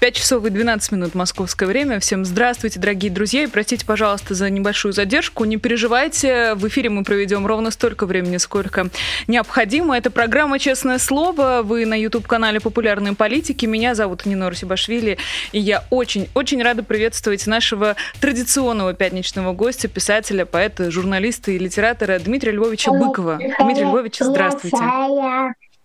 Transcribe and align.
5 0.00 0.14
часов 0.14 0.46
и 0.46 0.50
12 0.50 0.92
минут 0.92 1.14
московское 1.14 1.68
время. 1.68 2.00
Всем 2.00 2.24
здравствуйте, 2.24 2.80
дорогие 2.80 3.12
друзья, 3.12 3.42
и 3.42 3.46
простите, 3.46 3.84
пожалуйста, 3.84 4.34
за 4.34 4.48
небольшую 4.48 4.92
задержку. 4.94 5.44
Не 5.44 5.58
переживайте, 5.58 6.54
в 6.54 6.66
эфире 6.68 6.88
мы 6.88 7.04
проведем 7.04 7.46
ровно 7.46 7.70
столько 7.70 8.06
времени, 8.06 8.38
сколько 8.38 8.88
необходимо. 9.28 9.94
Это 9.98 10.10
программа 10.10 10.58
«Честное 10.58 10.98
слово». 10.98 11.60
Вы 11.62 11.84
на 11.84 12.00
YouTube-канале 12.00 12.60
«Популярные 12.60 13.14
политики». 13.14 13.66
Меня 13.66 13.94
зовут 13.94 14.24
Нина 14.24 14.48
Русибашвили, 14.48 15.18
и 15.52 15.60
я 15.60 15.84
очень-очень 15.90 16.62
рада 16.62 16.82
приветствовать 16.82 17.46
нашего 17.46 17.94
традиционного 18.22 18.94
пятничного 18.94 19.52
гостя, 19.52 19.88
писателя, 19.88 20.46
поэта, 20.46 20.90
журналиста 20.90 21.50
и 21.50 21.58
литератора 21.58 22.18
Дмитрия 22.18 22.52
Львовича 22.52 22.90
Быкова. 22.90 23.38
Дмитрий 23.58 23.84
Львович, 23.84 24.16
здравствуйте. 24.20 24.78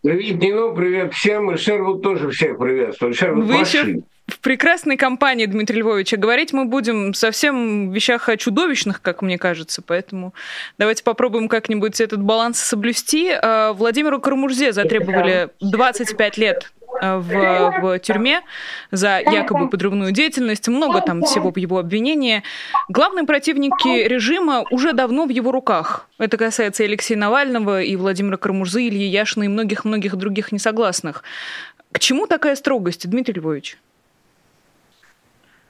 Привет, 0.05 0.39
Нино, 0.39 0.70
привет 0.75 1.13
всем. 1.16 1.52
И 1.52 1.58
Шервуд 1.58 2.03
тоже 2.03 2.30
всех 2.30 2.59
приветствует. 2.59 3.16
Шервуд 3.16 3.45
Вы 3.45 3.55
еще 3.55 4.03
в 4.27 4.39
прекрасной 4.39 4.97
компании 4.97 5.45
Дмитрия 5.45 5.79
Львовича. 5.79 6.17
Говорить 6.17 6.52
мы 6.52 6.66
будем 6.66 7.13
совсем 7.13 7.89
в 7.89 7.93
вещах 7.93 8.29
чудовищных, 8.38 9.02
как 9.02 9.21
мне 9.21 9.38
кажется. 9.38 9.81
Поэтому 9.81 10.33
давайте 10.77 11.03
попробуем 11.03 11.47
как-нибудь 11.47 12.02
этот 12.02 12.21
баланс 12.21 12.59
соблюсти. 12.59 13.30
А, 13.31 13.73
Владимиру 13.73 14.19
Карамурзе 14.19 14.73
затребовали 14.73 15.49
25 15.59 16.38
лет 16.38 16.71
Э, 17.02 17.17
в, 17.17 17.81
в 17.81 17.99
тюрьме 17.99 18.41
за 18.91 19.19
якобы 19.19 19.69
подрывную 19.69 20.11
деятельность. 20.11 20.67
Много 20.67 21.02
там 21.02 21.23
всего 21.23 21.52
в 21.52 21.57
его 21.57 21.78
обвинении. 21.80 22.44
Главные 22.89 23.25
противники 23.25 24.07
режима 24.07 24.63
уже 24.72 24.94
давно 24.94 25.25
в 25.25 25.30
его 25.30 25.52
руках. 25.52 26.07
Это 26.17 26.38
касается 26.38 26.83
и 26.83 26.88
Алексея 26.88 27.17
Навального, 27.17 27.81
и 27.81 27.95
Владимира 27.95 28.38
Карамурзы, 28.38 28.88
Ильи 28.88 29.07
Яшина, 29.07 29.44
и 29.44 29.47
многих-многих 29.47 30.16
других 30.16 30.52
несогласных. 30.52 31.23
К 31.91 32.00
чему 32.00 32.28
такая 32.28 32.55
строгость, 32.55 33.09
Дмитрий 33.09 33.35
Львович? 33.35 33.78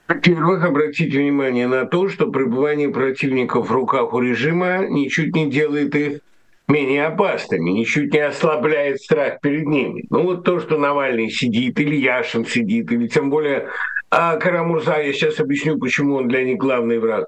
Во-первых, 0.07 0.63
обратите 0.63 1.17
внимание 1.17 1.67
на 1.67 1.85
то, 1.85 2.09
что 2.09 2.29
пребывание 2.29 2.89
противников 2.89 3.69
в 3.69 3.71
руках 3.71 4.13
у 4.13 4.19
режима 4.19 4.85
ничуть 4.87 5.35
не 5.35 5.49
делает 5.49 5.95
их 5.95 6.19
менее 6.67 7.07
опасными, 7.07 7.71
ничуть 7.71 8.13
не 8.13 8.19
ослабляет 8.19 9.01
страх 9.01 9.39
перед 9.41 9.65
ними. 9.65 10.05
Ну 10.09 10.23
вот 10.23 10.43
то, 10.43 10.59
что 10.59 10.77
Навальный 10.77 11.29
сидит, 11.29 11.79
или 11.79 11.95
Яшин 11.95 12.45
сидит, 12.45 12.91
или 12.91 13.07
тем 13.07 13.29
более 13.29 13.69
а 14.11 14.37
Карамурза, 14.37 15.01
я 15.01 15.11
сейчас 15.11 15.39
объясню, 15.39 15.77
почему 15.77 16.15
он 16.15 16.27
для 16.27 16.43
них 16.43 16.57
главный 16.57 16.99
враг. 16.99 17.27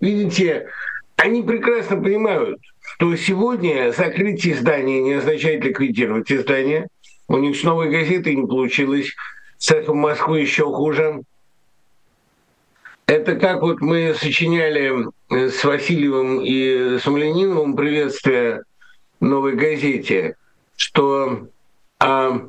Видите, 0.00 0.68
они 1.16 1.42
прекрасно 1.42 2.00
понимают, 2.00 2.60
что 2.80 3.14
сегодня 3.16 3.92
закрытие 3.92 4.54
издания 4.54 5.02
не 5.02 5.14
означает 5.14 5.64
ликвидировать 5.64 6.30
издание. 6.32 6.88
У 7.28 7.38
них 7.38 7.56
с 7.56 7.62
новой 7.62 7.90
газетой 7.90 8.34
не 8.34 8.46
получилось, 8.46 9.14
с 9.64 9.70
эхом 9.70 9.96
Москвы 9.96 10.40
еще 10.40 10.64
хуже. 10.64 11.22
Это 13.06 13.34
как 13.36 13.62
вот 13.62 13.80
мы 13.80 14.14
сочиняли 14.14 15.08
э, 15.30 15.48
с 15.48 15.64
Васильевым 15.64 16.42
и 16.42 16.98
Сумляниновым 16.98 17.74
приветствие 17.74 18.64
новой 19.20 19.54
газете, 19.54 20.36
что 20.76 21.48
а, 21.98 22.46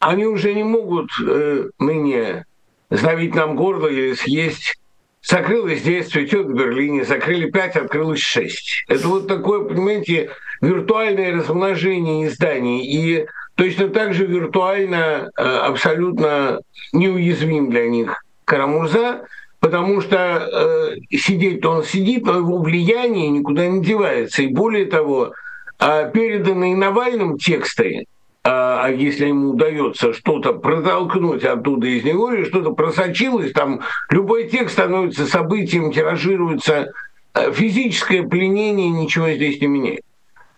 они 0.00 0.26
уже 0.26 0.52
не 0.52 0.64
могут 0.64 1.08
э, 1.26 1.70
ныне 1.78 2.44
сдавить 2.90 3.34
нам 3.34 3.56
горло 3.56 3.86
или 3.86 4.12
съесть. 4.12 4.78
Закрылось 5.22 5.80
10, 5.80 6.12
цветет 6.12 6.44
в 6.44 6.52
Берлине, 6.52 7.06
закрыли 7.06 7.50
5, 7.50 7.76
открылось 7.76 8.20
6. 8.20 8.84
Это 8.88 9.08
вот 9.08 9.28
такое, 9.28 9.64
понимаете, 9.64 10.30
виртуальное 10.60 11.32
размножение 11.32 12.26
изданий. 12.26 12.84
И 12.84 13.26
точно 13.54 13.88
так 13.88 14.14
же 14.14 14.26
виртуально 14.26 15.30
э, 15.36 15.42
абсолютно 15.42 16.60
неуязвим 16.92 17.70
для 17.70 17.88
них 17.88 18.24
Карамурза, 18.44 19.26
потому 19.60 20.00
что 20.00 20.16
э, 20.18 20.96
сидеть-то 21.16 21.70
он 21.70 21.84
сидит, 21.84 22.26
но 22.26 22.38
его 22.38 22.58
влияние 22.58 23.28
никуда 23.28 23.66
не 23.66 23.82
девается. 23.82 24.42
И 24.42 24.48
более 24.48 24.86
того, 24.86 25.32
э, 25.80 26.10
переданные 26.12 26.76
Навальным 26.76 27.38
тексты, 27.38 28.06
а, 28.46 28.84
а 28.84 28.90
если 28.90 29.28
ему 29.28 29.52
удается 29.52 30.12
что-то 30.12 30.52
протолкнуть 30.52 31.44
оттуда 31.44 31.86
из 31.86 32.04
него 32.04 32.30
или 32.30 32.44
что-то 32.44 32.72
просочилось, 32.72 33.52
там 33.52 33.80
любой 34.10 34.48
текст 34.48 34.74
становится 34.74 35.26
событием, 35.26 35.90
тиражируется, 35.90 36.92
э, 37.32 37.52
физическое 37.52 38.22
пленение 38.22 38.90
ничего 38.90 39.30
здесь 39.30 39.62
не 39.62 39.66
меняет. 39.66 40.02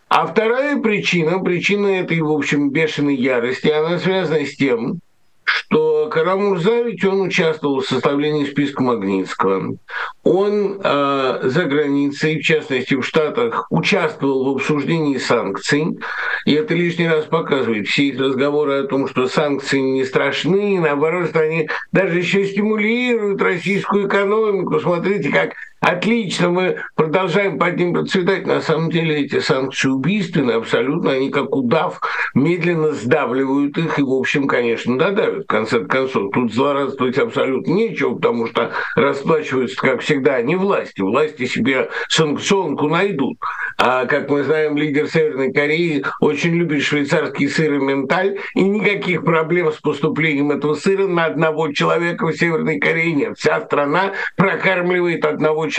А 0.08 0.26
вторая 0.26 0.76
причина, 0.80 1.40
причина 1.40 1.88
этой, 1.88 2.20
в 2.20 2.30
общем, 2.30 2.70
бешеной 2.70 3.16
ярости, 3.16 3.68
она 3.68 3.98
связана 3.98 4.46
с 4.46 4.54
тем, 4.54 5.00
что 5.46 6.08
Карамурза, 6.08 6.82
ведь 6.82 7.04
он 7.04 7.22
участвовал 7.22 7.80
в 7.80 7.86
составлении 7.86 8.44
списка 8.44 8.82
Магнитского. 8.82 9.76
Он 10.22 10.80
э, 10.82 11.40
за 11.42 11.64
границей, 11.64 12.38
в 12.38 12.42
частности 12.42 12.94
в 12.94 13.02
Штатах, 13.02 13.66
участвовал 13.70 14.44
в 14.44 14.56
обсуждении 14.56 15.18
санкций. 15.18 15.98
И 16.46 16.52
это 16.52 16.74
лишний 16.74 17.08
раз 17.08 17.24
показывает 17.24 17.88
все 17.88 18.04
их 18.04 18.20
разговоры 18.20 18.80
о 18.80 18.86
том, 18.86 19.08
что 19.08 19.28
санкции 19.28 19.78
не 19.78 20.04
страшны, 20.04 20.80
наоборот, 20.80 21.30
что 21.30 21.40
они 21.40 21.68
даже 21.92 22.18
еще 22.18 22.44
стимулируют 22.44 23.40
российскую 23.42 24.06
экономику. 24.06 24.78
Смотрите, 24.80 25.30
как 25.30 25.54
Отлично, 25.86 26.50
мы 26.50 26.78
продолжаем 26.96 27.60
под 27.60 27.76
ним 27.78 27.94
процветать. 27.94 28.44
На 28.44 28.60
самом 28.60 28.90
деле 28.90 29.20
эти 29.20 29.38
санкции 29.38 29.86
убийственны 29.86 30.50
абсолютно. 30.50 31.12
Они 31.12 31.30
как 31.30 31.54
удав 31.54 32.00
медленно 32.34 32.90
сдавливают 32.90 33.78
их 33.78 33.96
и, 33.96 34.02
в 34.02 34.12
общем, 34.12 34.48
конечно, 34.48 34.98
додавят 34.98 35.44
в 35.44 35.46
конце 35.46 35.84
концов. 35.84 36.32
Тут 36.34 36.52
злорадствовать 36.52 37.18
абсолютно 37.18 37.70
нечего, 37.70 38.16
потому 38.16 38.48
что 38.48 38.72
расплачиваются, 38.96 39.76
как 39.76 40.00
всегда, 40.00 40.42
не 40.42 40.56
власти. 40.56 41.02
Власти 41.02 41.46
себе 41.46 41.88
санкционку 42.08 42.88
найдут. 42.88 43.38
А, 43.78 44.06
как 44.06 44.28
мы 44.28 44.42
знаем, 44.42 44.76
лидер 44.76 45.06
Северной 45.06 45.52
Кореи 45.52 46.04
очень 46.20 46.56
любит 46.56 46.82
швейцарский 46.82 47.48
сыр 47.48 47.74
и 47.74 47.78
менталь, 47.78 48.38
и 48.56 48.62
никаких 48.64 49.24
проблем 49.24 49.70
с 49.70 49.76
поступлением 49.76 50.50
этого 50.50 50.74
сыра 50.74 51.06
на 51.06 51.26
одного 51.26 51.70
человека 51.70 52.26
в 52.26 52.32
Северной 52.32 52.80
Корее 52.80 53.12
нет. 53.12 53.38
Вся 53.38 53.60
страна 53.60 54.14
прокармливает 54.36 55.24
одного 55.24 55.68
человека. 55.68 55.75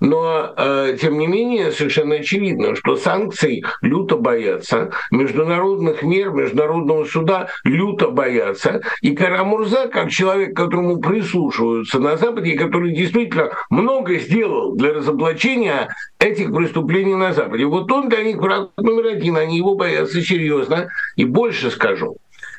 Но, 0.00 0.54
э, 0.56 0.96
тем 1.00 1.18
не 1.18 1.26
менее, 1.26 1.72
совершенно 1.72 2.16
очевидно, 2.16 2.76
что 2.76 2.96
санкций 2.96 3.64
люто 3.82 4.16
боятся, 4.16 4.90
международных 5.10 6.02
мер, 6.02 6.30
международного 6.30 7.04
суда 7.04 7.48
люто 7.64 8.10
боятся. 8.10 8.82
И 9.00 9.14
Карамурза, 9.14 9.88
как 9.88 10.10
человек, 10.10 10.56
которому 10.56 11.00
прислушиваются 11.00 11.98
на 11.98 12.16
Западе, 12.16 12.52
и 12.52 12.56
который 12.56 12.94
действительно 12.94 13.50
много 13.70 14.18
сделал 14.18 14.74
для 14.76 14.94
разоблачения 14.94 15.88
этих 16.20 16.54
преступлений 16.54 17.14
на 17.14 17.32
Западе, 17.32 17.64
вот 17.64 17.90
он 17.90 18.08
для 18.08 18.22
них 18.22 18.36
враг 18.36 18.70
номер 18.76 19.06
один, 19.06 19.36
они 19.36 19.56
его 19.56 19.74
боятся 19.74 20.20
серьезно. 20.22 20.88
И 21.16 21.24
больше 21.24 21.70
скажу, 21.70 22.16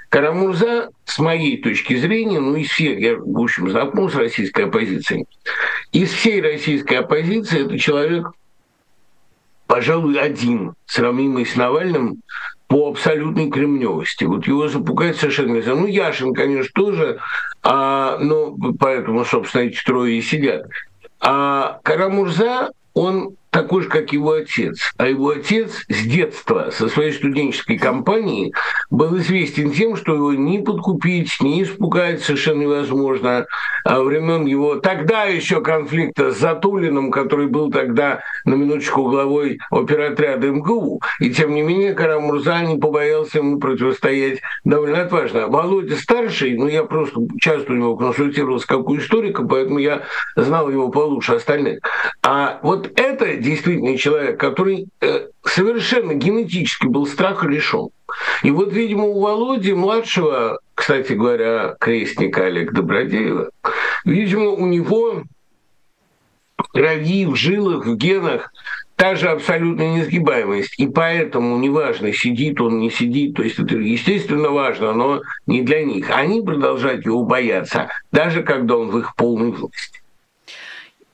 Карамурза, 0.10 0.90
с 1.06 1.20
моей 1.20 1.62
точки 1.62 1.96
зрения, 1.96 2.40
ну, 2.40 2.56
из 2.56 2.70
всех, 2.70 3.00
я, 3.00 3.16
в 3.16 3.40
общем, 3.40 3.70
знаком 3.70 4.10
с 4.10 4.16
российской 4.16 4.66
оппозицией, 4.66 5.26
из 5.92 6.12
всей 6.12 6.42
российской 6.42 6.96
оппозиции 6.96 7.66
это 7.66 7.78
человек, 7.78 8.28
пожалуй, 9.68 10.20
один, 10.20 10.74
сравнимый 10.88 11.46
с 11.46 11.56
Навальным, 11.56 12.22
по 12.68 12.90
абсолютной 12.90 13.50
кремневости. 13.50 14.26
Вот 14.26 14.46
его 14.46 14.68
запугать 14.68 15.18
совершенно 15.18 15.54
нельзя. 15.54 15.74
Ну, 15.74 15.88
Яшин, 15.88 16.36
конечно, 16.36 16.72
тоже, 16.76 17.20
а, 17.64 18.20
но 18.20 18.56
поэтому, 18.80 19.26
собственно, 19.26 19.64
эти 19.64 19.84
трое 19.84 20.18
и 20.18 20.22
сидят. 20.22 20.68
А 21.20 21.80
Карамурза, 21.84 22.70
он 22.94 23.36
такой 23.50 23.84
же, 23.84 23.90
как 23.90 24.14
его 24.14 24.34
отец. 24.34 24.94
А 24.98 25.08
его 25.08 25.30
отец 25.30 25.86
с 25.90 26.04
детства, 26.06 26.70
со 26.72 26.88
своей 26.90 27.14
студенческой 27.14 27.78
компанией, 27.78 28.54
был 28.90 29.18
известен 29.18 29.72
тем, 29.72 29.96
что 29.96 30.16
его 30.16 30.34
ни 30.34 30.60
подкупить, 30.60 31.32
ни 31.42 31.64
испугать 31.64 32.22
совершенно 32.22 32.62
невозможно. 32.64 33.46
А 33.84 34.02
времен 34.02 34.46
его 34.46 34.76
тогда 34.76 35.24
еще 35.24 35.62
конфликта 35.62 36.32
с 36.32 36.40
Затулиным, 36.40 37.12
который 37.12 37.48
был 37.48 37.72
тогда 37.72 38.22
на 38.46 38.56
минуточку 38.56 39.04
главой 39.04 39.60
оперотряда 39.72 40.48
МГУ. 40.48 41.02
И 41.20 41.32
тем 41.32 41.54
не 41.54 41.62
менее 41.62 41.94
Карамурза 41.94 42.62
не 42.62 42.78
побоялся 42.78 43.40
ему 43.40 43.60
противостоять 43.60 44.40
довольно 44.64 45.02
отважно. 45.02 45.48
Володя 45.48 45.96
старший, 45.96 46.56
ну 46.58 46.68
я 46.68 46.84
просто 46.84 47.20
часто 47.40 47.74
у 47.74 47.76
него 47.76 47.96
консультировался 47.96 48.68
как 48.68 48.88
у 48.90 48.98
историка, 48.98 49.44
поэтому 49.44 49.80
я 49.80 50.04
знал 50.36 50.70
его 50.70 50.90
получше 50.90 51.36
остальных. 51.36 51.80
А 52.24 52.60
вот 52.64 52.92
это 52.96 53.39
действительно 53.40 53.98
человек, 53.98 54.40
который 54.40 54.88
э, 55.02 55.28
совершенно 55.44 56.14
генетически 56.14 56.88
был 56.88 57.06
страха 57.06 57.48
лишен. 57.48 57.90
И 58.44 58.52
вот, 58.52 58.74
видимо, 58.74 59.06
у 59.06 59.20
Володи 59.20 59.74
младшего, 59.74 60.60
кстати 60.76 61.14
говоря, 61.14 61.76
крестника 61.80 62.46
Олега 62.46 62.74
Добродеева, 62.74 63.50
видимо, 64.06 64.50
у 64.50 64.66
него 64.66 65.24
крови, 66.74 67.26
в 67.26 67.36
жилах, 67.36 67.86
в 67.86 67.96
генах 67.96 68.52
та 68.96 69.16
же 69.16 69.30
абсолютная 69.30 69.96
несгибаемость. 69.96 70.78
И 70.78 70.88
поэтому 70.88 71.58
неважно, 71.58 72.12
сидит 72.12 72.60
он, 72.60 72.80
не 72.80 72.92
сидит, 72.92 73.36
то 73.36 73.44
есть 73.44 73.58
это 73.58 73.78
естественно 73.78 74.50
важно, 74.50 74.94
но 74.94 75.22
не 75.48 75.62
для 75.62 75.86
них. 75.86 76.10
Они 76.12 76.42
продолжают 76.42 77.06
его 77.06 77.24
бояться, 77.24 77.88
даже 78.12 78.44
когда 78.44 78.76
он 78.76 78.90
в 78.90 78.98
их 78.98 79.16
полной 79.16 79.52
власти. 79.52 80.02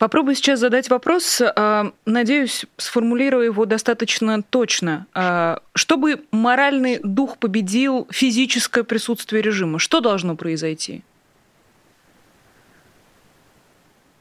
Попробую 0.06 0.36
сейчас 0.36 0.60
задать 0.60 0.92
вопрос, 0.92 1.42
а, 1.42 1.92
надеюсь, 2.06 2.68
сформулирую 2.78 3.46
его 3.46 3.66
достаточно 3.66 4.44
точно. 4.44 5.07
А, 5.16 5.63
чтобы 5.74 6.22
моральный 6.30 7.00
дух 7.02 7.40
победил 7.40 8.07
физическое 8.12 8.84
присутствие 8.84 9.42
режима, 9.42 9.80
что 9.80 10.02
должно 10.02 10.36
произойти? 10.36 11.02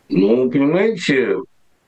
Ну, 0.08 0.50
понимаете, 0.50 1.36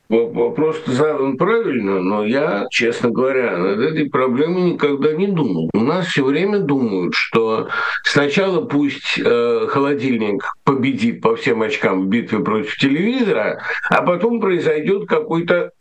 Вопрос 0.08 0.84
задан 0.86 1.36
правильно, 1.36 2.00
но 2.00 2.24
я, 2.24 2.66
честно 2.70 3.10
говоря, 3.10 3.56
над 3.56 3.80
этой 3.80 4.08
проблемой 4.08 4.72
никогда 4.72 5.12
не 5.12 5.26
думал. 5.26 5.68
У 5.74 5.80
нас 5.80 6.06
все 6.06 6.24
время 6.24 6.60
думают, 6.60 7.14
что 7.14 7.68
сначала 8.04 8.64
пусть 8.64 9.18
э, 9.18 9.66
холодильник 9.68 10.44
победит 10.62 11.20
по 11.20 11.34
всем 11.34 11.62
очкам 11.62 12.02
в 12.02 12.06
битве 12.06 12.38
против 12.38 12.76
телевизора, 12.76 13.62
а 13.90 14.02
потом 14.02 14.40
произойдет 14.40 15.08
какой-то 15.08 15.72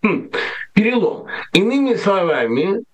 хм, 0.00 0.30
перелом. 0.72 1.26
Иными 1.52 1.94
словами, 1.94 2.84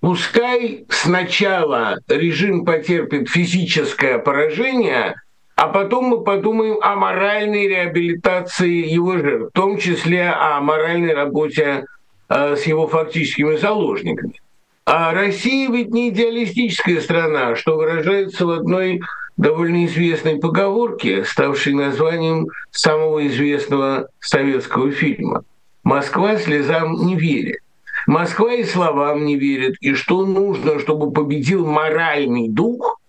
пускай 0.00 0.86
сначала 0.88 1.98
режим 2.06 2.64
потерпит 2.64 3.28
физическое 3.28 4.18
поражение, 4.20 5.16
а 5.62 5.68
потом 5.68 6.06
мы 6.06 6.24
подумаем 6.24 6.78
о 6.82 6.96
моральной 6.96 7.68
реабилитации 7.68 8.84
его 8.84 9.16
жертв, 9.16 9.50
в 9.50 9.52
том 9.52 9.78
числе 9.78 10.28
о 10.28 10.60
моральной 10.60 11.14
работе 11.14 11.84
э, 12.28 12.56
с 12.56 12.64
его 12.64 12.88
фактическими 12.88 13.54
заложниками. 13.54 14.40
А 14.86 15.14
Россия 15.14 15.70
ведь 15.70 15.90
не 15.90 16.08
идеалистическая 16.08 17.00
страна, 17.00 17.54
что 17.54 17.76
выражается 17.76 18.44
в 18.44 18.50
одной 18.50 19.02
довольно 19.36 19.86
известной 19.86 20.40
поговорке, 20.40 21.24
ставшей 21.24 21.74
названием 21.74 22.48
самого 22.72 23.24
известного 23.28 24.08
советского 24.18 24.90
фильма. 24.90 25.44
«Москва 25.84 26.38
слезам 26.38 27.06
не 27.06 27.14
верит». 27.14 27.60
Москва 28.08 28.52
и 28.52 28.64
словам 28.64 29.24
не 29.24 29.36
верит. 29.36 29.76
И 29.80 29.94
что 29.94 30.26
нужно, 30.26 30.80
чтобы 30.80 31.12
победил 31.12 31.64
моральный 31.64 32.48
дух– 32.48 32.98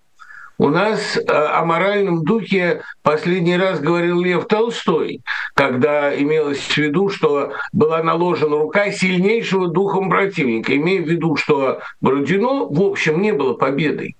у 0.64 0.70
нас 0.70 1.18
э, 1.18 1.22
о 1.30 1.66
моральном 1.66 2.24
духе 2.24 2.84
последний 3.02 3.58
раз 3.58 3.82
говорил 3.82 4.22
Лев 4.22 4.48
Толстой, 4.48 5.20
когда 5.56 6.18
имелось 6.18 6.62
в 6.62 6.78
виду, 6.78 7.10
что 7.10 7.52
была 7.74 8.02
наложена 8.02 8.56
рука 8.60 8.90
сильнейшего 8.90 9.68
духом 9.68 10.10
противника, 10.10 10.74
имея 10.74 11.02
в 11.02 11.10
виду, 11.10 11.36
что 11.36 11.82
Бородино, 12.00 12.68
в 12.70 12.82
общем, 12.82 13.22
не 13.22 13.34
было 13.34 13.56
победой. 13.56 14.16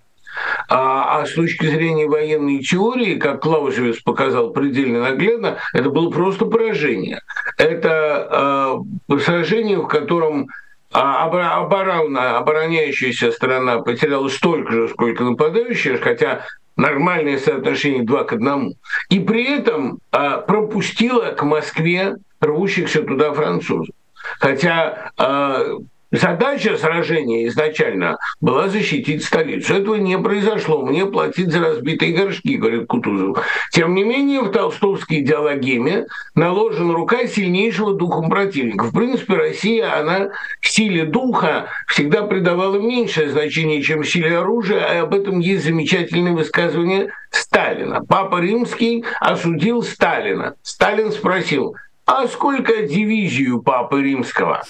А, 0.68 1.22
а 1.22 1.26
с 1.26 1.32
точки 1.32 1.66
зрения 1.66 2.08
военной 2.08 2.60
теории, 2.60 3.16
как 3.16 3.42
Клаузевец 3.42 4.02
показал 4.02 4.50
предельно 4.50 5.00
наглядно, 5.00 5.60
это 5.74 5.90
было 5.90 6.10
просто 6.10 6.46
поражение. 6.46 7.22
Это 7.58 8.84
э, 9.10 9.20
сражение, 9.20 9.78
в 9.78 9.88
котором 9.88 10.48
а 10.94 11.26
оборона, 11.26 12.38
обороняющаяся 12.38 13.32
сторона 13.32 13.80
потеряла 13.80 14.30
столько 14.30 14.72
же, 14.72 14.88
сколько 14.90 15.24
нападающая, 15.24 15.98
хотя 15.98 16.46
нормальное 16.76 17.38
соотношение 17.40 18.04
2 18.04 18.24
к 18.26 18.34
1. 18.34 18.74
И 19.10 19.20
при 19.20 19.58
этом 19.58 20.00
а, 20.12 20.38
пропустила 20.38 21.32
к 21.32 21.44
Москве 21.44 22.16
рвущихся 22.40 23.02
туда 23.02 23.34
французов. 23.34 23.96
Хотя 24.40 25.12
а, 25.18 25.78
Задача 26.14 26.78
сражения 26.78 27.48
изначально 27.48 28.20
была 28.40 28.70
защитить 28.70 29.26
столицу. 29.26 29.74
Этого 29.74 29.96
не 29.96 30.16
произошло. 30.20 30.86
Мне 30.86 31.08
платить 31.08 31.52
за 31.52 31.60
разбитые 31.60 32.14
горшки, 32.14 32.56
говорит 32.56 32.86
Кутузов. 32.86 33.44
Тем 33.72 33.96
не 33.96 34.04
менее, 34.04 34.42
в 34.42 34.52
толстовской 34.52 35.22
идеологеме 35.22 36.06
наложена 36.36 36.94
рука 36.94 37.26
сильнейшего 37.26 37.96
духом 37.96 38.30
противника. 38.30 38.84
В 38.84 38.94
принципе, 38.94 39.34
Россия, 39.34 40.00
она 40.00 40.30
силе 40.62 41.06
духа 41.06 41.70
всегда 41.88 42.22
придавала 42.22 42.76
меньшее 42.76 43.32
значение, 43.32 43.82
чем 43.82 44.04
силе 44.04 44.38
оружия, 44.38 44.86
а 44.86 45.02
об 45.02 45.16
этом 45.16 45.40
есть 45.40 45.64
замечательное 45.64 46.34
высказывание 46.34 47.12
Сталина. 47.32 48.06
Папа 48.08 48.40
Римский 48.40 49.04
осудил 49.20 49.82
Сталина. 49.82 50.54
Сталин 50.62 51.12
спросил, 51.12 51.76
а 52.06 52.28
сколько 52.28 52.84
дивизию 52.84 53.64
Папы 53.64 54.04
Римского? 54.04 54.62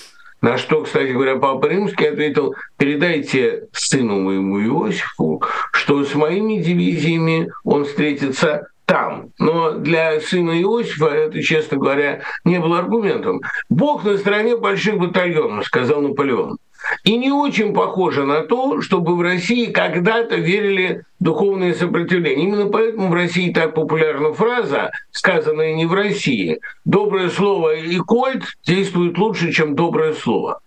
На 0.44 0.58
что, 0.58 0.84
кстати 0.84 1.12
говоря, 1.12 1.38
Папа 1.38 1.68
Римский 1.68 2.08
ответил, 2.08 2.54
передайте 2.78 3.70
сыну 3.72 4.20
моему 4.20 4.62
Иосифу, 4.62 5.42
что 5.72 6.04
с 6.04 6.14
моими 6.16 6.62
дивизиями 6.62 7.50
он 7.64 7.86
встретится 7.86 8.68
там. 8.86 9.30
Но 9.40 9.72
для 9.72 10.20
сына 10.20 10.52
Иосифа 10.62 11.06
это, 11.06 11.42
честно 11.42 11.78
говоря, 11.78 12.24
не 12.44 12.60
было 12.60 12.80
аргументом. 12.80 13.40
Бог 13.70 14.04
на 14.04 14.18
стороне 14.18 14.58
больших 14.58 14.98
батальонов, 14.98 15.66
сказал 15.66 16.02
Наполеон. 16.02 16.58
И 17.04 17.18
не 17.18 17.32
очень 17.32 17.74
похоже 17.74 18.24
на 18.24 18.42
то, 18.42 18.82
чтобы 18.82 19.16
в 19.16 19.22
России 19.22 19.72
когда-то 19.72 20.36
верили 20.36 21.04
в 21.20 21.24
духовное 21.24 21.74
сопротивление. 21.74 22.46
Именно 22.46 22.66
поэтому 22.68 23.10
в 23.10 23.14
России 23.14 23.52
так 23.52 23.74
популярна 23.74 24.34
фраза, 24.34 24.92
сказанная 25.12 25.74
не 25.74 25.86
в 25.86 25.94
России. 25.94 26.60
Доброе 26.86 27.30
слово 27.30 27.76
и 27.76 27.98
кольт 27.98 28.44
действуют 28.66 29.18
лучше, 29.18 29.52
чем 29.52 29.76
доброе 29.76 30.14
слово. 30.14 30.60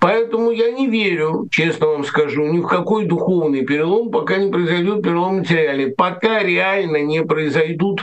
Поэтому 0.00 0.50
я 0.50 0.70
не 0.70 0.88
верю, 0.88 1.48
честно 1.50 1.88
вам 1.88 2.04
скажу, 2.04 2.44
ни 2.44 2.60
в 2.60 2.66
какой 2.66 3.06
духовный 3.06 3.64
перелом, 3.64 4.10
пока 4.10 4.36
не 4.36 4.50
произойдет 4.50 5.02
перелом 5.02 5.38
материальный. 5.38 5.90
Пока 5.90 6.42
реально 6.42 6.98
не 7.02 7.22
произойдут 7.22 8.00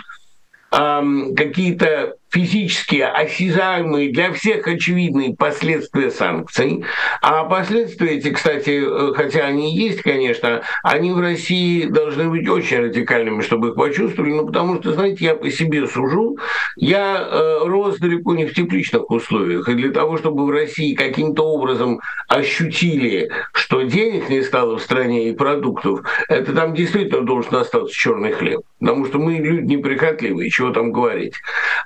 эм, 0.71 1.35
какие-то 1.35 2.15
физические, 2.31 3.07
осязаемые, 3.07 4.11
для 4.11 4.31
всех 4.31 4.67
очевидные 4.67 5.35
последствия 5.35 6.09
санкций. 6.09 6.83
А 7.21 7.43
последствия 7.43 8.11
эти, 8.11 8.29
кстати, 8.29 8.81
э, 8.83 9.13
хотя 9.13 9.45
они 9.45 9.75
есть, 9.75 10.01
конечно, 10.01 10.61
они 10.81 11.11
в 11.11 11.19
России 11.19 11.85
должны 11.85 12.29
быть 12.29 12.47
очень 12.47 12.79
радикальными, 12.79 13.41
чтобы 13.41 13.69
их 13.69 13.75
почувствовали, 13.75 14.31
ну, 14.31 14.45
потому 14.47 14.77
что, 14.77 14.93
знаете, 14.93 15.25
я 15.25 15.35
по 15.35 15.49
себе 15.49 15.85
сужу, 15.87 16.37
я 16.77 17.27
э, 17.29 17.59
рос 17.65 17.97
далеко 17.99 18.33
не 18.35 18.45
в 18.45 18.53
тепличных 18.53 19.11
условиях, 19.11 19.67
и 19.67 19.73
для 19.73 19.91
того, 19.91 20.17
чтобы 20.17 20.45
в 20.45 20.49
России 20.49 20.95
каким-то 20.95 21.43
образом 21.43 21.99
ощутили, 22.27 23.29
что 23.53 23.81
денег 23.81 24.29
не 24.29 24.41
стало 24.41 24.77
в 24.77 24.81
стране 24.81 25.29
и 25.29 25.35
продуктов, 25.35 26.01
это 26.29 26.53
там 26.53 26.73
действительно 26.73 27.25
должен 27.25 27.55
остаться 27.55 27.93
черный 27.93 28.31
хлеб, 28.31 28.61
потому 28.79 29.05
что 29.05 29.19
мы 29.19 29.33
люди 29.33 29.73
неприхотливые, 29.73 30.49
чего 30.49 30.71
там 30.71 30.91
говорить. 30.91 31.33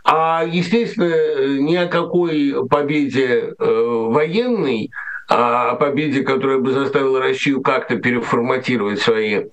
А 0.04 0.35
а, 0.40 0.44
естественно, 0.44 1.60
ни 1.60 1.76
о 1.76 1.88
какой 1.88 2.68
победе 2.68 3.54
э, 3.58 4.06
военной, 4.10 4.92
а 5.28 5.72
о 5.72 5.76
победе, 5.76 6.24
которая 6.24 6.60
бы 6.60 6.72
заставила 6.72 7.20
Россию 7.20 7.62
как-то 7.62 7.98
переформатировать 7.98 9.00
свои 9.00 9.46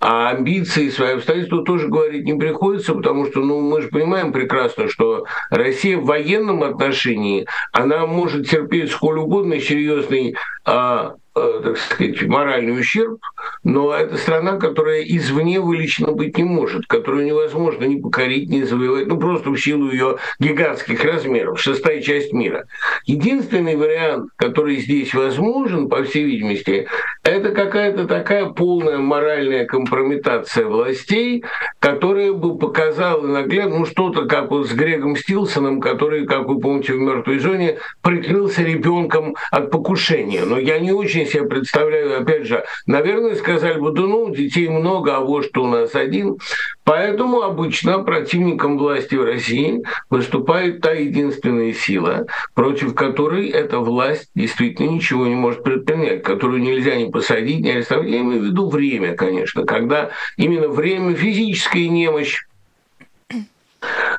а 0.00 0.30
амбиции, 0.30 0.90
свои 0.90 1.14
обстоятельства 1.14 1.64
тоже 1.64 1.88
говорить 1.88 2.24
не 2.24 2.34
приходится, 2.34 2.94
потому 2.94 3.26
что 3.26 3.40
ну, 3.40 3.60
мы 3.60 3.82
же 3.82 3.88
понимаем 3.88 4.32
прекрасно, 4.32 4.88
что 4.88 5.26
Россия 5.50 5.98
в 5.98 6.04
военном 6.04 6.62
отношении, 6.62 7.48
она 7.72 8.06
может 8.06 8.48
терпеть 8.48 8.92
сколь 8.92 9.18
угодно 9.18 9.60
серьезный 9.60 10.36
а, 10.64 11.16
так 11.62 11.76
сказать, 11.78 12.22
моральный 12.22 12.78
ущерб, 12.78 13.20
но 13.64 13.94
это 13.94 14.16
страна, 14.16 14.56
которая 14.56 15.02
извне 15.02 15.60
вылечена 15.60 16.12
быть 16.12 16.38
не 16.38 16.44
может, 16.44 16.86
которую 16.86 17.26
невозможно 17.26 17.84
ни 17.84 18.00
покорить, 18.00 18.48
ни 18.48 18.62
завоевать, 18.62 19.06
ну 19.06 19.18
просто 19.18 19.50
в 19.50 19.56
силу 19.56 19.90
ее 19.90 20.16
гигантских 20.38 21.04
размеров, 21.04 21.60
шестая 21.60 22.00
часть 22.02 22.32
мира. 22.32 22.66
Единственный 23.04 23.76
вариант, 23.76 24.30
который 24.36 24.76
здесь 24.76 25.14
возможен, 25.14 25.88
по 25.88 26.02
всей 26.04 26.24
видимости, 26.24 26.86
это 27.22 27.50
какая-то 27.50 28.06
такая 28.06 28.46
полная 28.46 28.98
моральная 28.98 29.66
компрометация 29.66 30.66
властей, 30.66 31.44
которая 31.78 32.32
бы 32.32 32.58
показала 32.58 33.26
наглядно, 33.26 33.80
ну 33.80 33.86
что-то 33.86 34.26
как 34.26 34.50
вот 34.50 34.68
с 34.68 34.72
Грегом 34.72 35.16
Стилсоном, 35.16 35.80
который, 35.80 36.26
как 36.26 36.48
вы 36.48 36.58
помните, 36.58 36.92
в 36.94 36.96
«Мертвой 36.96 37.38
зоне» 37.38 37.78
прикрылся 38.02 38.62
ребенком 38.62 39.36
от 39.50 39.70
покушения. 39.70 40.44
Но 40.44 40.58
я 40.58 40.78
не 40.78 40.92
очень 40.92 41.26
себе 41.28 41.44
представляю, 41.44 42.20
опять 42.20 42.46
же, 42.46 42.64
наверное, 42.86 43.36
сказали 43.36 43.78
бы, 43.78 43.92
ну, 43.92 44.34
детей 44.34 44.68
много, 44.68 45.16
а 45.16 45.20
вот 45.20 45.46
что 45.46 45.64
у 45.64 45.66
нас 45.66 45.94
один. 45.94 46.38
Поэтому 46.84 47.42
обычно 47.42 47.98
противником 48.00 48.78
власти 48.78 49.14
в 49.14 49.24
России 49.24 49.82
выступает 50.10 50.80
та 50.80 50.92
единственная 50.92 51.72
сила, 51.74 52.26
против 52.54 52.94
которой 52.94 53.48
эта 53.48 53.78
власть 53.78 54.30
действительно 54.34 54.88
ничего 54.88 55.26
не 55.26 55.34
может 55.34 55.62
предпринять, 55.62 56.22
которую 56.22 56.62
нельзя 56.62 56.96
ни 56.96 57.10
посадить, 57.10 57.60
ни 57.60 57.70
арестовать. 57.70 58.08
Я 58.08 58.20
имею 58.20 58.42
в 58.42 58.44
виду 58.46 58.68
время, 58.68 59.14
конечно, 59.14 59.64
когда 59.64 60.10
именно 60.36 60.68
время, 60.68 61.14
физическая 61.14 61.88
немощь, 61.88 62.42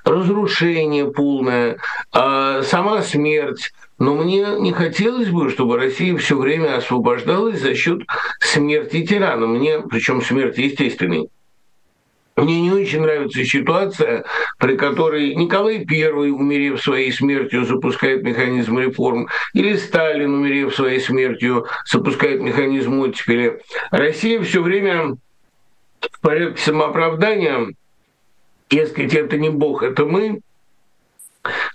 разрушение 0.05 1.11
полное, 1.11 1.77
а 2.11 2.61
сама 2.63 3.01
смерть. 3.01 3.71
Но 3.99 4.15
мне 4.15 4.47
не 4.59 4.71
хотелось 4.71 5.29
бы, 5.29 5.49
чтобы 5.49 5.77
Россия 5.77 6.15
все 6.17 6.37
время 6.37 6.77
освобождалась 6.77 7.59
за 7.59 7.75
счет 7.75 8.01
смерти 8.39 9.05
тирана. 9.05 9.45
Мне, 9.45 9.81
причем 9.81 10.21
смерти 10.21 10.61
естественной. 10.61 11.29
Мне 12.37 12.61
не 12.61 12.71
очень 12.71 13.01
нравится 13.01 13.43
ситуация, 13.43 14.23
при 14.57 14.77
которой 14.77 15.35
Николай 15.35 15.85
I, 15.85 16.31
умерев 16.31 16.81
своей 16.81 17.11
смертью, 17.11 17.65
запускает 17.65 18.23
механизм 18.23 18.79
реформ, 18.79 19.27
или 19.53 19.75
Сталин, 19.75 20.33
умерев 20.33 20.73
своей 20.73 21.01
смертью, 21.01 21.67
запускает 21.85 22.39
механизм 22.39 23.01
оттепели. 23.01 23.61
Россия 23.91 24.41
все 24.41 24.61
время 24.61 25.17
в 25.99 26.21
порядке 26.21 26.61
самооправдания 26.61 27.73
дескать, 28.69 29.13
это 29.13 29.37
не 29.37 29.49
Бог, 29.49 29.83
это 29.83 30.05
мы, 30.05 30.39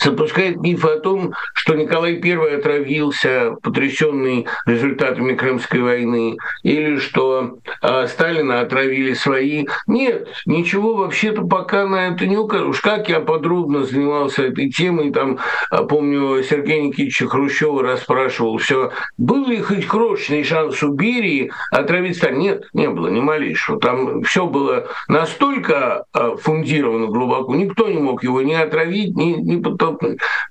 запускает 0.01 0.57
миф 0.61 0.85
о 0.85 0.99
том, 0.99 1.33
что 1.55 1.75
Николай 1.75 2.21
I 2.23 2.57
отравился, 2.57 3.57
потрясенный 3.63 4.47
результатами 4.67 5.35
Крымской 5.35 5.81
войны, 5.81 6.37
или 6.63 6.97
что 6.97 7.59
э, 7.83 8.07
Сталина 8.07 8.61
отравили 8.61 9.15
свои. 9.15 9.67
Нет, 9.87 10.29
ничего 10.47 10.95
вообще-то 10.95 11.43
пока 11.43 11.87
на 11.87 12.09
это 12.09 12.27
не 12.27 12.37
указано. 12.37 12.71
Уж 12.71 12.81
как 12.81 13.09
я 13.09 13.21
подробно 13.21 13.85
занимался 13.85 14.45
этой 14.45 14.71
темой, 14.71 15.13
там, 15.13 15.39
а, 15.71 15.85
помню, 15.85 16.43
Сергей 16.43 16.83
Никитича 16.83 17.27
Хрущева 17.27 17.83
расспрашивал 17.83 18.59
все, 18.59 18.91
был 19.19 19.47
ли 19.47 19.61
хоть 19.61 19.87
крошечный 19.87 20.45
шанс 20.45 20.83
у 20.83 20.93
Берии 20.93 21.53
отравить 21.71 22.17
Сталина? 22.17 22.39
Нет, 22.39 22.65
не 22.73 22.89
было, 22.89 23.09
ни 23.09 23.21
малейшего. 23.21 23.79
Там 23.79 24.23
все 24.23 24.47
было 24.47 24.89
настолько 25.09 26.05
э, 26.13 26.37
фундировано 26.41 27.07
глубоко, 27.07 27.55
никто 27.55 27.89
не 27.89 27.99
мог 27.99 28.23
его 28.25 28.43
ни 28.43 28.55
отравить, 28.55 29.17
ни, 29.17 29.33
ни 29.33 29.61
подтолкнуть. 29.61 29.84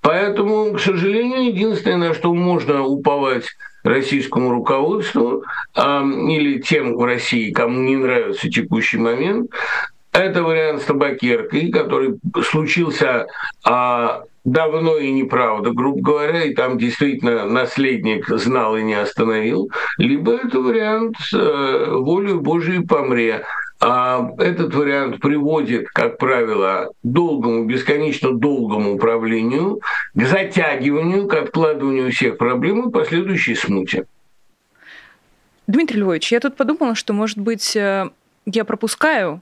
Поэтому, 0.01 0.73
к 0.73 0.79
сожалению, 0.79 1.47
единственное, 1.47 2.09
на 2.09 2.13
что 2.13 2.33
можно 2.33 2.83
уповать 2.83 3.45
российскому 3.83 4.51
руководству 4.51 5.43
а, 5.75 6.03
или 6.03 6.59
тем 6.59 6.95
в 6.95 7.03
России, 7.03 7.51
кому 7.51 7.79
не 7.79 7.97
нравится 7.97 8.49
текущий 8.49 8.97
момент, 8.97 9.51
это 10.13 10.43
вариант 10.43 10.81
с 10.81 10.85
табакеркой, 10.85 11.71
который 11.71 12.19
случился 12.43 13.27
а, 13.65 14.23
давно 14.43 14.97
и 14.97 15.11
неправда, 15.11 15.71
грубо 15.71 16.01
говоря, 16.01 16.43
и 16.43 16.53
там 16.53 16.77
действительно 16.77 17.45
наследник 17.45 18.27
знал 18.27 18.77
и 18.77 18.83
не 18.83 18.93
остановил, 18.93 19.71
либо 19.97 20.33
это 20.33 20.59
вариант 20.59 21.15
э, 21.33 21.87
волю 21.91 22.41
Божией 22.41 22.85
помре. 22.85 23.43
А 23.85 24.31
этот 24.37 24.73
вариант 24.73 25.19
приводит, 25.19 25.89
как 25.89 26.17
правило, 26.17 26.93
к 27.03 27.05
долгому, 27.05 27.65
бесконечно 27.65 28.31
долгому 28.31 28.95
управлению, 28.95 29.81
к 30.13 30.25
затягиванию, 30.25 31.27
к 31.27 31.33
откладыванию 31.33 32.09
всех 32.09 32.37
проблем 32.37 32.87
и 32.87 32.91
последующей 32.93 33.55
смуте. 33.55 34.05
Дмитрий 35.67 35.99
Львович, 35.99 36.31
я 36.31 36.39
тут 36.39 36.55
подумала, 36.55 36.95
что, 36.95 37.11
может 37.11 37.37
быть, 37.37 37.75
э, 37.75 38.09
я 38.45 38.63
пропускаю 38.63 39.41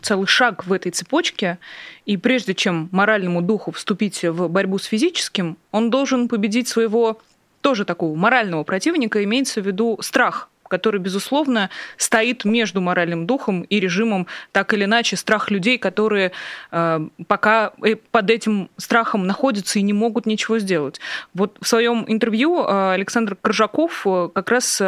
целый 0.00 0.26
шаг 0.28 0.64
в 0.64 0.72
этой 0.72 0.92
цепочке, 0.92 1.58
и 2.06 2.16
прежде 2.16 2.54
чем 2.54 2.88
моральному 2.92 3.42
духу 3.42 3.72
вступить 3.72 4.22
в 4.22 4.46
борьбу 4.46 4.78
с 4.78 4.84
физическим, 4.84 5.56
он 5.72 5.90
должен 5.90 6.28
победить 6.28 6.68
своего 6.68 7.20
тоже 7.60 7.84
такого 7.84 8.14
морального 8.14 8.62
противника, 8.62 9.24
имеется 9.24 9.60
в 9.60 9.66
виду 9.66 9.98
страх 10.02 10.50
который, 10.72 11.00
безусловно, 11.00 11.68
стоит 11.98 12.46
между 12.46 12.80
моральным 12.80 13.26
духом 13.26 13.60
и 13.60 13.78
режимом, 13.78 14.26
так 14.52 14.72
или 14.72 14.84
иначе, 14.84 15.16
страх 15.16 15.50
людей, 15.50 15.76
которые 15.76 16.32
э, 16.70 17.08
пока 17.26 17.72
э, 17.84 17.96
под 17.96 18.30
этим 18.30 18.70
страхом 18.78 19.26
находятся 19.26 19.78
и 19.78 19.82
не 19.82 19.92
могут 19.92 20.24
ничего 20.24 20.58
сделать. 20.58 20.98
Вот 21.34 21.58
в 21.60 21.68
своем 21.68 22.06
интервью 22.08 22.64
э, 22.64 22.92
Александр 22.94 23.36
Коржаков 23.36 24.06
э, 24.06 24.30
как 24.34 24.50
раз 24.50 24.78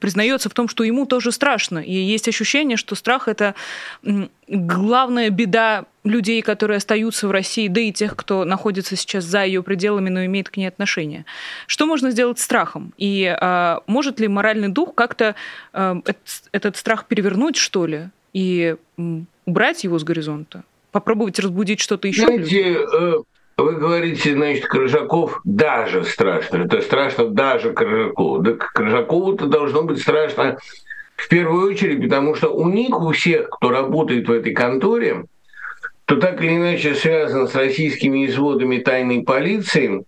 признается 0.00 0.48
в 0.48 0.52
том, 0.52 0.68
что 0.68 0.84
ему 0.84 1.04
тоже 1.04 1.32
страшно, 1.32 1.80
и 1.80 1.92
есть 1.92 2.28
ощущение, 2.28 2.76
что 2.76 2.94
страх 2.94 3.26
это 3.26 3.56
главная 4.46 5.30
беда 5.30 5.86
людей, 6.04 6.42
которые 6.42 6.78
остаются 6.78 7.28
в 7.28 7.30
России, 7.30 7.68
да 7.68 7.80
и 7.80 7.92
тех, 7.92 8.16
кто 8.16 8.44
находится 8.44 8.96
сейчас 8.96 9.24
за 9.24 9.44
ее 9.44 9.62
пределами, 9.62 10.08
но 10.08 10.24
имеет 10.24 10.48
к 10.48 10.56
ней 10.56 10.66
отношение. 10.66 11.24
Что 11.66 11.86
можно 11.86 12.10
сделать 12.10 12.38
страхом? 12.38 12.92
И 12.98 13.26
а, 13.40 13.82
может 13.86 14.20
ли 14.20 14.28
моральный 14.28 14.68
дух 14.68 14.94
как-то 14.94 15.34
этот, 15.72 16.16
этот 16.52 16.76
страх 16.76 17.06
перевернуть, 17.06 17.56
что 17.56 17.86
ли, 17.86 18.08
и 18.32 18.76
убрать 19.46 19.84
его 19.84 19.98
с 19.98 20.04
горизонта? 20.04 20.62
Попробовать 20.92 21.38
разбудить 21.38 21.80
что-то 21.80 22.08
еще? 22.08 22.26
Знаете, 22.26 22.78
э, 22.80 23.14
вы 23.58 23.72
говорите, 23.74 24.34
значит, 24.34 24.66
Крыжаков 24.66 25.40
даже 25.44 26.04
страшно. 26.04 26.58
Это 26.58 26.80
страшно 26.80 27.28
даже 27.28 27.72
Крыжакову. 27.72 28.38
Да 28.38 28.52
Крыжакову-то 28.52 29.46
должно 29.46 29.82
быть 29.82 30.00
страшно 30.00 30.58
в 31.16 31.28
первую 31.28 31.68
очередь, 31.68 32.00
потому 32.00 32.36
что 32.36 32.48
у 32.48 32.68
них, 32.68 32.98
у 32.98 33.10
всех, 33.10 33.50
кто 33.50 33.70
работает 33.70 34.28
в 34.28 34.32
этой 34.32 34.54
конторе, 34.54 35.24
кто 36.08 36.16
так 36.16 36.40
или 36.40 36.56
иначе 36.56 36.94
связан 36.94 37.48
с 37.48 37.54
российскими 37.54 38.24
изводами 38.24 38.78
тайной 38.78 39.24
полиции, 39.24 40.06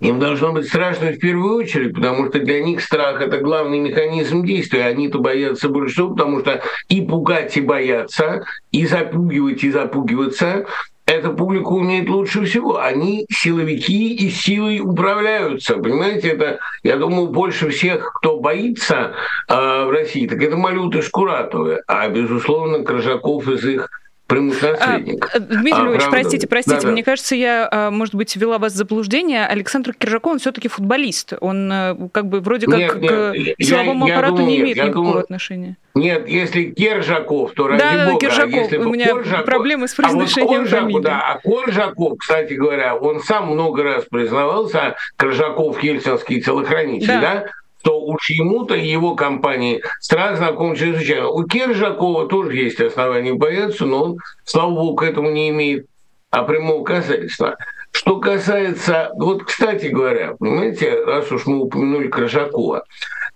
им 0.00 0.18
должно 0.18 0.52
быть 0.52 0.66
страшно 0.66 1.12
в 1.12 1.18
первую 1.20 1.54
очередь, 1.54 1.94
потому 1.94 2.26
что 2.26 2.40
для 2.40 2.60
них 2.60 2.82
страх– 2.82 3.20
это 3.22 3.38
главный 3.38 3.78
механизм 3.78 4.44
действия. 4.44 4.86
Они-то 4.86 5.20
боятся 5.20 5.68
больше 5.68 5.94
всего, 5.94 6.10
потому 6.10 6.40
что 6.40 6.60
и 6.88 7.02
пугать, 7.02 7.56
и 7.56 7.60
бояться, 7.60 8.44
и 8.72 8.84
запугивать, 8.84 9.62
и 9.62 9.70
запугиваться 9.70 10.66
эта 11.10 11.30
публика 11.30 11.68
умеет 11.68 12.08
лучше 12.08 12.44
всего. 12.44 12.78
Они 12.78 13.26
силовики 13.30 14.14
и 14.14 14.30
силой 14.30 14.80
управляются. 14.80 15.76
Понимаете, 15.76 16.30
это, 16.30 16.58
я 16.82 16.96
думаю, 16.96 17.28
больше 17.28 17.70
всех, 17.70 18.12
кто 18.14 18.38
боится 18.38 19.14
э, 19.48 19.54
в 19.54 19.90
России, 19.90 20.28
так 20.28 20.40
это 20.42 20.56
Малюты 20.56 21.02
Шкуратовы, 21.02 21.80
а, 21.86 22.08
безусловно, 22.08 22.84
Крыжаков 22.84 23.48
из 23.48 23.64
их 23.64 23.88
прямых 24.30 24.62
наследников. 24.62 25.30
А, 25.34 25.38
Дмитрий 25.40 25.82
а, 25.82 25.84
Львович, 25.84 26.02
простите, 26.10 26.46
простите, 26.46 26.76
да, 26.76 26.86
да. 26.86 26.92
мне 26.92 27.02
кажется, 27.02 27.34
я, 27.34 27.68
а, 27.70 27.90
может 27.90 28.14
быть, 28.14 28.34
ввела 28.36 28.58
вас 28.58 28.72
в 28.72 28.76
заблуждение. 28.76 29.44
Александр 29.46 29.92
Киржаков, 29.92 30.32
он 30.32 30.38
все-таки 30.38 30.68
футболист. 30.68 31.34
Он 31.40 31.70
э, 31.70 31.96
как 32.12 32.26
бы 32.26 32.40
вроде 32.40 32.66
как 32.66 32.78
нет, 32.78 32.96
нет, 32.96 33.56
к 33.56 33.62
силовому 33.62 34.06
я, 34.06 34.14
аппарату 34.14 34.34
я 34.34 34.38
думаю, 34.38 34.50
не 34.52 34.60
имеет 34.60 34.76
никакого 34.76 35.06
думаю, 35.06 35.22
отношения. 35.24 35.76
Нет, 35.94 36.28
если 36.28 36.70
Киржаков, 36.70 37.52
то 37.52 37.68
ради 37.68 37.80
да, 37.80 38.06
бога. 38.06 38.12
Да, 38.12 38.16
Киржаков. 38.18 38.54
А 38.54 38.58
если 38.58 38.76
у 38.78 38.88
меня 38.90 39.06
Коржаков, 39.08 39.44
проблемы 39.44 39.88
с 39.88 39.94
произношением 39.94 40.54
а 40.54 40.58
вот 40.60 40.68
фамилии. 40.68 41.02
Да, 41.02 41.20
а 41.20 41.38
Коржаков, 41.38 42.18
кстати 42.18 42.52
говоря, 42.54 42.96
он 42.96 43.20
сам 43.22 43.48
много 43.48 43.82
раз 43.82 44.04
признавался, 44.04 44.96
Коржаков, 45.16 45.82
ельцинский 45.82 46.40
телохранитель, 46.40 47.08
да? 47.08 47.20
да? 47.20 47.46
То 47.82 48.00
уж 48.00 48.30
ему-то 48.30 48.74
и 48.74 48.86
его 48.86 49.14
компании 49.14 49.82
страх 50.00 50.36
знаком 50.36 50.74
чрезвычайно. 50.76 51.28
У 51.28 51.44
Киржакова 51.44 52.26
тоже 52.26 52.56
есть 52.56 52.80
основания 52.80 53.34
бояться, 53.34 53.86
но 53.86 54.04
он, 54.04 54.18
слава 54.44 54.70
богу, 54.70 54.96
к 54.96 55.02
этому 55.02 55.30
не 55.30 55.48
имеет 55.50 55.86
а 56.30 56.44
прямого 56.44 56.84
касательства. 56.84 57.56
Что 57.92 58.20
касается, 58.20 59.10
вот, 59.16 59.42
кстати 59.44 59.86
говоря, 59.86 60.34
понимаете, 60.38 61.04
раз 61.04 61.30
уж 61.32 61.46
мы 61.46 61.58
упомянули 61.58 62.06
Крыжакова, 62.06 62.84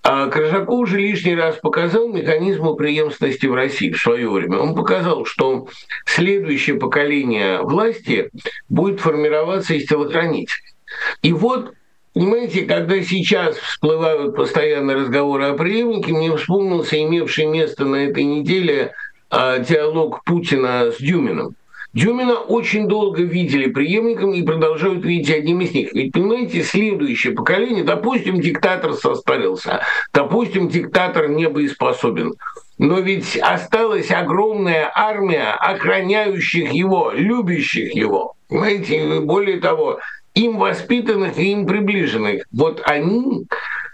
а 0.04 0.28
Крыжаков 0.28 0.80
уже 0.80 0.98
лишний 0.98 1.34
раз 1.34 1.56
показал 1.56 2.08
механизмы 2.08 2.76
преемственности 2.76 3.46
в 3.46 3.54
России 3.54 3.90
в 3.90 3.98
свое 3.98 4.30
время. 4.30 4.58
Он 4.58 4.76
показал, 4.76 5.24
что 5.24 5.66
следующее 6.06 6.76
поколение 6.76 7.62
власти 7.62 8.30
будет 8.68 9.00
формироваться 9.00 9.74
из 9.74 9.88
телохранителей. 9.88 10.74
И 11.22 11.32
вот 11.32 11.72
Понимаете, 12.14 12.62
когда 12.62 13.02
сейчас 13.02 13.56
всплывают 13.56 14.36
постоянно 14.36 14.94
разговоры 14.94 15.46
о 15.46 15.54
преемнике, 15.54 16.12
мне 16.12 16.34
вспомнился 16.36 17.02
имевший 17.02 17.46
место 17.46 17.84
на 17.84 17.96
этой 17.96 18.22
неделе 18.22 18.92
а, 19.30 19.58
диалог 19.58 20.22
Путина 20.22 20.92
с 20.92 20.98
Дюмином. 20.98 21.56
Дюмина 21.92 22.34
очень 22.34 22.86
долго 22.86 23.22
видели 23.22 23.68
преемником 23.68 24.32
и 24.32 24.42
продолжают 24.42 25.04
видеть 25.04 25.30
одним 25.30 25.60
из 25.60 25.72
них. 25.72 25.92
Ведь, 25.92 26.12
понимаете, 26.12 26.62
следующее 26.62 27.34
поколение, 27.34 27.82
допустим, 27.82 28.40
диктатор 28.40 28.94
состарился, 28.94 29.82
допустим, 30.12 30.68
диктатор 30.68 31.28
не 31.28 31.48
боеспособен, 31.48 32.34
но 32.78 33.00
ведь 33.00 33.36
осталась 33.38 34.12
огромная 34.12 34.88
армия 34.94 35.52
охраняющих 35.52 36.72
его, 36.72 37.10
любящих 37.12 37.92
его. 37.94 38.34
Понимаете, 38.48 39.20
более 39.20 39.58
того, 39.58 39.98
им 40.34 40.58
воспитанных 40.58 41.38
и 41.38 41.52
им 41.52 41.66
приближенных. 41.66 42.44
Вот 42.52 42.82
они 42.84 43.46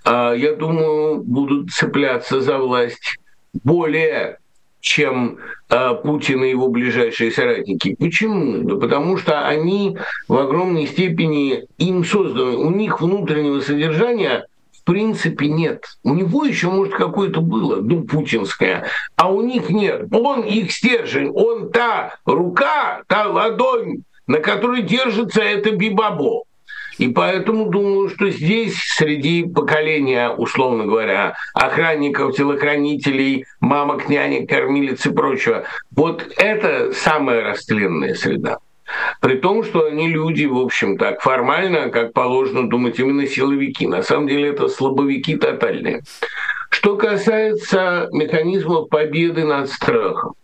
я 0.06 0.54
думаю, 0.58 1.22
будут 1.22 1.70
цепляться 1.70 2.40
за 2.40 2.56
власть 2.56 3.18
более 3.64 4.38
чем 4.80 5.38
э, 5.68 5.94
Путин 6.02 6.42
и 6.42 6.50
его 6.50 6.68
ближайшие 6.68 7.30
соратники. 7.30 7.94
Почему? 7.98 8.62
Да 8.62 8.76
потому 8.76 9.18
что 9.18 9.46
они 9.46 9.98
в 10.26 10.36
огромной 10.36 10.86
степени 10.86 11.66
им 11.78 12.04
созданы. 12.04 12.56
У 12.56 12.70
них 12.70 13.00
внутреннего 13.00 13.60
содержания 13.60 14.46
в 14.72 14.84
принципе 14.84 15.48
нет. 15.48 15.84
У 16.02 16.14
него 16.14 16.44
еще, 16.44 16.70
может, 16.70 16.94
какое-то 16.94 17.42
было, 17.42 17.76
ну, 17.76 18.04
путинское, 18.04 18.86
а 19.16 19.30
у 19.30 19.42
них 19.42 19.68
нет. 19.68 20.06
Он 20.10 20.40
их 20.40 20.72
стержень, 20.72 21.30
он 21.30 21.70
та 21.70 22.16
рука, 22.24 23.02
та 23.06 23.28
ладонь, 23.28 24.02
на 24.30 24.38
которой 24.38 24.82
держится 24.82 25.42
это 25.42 25.72
бибабо. 25.72 26.44
И 26.98 27.08
поэтому 27.08 27.66
думаю, 27.66 28.08
что 28.10 28.30
здесь 28.30 28.76
среди 28.78 29.42
поколения, 29.42 30.30
условно 30.30 30.86
говоря, 30.86 31.34
охранников, 31.52 32.36
телохранителей, 32.36 33.46
мамок, 33.58 34.08
нянек, 34.08 34.48
кормилиц 34.48 35.04
и 35.04 35.10
прочего, 35.10 35.64
вот 35.96 36.32
это 36.36 36.92
самая 36.92 37.42
растленная 37.42 38.14
среда. 38.14 38.58
При 39.20 39.34
том, 39.34 39.64
что 39.64 39.86
они 39.86 40.06
люди, 40.06 40.44
в 40.44 40.58
общем, 40.58 40.96
так 40.96 41.22
формально, 41.22 41.90
как 41.90 42.12
положено 42.12 42.68
думать, 42.68 43.00
именно 43.00 43.26
силовики. 43.26 43.88
На 43.88 44.04
самом 44.04 44.28
деле 44.28 44.50
это 44.50 44.68
слабовики 44.68 45.34
тотальные. 45.34 46.02
Что 46.70 46.96
касается 46.96 48.08
механизмов 48.12 48.90
победы 48.90 49.44
над 49.44 49.68
страхом. 49.70 50.34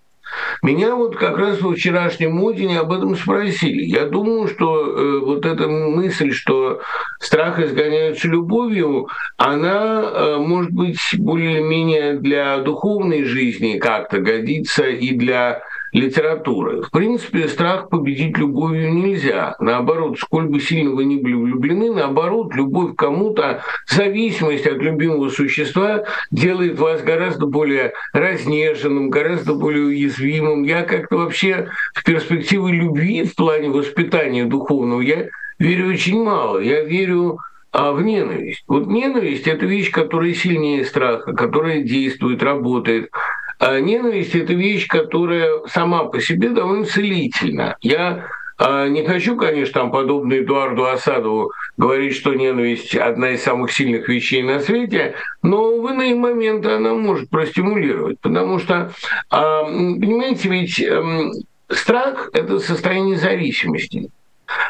Меня 0.63 0.95
вот 0.95 1.17
как 1.17 1.39
раз 1.39 1.61
в 1.61 1.75
вчерашнем 1.75 2.33
мудине 2.33 2.81
об 2.81 2.93
этом 2.93 3.17
спросили. 3.17 3.85
Я 3.85 4.07
думаю, 4.07 4.49
что 4.49 4.87
э, 4.87 5.19
вот 5.21 5.47
эта 5.47 5.69
мысль, 5.69 6.33
что 6.33 6.81
страх 7.21 7.61
изгоняется 7.61 8.29
любовью, 8.29 9.09
она, 9.37 10.03
э, 10.03 10.37
может 10.39 10.73
быть, 10.73 10.99
более-менее 11.19 12.15
для 12.15 12.59
духовной 12.59 13.25
жизни 13.25 13.79
как-то 13.79 14.19
годится 14.19 14.85
и 14.87 15.13
для 15.13 15.63
литературы. 15.93 16.83
В 16.83 16.91
принципе, 16.91 17.49
страх 17.49 17.89
победить 17.89 18.37
любовью 18.39 18.93
нельзя. 18.93 19.57
Наоборот, 19.61 20.19
сколь 20.19 20.47
бы 20.47 20.61
сильно 20.61 20.91
вы 20.91 21.05
ни 21.05 21.17
были 21.17 21.35
влюблены, 21.35 21.93
наоборот, 21.93 22.55
любовь 22.55 22.95
к 22.95 22.99
кому-то, 22.99 23.63
зависимость 23.89 24.67
от 24.67 24.79
любимого 24.79 25.29
существа 25.29 26.05
делает 26.31 26.79
вас 26.79 27.03
гораздо 27.03 27.47
более 27.47 27.93
разнеженным, 28.13 29.11
гораздо 29.11 29.55
более 29.55 29.87
уязвимым. 29.87 30.65
Я 30.65 30.83
как-то 30.83 31.17
вообще 31.17 31.69
в 31.95 32.05
перспективы 32.05 32.73
любви 32.73 33.25
в 33.25 33.35
плане 33.35 33.71
воспитания 33.71 34.45
духовного, 34.45 35.01
я 35.01 35.29
верю 35.59 35.89
очень 35.89 36.23
мало. 36.23 36.59
Я 36.59 36.83
верю 36.83 37.39
а 37.77 37.93
в 37.93 38.01
ненависть. 38.01 38.65
Вот 38.69 38.87
ненависть– 38.87 39.47
это 39.47 39.67
вещь, 39.67 39.91
которая 39.91 40.33
сильнее 40.33 40.83
страха, 40.87 41.35
которая 41.35 41.83
действует, 41.83 42.43
работает. 42.43 43.11
А 43.59 43.81
ненависть– 43.81 44.35
это 44.35 44.53
вещь, 44.53 44.87
которая 44.87 45.61
сама 45.67 46.05
по 46.05 46.21
себе 46.21 46.51
довольно 46.51 46.85
целительна. 46.85 47.77
Я 47.81 48.27
а, 48.59 48.89
не 48.89 49.05
хочу, 49.05 49.37
конечно, 49.37 49.81
там, 49.81 49.91
подобно 49.91 50.35
Эдуарду 50.35 50.87
Асадову, 50.87 51.53
говорить, 51.77 52.17
что 52.17 52.35
ненависть– 52.35 52.95
одна 52.97 53.31
из 53.31 53.43
самых 53.43 53.73
сильных 53.73 54.09
вещей 54.09 54.43
на 54.43 54.61
свете, 54.61 55.15
но 55.43 55.79
в 55.79 55.89
иные 55.91 56.15
моменты 56.15 56.71
она 56.71 56.95
может 56.95 57.29
простимулировать, 57.29 58.19
потому 58.21 58.59
что, 58.59 58.93
а, 59.31 59.65
понимаете, 59.65 60.49
ведь 60.49 60.81
эм, 60.81 61.33
страх– 61.69 62.31
это 62.33 62.59
состояние 62.59 63.17
зависимости. 63.17 64.11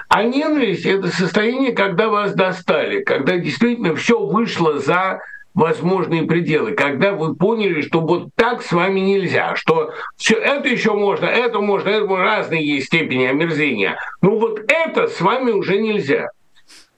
А 0.09 0.23
ненависть– 0.25 0.87
это 0.87 1.09
состояние, 1.09 1.73
когда 1.73 2.09
вас 2.09 2.35
достали, 2.35 3.03
когда 3.03 3.37
действительно 3.37 3.95
все 3.95 4.19
вышло 4.19 4.79
за 4.79 5.21
возможные 5.57 6.25
пределы, 6.25 6.73
когда 6.73 7.13
вы 7.13 7.35
поняли, 7.35 7.81
что 7.81 8.03
вот 8.03 8.29
так 8.37 8.63
с 8.63 8.73
вами 8.73 9.01
нельзя, 9.01 9.57
что 9.57 9.91
все 10.17 10.35
это 10.35 10.69
еще 10.69 10.93
можно, 10.93 11.25
это 11.25 11.61
можно, 11.61 11.89
это 11.89 12.07
можно, 12.07 12.25
разные 12.25 12.65
есть 12.65 12.89
степени 12.89 13.25
омерзения. 13.25 13.99
Но 14.21 14.37
вот 14.39 14.61
это 14.69 15.09
с 15.09 15.19
вами 15.19 15.53
уже 15.53 15.79
нельзя. 15.79 16.29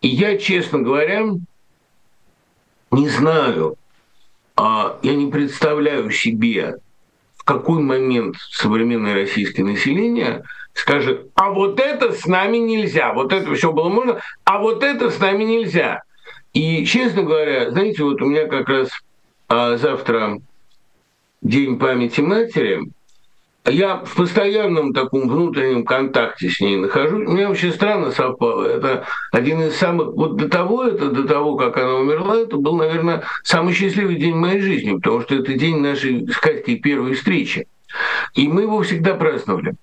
И 0.00 0.08
я, 0.08 0.36
честно 0.36 0.80
говоря, 0.80 1.22
не 2.90 3.08
знаю, 3.08 3.76
а 4.56 4.98
я 5.02 5.14
не 5.14 5.30
представляю 5.30 6.10
себе, 6.10 6.78
в 7.36 7.44
какой 7.44 7.80
момент 7.80 8.36
современное 8.50 9.14
российское 9.14 9.62
население 9.62 10.42
скажет, 10.74 11.30
а 11.36 11.50
вот 11.50 11.78
это 11.78 12.12
с 12.12 12.26
нами 12.26 12.56
нельзя, 12.56 13.12
вот 13.12 13.32
это 13.32 13.54
все 13.54 13.70
было 13.70 13.88
можно, 13.88 14.20
а 14.42 14.58
вот 14.58 14.82
это 14.82 15.10
с 15.10 15.20
нами 15.20 15.44
нельзя. 15.44 16.02
И, 16.52 16.84
честно 16.84 17.22
говоря, 17.22 17.70
знаете, 17.70 18.02
вот 18.02 18.20
у 18.22 18.26
меня 18.26 18.46
как 18.46 18.68
раз 18.68 18.90
а, 19.48 19.76
завтра 19.76 20.40
День 21.40 21.78
памяти 21.78 22.20
матери, 22.20 22.90
я 23.64 23.98
в 23.98 24.14
постоянном 24.16 24.92
таком 24.92 25.28
внутреннем 25.28 25.84
контакте 25.84 26.48
с 26.48 26.60
ней 26.60 26.76
нахожусь. 26.76 27.28
Мне 27.28 27.46
вообще 27.46 27.70
странно 27.70 28.10
совпало. 28.10 28.64
Это 28.64 29.06
один 29.30 29.62
из 29.62 29.76
самых... 29.76 30.14
Вот 30.14 30.36
до 30.36 30.48
того, 30.48 30.84
это 30.84 31.10
до 31.10 31.24
того, 31.24 31.56
как 31.56 31.76
она 31.76 31.94
умерла, 31.94 32.38
это 32.38 32.56
был, 32.56 32.76
наверное, 32.76 33.22
самый 33.44 33.74
счастливый 33.74 34.16
день 34.16 34.34
моей 34.34 34.60
жизни, 34.60 34.94
потому 34.94 35.20
что 35.20 35.36
это 35.36 35.52
день 35.54 35.78
нашей 35.78 36.26
с 36.26 36.36
Катькой 36.38 36.76
первой 36.76 37.14
встречи. 37.14 37.66
И 38.34 38.48
мы 38.48 38.62
его 38.62 38.82
всегда 38.82 39.14
праздновали. 39.14 39.74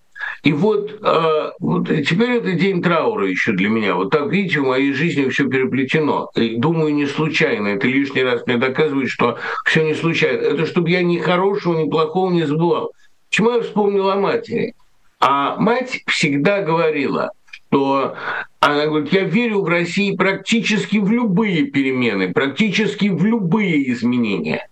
И 0.45 0.53
вот, 0.53 0.99
э, 1.01 1.51
вот 1.59 1.87
теперь 1.87 2.33
это 2.33 2.51
день 2.51 2.83
траура 2.83 3.27
еще 3.27 3.53
для 3.53 3.67
меня. 3.67 3.95
Вот 3.95 4.11
так, 4.11 4.31
видите, 4.31 4.59
в 4.59 4.67
моей 4.67 4.93
жизни 4.93 5.27
все 5.27 5.49
переплетено. 5.49 6.29
И 6.35 6.57
думаю, 6.57 6.93
не 6.93 7.07
случайно. 7.07 7.69
Это 7.69 7.87
лишний 7.87 8.21
раз 8.21 8.45
мне 8.45 8.57
доказывает, 8.57 9.09
что 9.09 9.39
все 9.65 9.83
не 9.83 9.95
случайно. 9.95 10.41
Это 10.41 10.67
чтобы 10.67 10.91
я 10.91 11.01
ни 11.01 11.17
хорошего, 11.17 11.81
ни 11.81 11.89
плохого 11.89 12.31
не 12.31 12.43
забывал. 12.43 12.91
Почему 13.27 13.53
я 13.53 13.61
вспомнил 13.61 14.07
о 14.07 14.17
матери? 14.17 14.75
А 15.19 15.55
мать 15.57 16.03
всегда 16.05 16.61
говорила, 16.61 17.31
что 17.51 18.13
она 18.59 18.85
говорит, 18.85 19.11
я 19.13 19.23
верю 19.23 19.61
в 19.61 19.67
России 19.67 20.15
практически 20.15 20.97
в 20.97 21.09
любые 21.11 21.65
перемены, 21.65 22.31
практически 22.31 23.07
в 23.07 23.25
любые 23.25 23.91
изменения. 23.91 24.67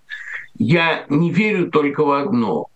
Я 0.56 1.06
не 1.10 1.32
верю 1.32 1.72
только 1.72 2.06
в 2.06 2.12
одно– 2.12 2.68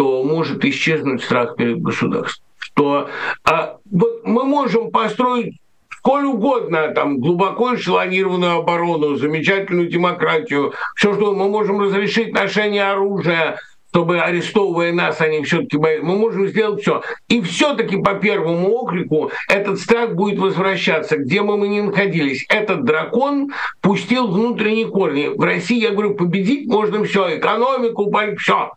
что 0.00 0.22
может 0.22 0.64
исчезнуть 0.64 1.22
страх 1.22 1.56
перед 1.56 1.82
государством. 1.82 2.42
Что 2.58 3.10
а, 3.44 3.76
вот 3.90 4.22
мы 4.24 4.44
можем 4.44 4.90
построить 4.90 5.58
сколь 5.90 6.24
угодно, 6.24 6.88
там, 6.94 7.18
глубоко 7.18 7.74
эшелонированную 7.74 8.60
оборону, 8.60 9.16
замечательную 9.16 9.88
демократию, 9.88 10.72
все, 10.96 11.12
что 11.12 11.34
мы 11.34 11.50
можем 11.50 11.82
разрешить 11.82 12.32
ношение 12.32 12.84
оружия, 12.84 13.58
чтобы 13.90 14.20
арестовывая 14.20 14.92
нас, 14.92 15.20
они 15.20 15.42
все-таки 15.42 15.76
боятся. 15.76 16.06
Мы 16.06 16.16
можем 16.16 16.46
сделать 16.48 16.80
все. 16.80 17.02
И 17.28 17.42
все-таки 17.42 17.98
по 17.98 18.14
первому 18.14 18.70
окрику 18.70 19.30
этот 19.48 19.78
страх 19.80 20.14
будет 20.14 20.38
возвращаться, 20.38 21.18
где 21.18 21.42
бы 21.42 21.58
мы 21.58 21.68
ни 21.68 21.80
находились. 21.80 22.46
Этот 22.48 22.84
дракон 22.84 23.50
пустил 23.82 24.28
внутренние 24.28 24.86
корни. 24.86 25.28
В 25.28 25.42
России, 25.42 25.78
я 25.78 25.90
говорю, 25.90 26.14
победить 26.14 26.68
можно 26.68 27.04
все, 27.04 27.36
экономику, 27.36 28.10
все. 28.38 28.70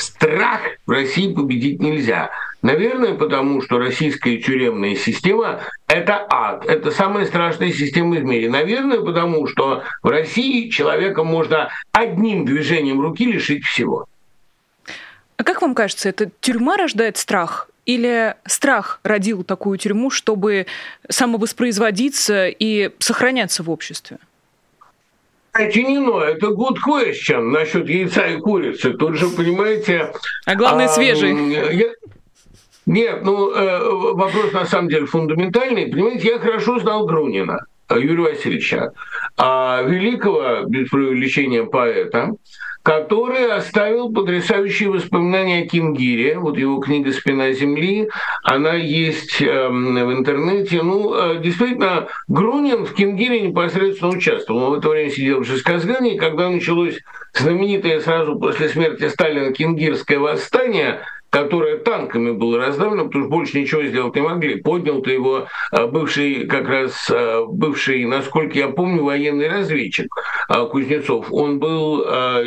Страх 0.00 0.62
в 0.86 0.90
России 0.90 1.32
победить 1.32 1.80
нельзя. 1.80 2.30
Наверное, 2.62 3.14
потому 3.14 3.60
что 3.60 3.78
российская 3.78 4.38
тюремная 4.38 4.94
система– 4.94 5.60
это 5.88 6.26
ад, 6.30 6.64
это 6.66 6.90
самая 6.90 7.26
страшная 7.26 7.70
система 7.70 8.16
в 8.16 8.24
мире. 8.24 8.48
Наверное, 8.48 9.00
потому 9.00 9.46
что 9.46 9.82
в 10.02 10.08
России 10.08 10.70
человека 10.70 11.22
можно 11.22 11.68
одним 11.92 12.46
движением 12.46 13.00
руки 13.00 13.26
лишить 13.26 13.64
всего. 13.64 14.06
А 15.36 15.44
как 15.44 15.60
вам 15.60 15.74
кажется, 15.74 16.08
это 16.08 16.30
тюрьма 16.40 16.78
рождает 16.78 17.18
страх? 17.18 17.68
Или 17.84 18.36
страх 18.46 19.00
родил 19.02 19.42
такую 19.44 19.76
тюрьму, 19.76 20.10
чтобы 20.10 20.66
самовоспроизводиться 21.08 22.48
и 22.48 22.90
сохраняться 22.98 23.62
в 23.62 23.70
обществе? 23.70 24.18
Тянино, 25.52 26.20
это 26.20 26.48
good 26.48 26.76
question 26.86 27.40
насчет 27.40 27.88
яйца 27.88 28.26
и 28.26 28.38
курицы. 28.38 28.92
Тут 28.92 29.16
же, 29.16 29.28
понимаете... 29.28 30.12
А 30.46 30.54
главное, 30.54 30.86
а, 30.86 30.88
свежий. 30.88 31.34
Я... 31.74 31.86
Нет, 32.86 33.22
ну, 33.24 33.52
э, 33.52 34.14
вопрос 34.14 34.52
на 34.52 34.64
самом 34.64 34.88
деле 34.88 35.06
фундаментальный. 35.06 35.90
Понимаете, 35.90 36.28
я 36.28 36.38
хорошо 36.38 36.78
знал 36.78 37.06
Грунина, 37.06 37.66
Юрия 37.90 38.30
Васильевича, 38.30 38.92
а 39.36 39.82
великого, 39.82 40.64
без 40.66 40.88
преувеличения, 40.88 41.64
поэта, 41.64 42.30
который 42.82 43.52
оставил 43.52 44.12
потрясающие 44.12 44.88
воспоминания 44.88 45.62
о 45.62 45.66
Кингире. 45.66 46.38
Вот 46.38 46.56
его 46.56 46.78
книга 46.78 47.12
«Спина 47.12 47.52
земли», 47.52 48.08
она 48.42 48.74
есть 48.74 49.42
э, 49.42 49.68
в 49.68 50.12
интернете. 50.12 50.82
Ну, 50.82 51.14
э, 51.14 51.40
действительно, 51.42 52.08
Грунин 52.28 52.84
в 52.86 52.94
Кингире 52.94 53.42
непосредственно 53.42 54.12
участвовал. 54.12 54.64
Он 54.64 54.70
в 54.70 54.78
это 54.78 54.88
время 54.88 55.10
сидел 55.10 55.40
в 55.40 55.46
Жесказгане, 55.46 56.14
и 56.14 56.18
когда 56.18 56.48
началось 56.48 56.98
знаменитое 57.34 58.00
сразу 58.00 58.36
после 58.36 58.68
смерти 58.68 59.08
Сталина 59.08 59.52
Кингирское 59.52 60.18
восстание, 60.18 61.00
которое 61.30 61.78
танками 61.78 62.32
было 62.32 62.58
раздавлено, 62.58 63.06
потому 63.06 63.24
что 63.24 63.30
больше 63.30 63.60
ничего 63.60 63.84
сделать 63.84 64.14
не 64.16 64.20
могли. 64.20 64.56
Поднял-то 64.56 65.10
его 65.10 65.46
а, 65.70 65.86
бывший, 65.86 66.46
как 66.46 66.68
раз 66.68 67.08
а, 67.10 67.46
бывший, 67.46 68.04
насколько 68.04 68.58
я 68.58 68.68
помню, 68.68 69.04
военный 69.04 69.48
разведчик 69.48 70.12
а, 70.48 70.66
Кузнецов. 70.66 71.26
Он 71.30 71.58
был 71.58 72.00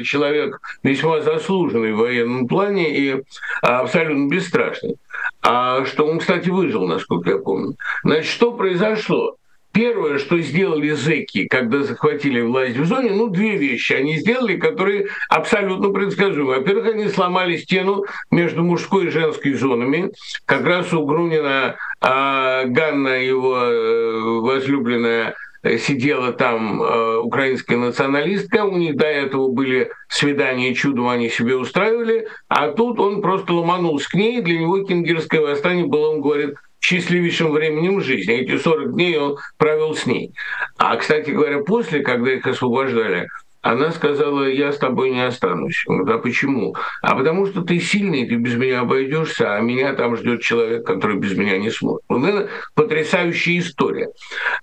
человек 0.03 0.59
весьма 0.83 1.21
заслуженный 1.21 1.93
в 1.93 1.97
военном 1.97 2.47
плане 2.47 2.97
и 2.97 3.23
абсолютно 3.61 4.29
бесстрашный. 4.29 4.97
А 5.41 5.85
что 5.85 6.05
он, 6.05 6.19
кстати, 6.19 6.49
выжил, 6.49 6.85
насколько 6.87 7.31
я 7.31 7.37
помню. 7.37 7.75
Значит, 8.03 8.31
что 8.31 8.51
произошло? 8.51 9.37
Первое, 9.73 10.19
что 10.19 10.39
сделали 10.39 10.91
зэки, 10.91 11.47
когда 11.47 11.81
захватили 11.81 12.41
власть 12.41 12.77
в 12.77 12.85
зоне, 12.85 13.11
ну, 13.11 13.27
две 13.27 13.57
вещи 13.57 13.93
они 13.93 14.17
сделали, 14.17 14.55
которые 14.57 15.07
абсолютно 15.29 15.89
предсказуемы. 15.89 16.57
Во-первых, 16.57 16.93
они 16.93 17.07
сломали 17.07 17.57
стену 17.57 18.05
между 18.29 18.63
мужской 18.63 19.07
и 19.07 19.09
женской 19.09 19.53
зонами. 19.53 20.11
Как 20.45 20.63
раз 20.63 20.93
у 20.93 21.03
Грунина 21.05 21.75
а 22.01 22.65
Ганна, 22.65 23.15
его 23.15 23.57
э, 23.57 24.21
возлюбленная, 24.41 25.35
сидела 25.79 26.33
там 26.33 26.81
э, 26.81 27.17
украинская 27.19 27.77
националистка, 27.77 28.65
у 28.65 28.77
них 28.77 28.97
до 28.97 29.05
этого 29.05 29.47
были 29.47 29.89
свидания 30.09 30.75
чудом, 30.75 31.07
они 31.07 31.29
себе 31.29 31.55
устраивали, 31.55 32.27
а 32.49 32.67
тут 32.69 32.99
он 32.99 33.21
просто 33.21 33.53
ломанулся 33.53 34.09
к 34.09 34.13
ней, 34.13 34.41
для 34.41 34.59
него 34.59 34.83
кенгерское 34.83 35.41
восстание 35.41 35.85
было, 35.85 36.09
он 36.09 36.21
говорит, 36.21 36.55
счастливейшим 36.83 37.51
временем 37.51 38.01
жизни. 38.01 38.35
Эти 38.35 38.57
40 38.57 38.93
дней 38.93 39.17
он 39.17 39.37
провел 39.57 39.95
с 39.95 40.05
ней. 40.05 40.33
А, 40.77 40.95
кстати 40.97 41.31
говоря, 41.31 41.59
после, 41.59 42.01
когда 42.01 42.33
их 42.33 42.45
освобождали, 42.45 43.29
она 43.61 43.91
сказала, 43.91 44.43
я 44.43 44.73
с 44.73 44.77
тобой 44.77 45.11
не 45.11 45.25
останусь. 45.25 45.85
Он 45.87 46.07
а 46.09 46.17
почему? 46.17 46.75
А 47.01 47.15
потому 47.15 47.45
что 47.45 47.61
ты 47.61 47.79
сильный, 47.79 48.27
ты 48.27 48.35
без 48.35 48.55
меня 48.55 48.81
обойдешься, 48.81 49.55
а 49.55 49.61
меня 49.61 49.93
там 49.93 50.17
ждет 50.17 50.41
человек, 50.41 50.85
который 50.85 51.17
без 51.17 51.37
меня 51.37 51.57
не 51.57 51.69
сможет. 51.69 52.03
Вот 52.09 52.27
это 52.27 52.49
потрясающая 52.75 53.59
история. 53.59 54.09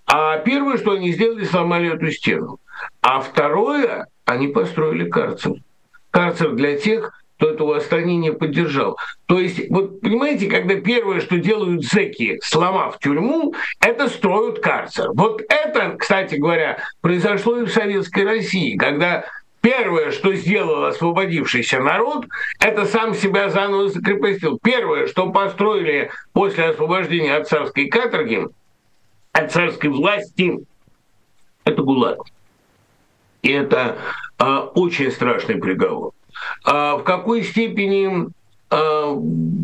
А 0.04 0.36
первое, 0.38 0.76
что 0.76 0.92
они 0.92 1.12
сделали, 1.12 1.44
сломали 1.44 1.94
эту 1.94 2.10
стену. 2.10 2.60
А 3.00 3.20
второе, 3.20 4.06
они 4.26 4.48
построили 4.48 5.08
карцер. 5.08 5.54
Карцер 6.10 6.52
для 6.52 6.76
тех, 6.76 7.19
кто 7.40 7.52
это 7.52 7.64
восстание 7.64 8.16
не 8.18 8.32
поддержал. 8.32 8.98
То 9.24 9.40
есть, 9.40 9.70
вот 9.70 10.02
понимаете, 10.02 10.46
когда 10.46 10.74
первое, 10.74 11.22
что 11.22 11.38
делают 11.38 11.86
зэки, 11.86 12.38
сломав 12.44 12.98
тюрьму, 12.98 13.54
это 13.80 14.10
строят 14.10 14.58
карцер. 14.58 15.10
Вот 15.14 15.40
это, 15.48 15.96
кстати 15.98 16.34
говоря, 16.34 16.84
произошло 17.00 17.56
и 17.56 17.64
в 17.64 17.72
Советской 17.72 18.24
России, 18.24 18.76
когда 18.76 19.24
Первое, 19.62 20.10
что 20.10 20.32
сделал 20.32 20.84
освободившийся 20.84 21.80
народ, 21.80 22.24
это 22.60 22.86
сам 22.86 23.14
себя 23.14 23.50
заново 23.50 23.90
закрепостил. 23.90 24.58
Первое, 24.62 25.06
что 25.06 25.30
построили 25.30 26.10
после 26.32 26.64
освобождения 26.70 27.36
от 27.36 27.46
царской 27.46 27.88
каторги, 27.88 28.48
от 29.32 29.52
царской 29.52 29.90
власти, 29.90 30.60
это 31.64 31.82
ГУЛАГ. 31.82 32.22
И 33.42 33.52
это 33.52 33.98
э, 34.38 34.44
очень 34.74 35.10
страшный 35.10 35.56
приговор. 35.56 36.12
А 36.64 36.96
в 36.96 37.04
какой 37.04 37.42
степени 37.42 38.30
а, 38.70 39.14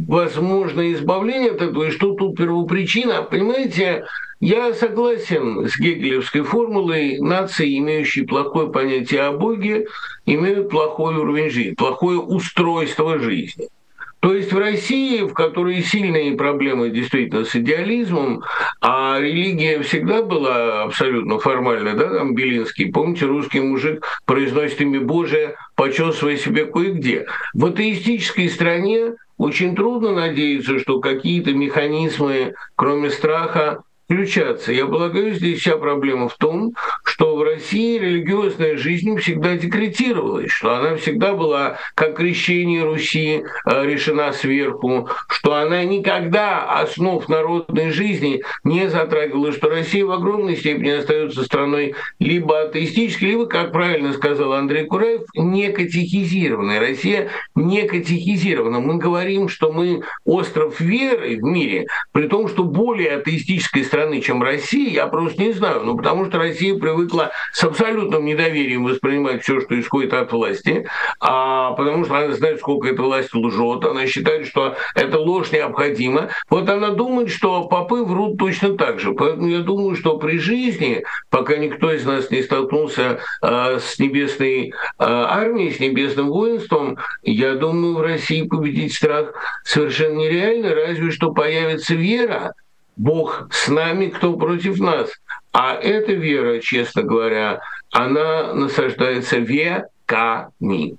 возможно 0.09 0.93
избавление 0.93 1.53
от 1.53 1.63
этого, 1.63 1.85
и 1.85 1.91
что 1.91 2.15
тут 2.15 2.37
первопричина. 2.37 3.23
Понимаете, 3.23 4.05
я 4.41 4.75
согласен 4.75 5.69
с 5.69 5.79
гегелевской 5.79 6.43
формулой, 6.43 7.19
нации, 7.21 7.79
имеющие 7.79 8.27
плохое 8.27 8.69
понятие 8.69 9.23
о 9.23 9.33
Боге, 9.33 9.87
имеют 10.27 10.71
плохой 10.71 11.17
уровень 11.17 11.51
жизни, 11.51 11.75
плохое 11.75 12.19
устройство 12.19 13.19
жизни. 13.19 13.69
То 14.21 14.35
есть 14.35 14.53
в 14.53 14.59
России, 14.59 15.23
в 15.23 15.35
которой 15.35 15.83
сильные 15.83 16.37
проблемы 16.37 16.91
действительно 16.91 17.45
с 17.45 17.55
идеализмом, 17.55 18.43
а 18.81 19.19
религия 19.21 19.81
всегда 19.83 20.23
была 20.23 20.83
абсолютно 20.85 21.39
формальной, 21.39 21.95
да, 21.95 22.19
там 22.19 22.35
Белинский, 22.35 22.91
помните, 22.91 23.27
русский 23.27 23.61
мужик 23.61 24.05
произносит 24.25 24.81
имя 24.81 25.01
Божие, 25.01 25.57
почесывая 25.77 26.37
себе 26.37 26.65
кое-где. 26.65 27.27
В 27.55 27.67
атеистической 27.67 28.49
стране 28.49 29.13
очень 29.37 29.77
трудно 29.77 30.13
надеяться, 30.13 30.79
что 30.79 31.01
какие-то 31.01 31.53
механизмы, 31.53 32.55
кроме 32.75 33.11
страха, 33.11 33.83
включаться. 34.07 34.73
Я 34.73 34.87
полагаю, 34.87 35.35
здесь 35.35 35.61
вся 35.61 35.77
проблема 35.77 36.29
в 36.29 36.37
том, 36.37 36.75
что 37.05 37.35
в 37.37 37.43
России 37.43 37.99
религиозная 37.99 38.77
жизнь 38.77 39.19
всегда 39.19 39.57
декретировалась, 39.57 40.51
что 40.51 40.77
она 40.77 40.97
всегда 40.97 41.35
была, 41.35 41.79
как 41.95 42.17
крещение 42.17 42.85
Руси, 42.85 43.43
э, 43.67 43.87
решена 43.87 44.33
сверху, 44.33 45.09
что 45.29 45.55
она 45.55 45.85
никогда 45.85 46.63
основ 46.81 47.29
народной 47.29 47.91
жизни 47.91 48.43
не 48.63 48.89
затрагивала, 48.89 49.53
что 49.53 49.69
Россия 49.69 50.05
в 50.05 50.13
огромной 50.13 50.57
степени 50.57 50.91
остается 50.91 51.43
страной 51.43 51.95
либо 52.21 52.63
атеистической, 52.63 53.31
либо, 53.31 53.47
как 53.47 53.73
правильно 53.73 54.13
сказал 54.13 54.53
Андрей 54.53 54.87
Кураев, 54.87 55.23
не 55.35 55.71
катехизированной. 55.73 56.79
Россия 56.79 57.31
не 57.57 57.83
катехизирована. 57.83 58.79
Мы 58.79 58.99
говорим, 58.99 59.49
что 59.49 59.73
мы 59.73 60.03
остров 60.25 60.79
веры 60.81 61.37
в 61.37 61.43
мире, 61.43 61.87
при 62.13 62.29
том, 62.29 62.47
что 62.49 62.63
более 62.63 63.17
атеистической 63.17 63.83
страны 63.83 63.96
страны, 63.97 64.21
чем 64.21 64.43
Россия, 64.43 64.91
я 64.91 65.07
просто 65.07 65.41
не 65.43 65.53
знаю. 65.53 65.83
Ну, 65.85 65.97
потому 65.97 66.27
что 66.27 66.39
Россия 66.39 66.79
привыкла 66.79 67.31
с 67.53 67.65
абсолютным 67.65 68.27
недоверием 68.27 68.85
воспринимать 68.85 69.43
все, 69.43 69.61
что 69.61 69.79
исходит 69.81 70.13
от 70.13 70.31
власти, 70.33 70.87
а 71.19 71.73
потому 71.73 72.05
что 72.05 72.19
она 72.19 72.35
знает, 72.35 72.59
сколько 72.59 72.89
эта 72.89 73.03
власть 73.03 73.35
лжет, 73.35 73.85
она 73.85 74.07
считает, 74.07 74.47
что 74.47 74.77
эта 74.95 75.19
ложь 75.19 75.51
необходима. 75.51 76.29
Вот 76.51 76.69
она 76.69 76.91
думает, 76.91 77.31
что 77.31 77.65
попы 77.69 78.05
врут 78.05 78.39
точно 78.39 78.77
так 78.77 79.01
же. 79.01 79.13
Поэтому 79.13 79.49
я 79.49 79.61
думаю, 79.61 79.97
что 79.97 80.19
при 80.19 80.39
жизни, 80.39 81.03
пока 81.31 81.57
никто 81.57 81.91
из 81.91 82.05
нас 82.05 82.31
не 82.31 82.43
столкнулся 82.43 83.21
э, 83.43 83.79
с 83.81 83.99
небесной 83.99 84.69
э, 84.69 84.73
армией, 84.99 85.73
с 85.73 85.81
небесным 85.81 86.29
воинством, 86.29 86.99
я 87.23 87.55
думаю, 87.55 87.95
в 87.95 88.03
России 88.03 88.47
победить 88.47 88.95
страх 88.95 89.33
совершенно 89.65 90.19
нереально, 90.19 90.75
разве 90.75 91.11
что 91.11 91.33
появится 91.33 91.95
вера, 91.95 92.53
Бог 92.97 93.49
с 93.53 93.69
нами, 93.69 94.07
кто 94.07 94.37
против 94.37 94.79
нас. 94.81 95.11
А 95.53 95.75
эта 95.75 96.13
вера, 96.13 96.61
честно 96.61 97.03
говоря, 97.03 97.61
она 97.91 98.55
насаждается 98.55 99.39
веками. 99.39 100.97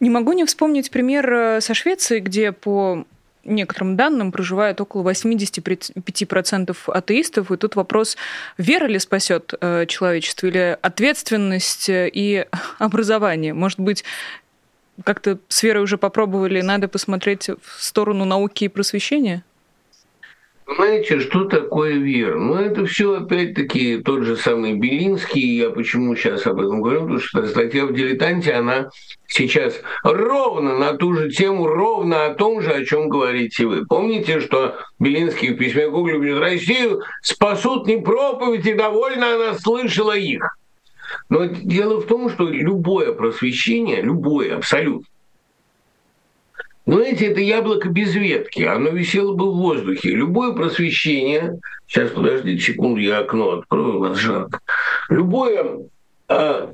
Не 0.00 0.10
могу 0.10 0.32
не 0.32 0.44
вспомнить 0.44 0.90
пример 0.90 1.32
э, 1.32 1.60
со 1.60 1.74
Швеции, 1.74 2.18
где 2.18 2.50
по 2.50 3.04
некоторым 3.44 3.96
данным 3.96 4.32
проживает 4.32 4.80
около 4.80 5.08
85% 5.08 6.76
атеистов. 6.86 7.52
И 7.52 7.56
тут 7.56 7.76
вопрос, 7.76 8.16
вера 8.58 8.86
ли 8.86 8.98
спасет 8.98 9.54
э, 9.60 9.86
человечество 9.86 10.46
или 10.46 10.78
ответственность 10.80 11.86
и 11.88 12.46
образование? 12.78 13.54
Может 13.54 13.80
быть, 13.80 14.04
как-то 15.04 15.38
с 15.48 15.62
верой 15.62 15.82
уже 15.82 15.98
попробовали, 15.98 16.60
надо 16.60 16.88
посмотреть 16.88 17.48
в 17.48 17.82
сторону 17.82 18.24
науки 18.24 18.64
и 18.64 18.68
просвещения? 18.68 19.44
Понимаете, 20.76 21.20
что 21.20 21.44
такое 21.44 21.98
вера? 21.98 22.38
Ну, 22.38 22.54
это 22.54 22.86
все 22.86 23.18
опять-таки 23.20 23.98
тот 23.98 24.22
же 24.22 24.36
самый 24.36 24.72
Белинский. 24.72 25.58
Я 25.58 25.68
почему 25.68 26.16
сейчас 26.16 26.46
об 26.46 26.60
этом 26.60 26.80
говорю? 26.80 27.02
Потому 27.02 27.18
что 27.18 27.46
статья 27.46 27.84
в 27.84 27.92
«Дилетанте», 27.92 28.52
она 28.54 28.88
сейчас 29.26 29.78
ровно 30.02 30.78
на 30.78 30.94
ту 30.94 31.12
же 31.14 31.30
тему, 31.30 31.66
ровно 31.66 32.24
о 32.24 32.34
том 32.34 32.62
же, 32.62 32.70
о 32.70 32.84
чем 32.86 33.10
говорите 33.10 33.66
вы. 33.66 33.84
Помните, 33.84 34.40
что 34.40 34.78
Белинский 34.98 35.52
в 35.52 35.58
письме 35.58 35.90
Гоголю 35.90 36.22
пишет, 36.22 36.40
Россию 36.40 37.02
спасут 37.20 37.86
не 37.86 37.98
проповеди, 37.98 38.72
довольно 38.72 39.34
она 39.34 39.54
слышала 39.58 40.16
их. 40.16 40.56
Но 41.28 41.44
дело 41.44 42.00
в 42.00 42.06
том, 42.06 42.30
что 42.30 42.48
любое 42.48 43.12
просвещение, 43.12 44.00
любое 44.00 44.56
абсолютно, 44.56 45.04
но 45.04 45.11
знаете, 46.84 47.26
это 47.26 47.40
яблоко 47.40 47.88
без 47.88 48.14
ветки, 48.14 48.62
оно 48.62 48.90
висело 48.90 49.34
бы 49.34 49.52
в 49.52 49.56
воздухе. 49.56 50.10
Любое 50.10 50.52
просвещение, 50.52 51.60
сейчас 51.86 52.10
подождите 52.10 52.60
секунду, 52.60 53.00
я 53.00 53.18
окно 53.18 53.58
открою, 53.58 54.00
вас 54.00 54.18
жарко. 54.18 54.58
Любое, 55.08 55.78
а, 56.28 56.72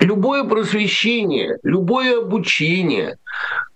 любое 0.00 0.42
просвещение, 0.42 1.56
любое 1.62 2.18
обучение, 2.18 3.16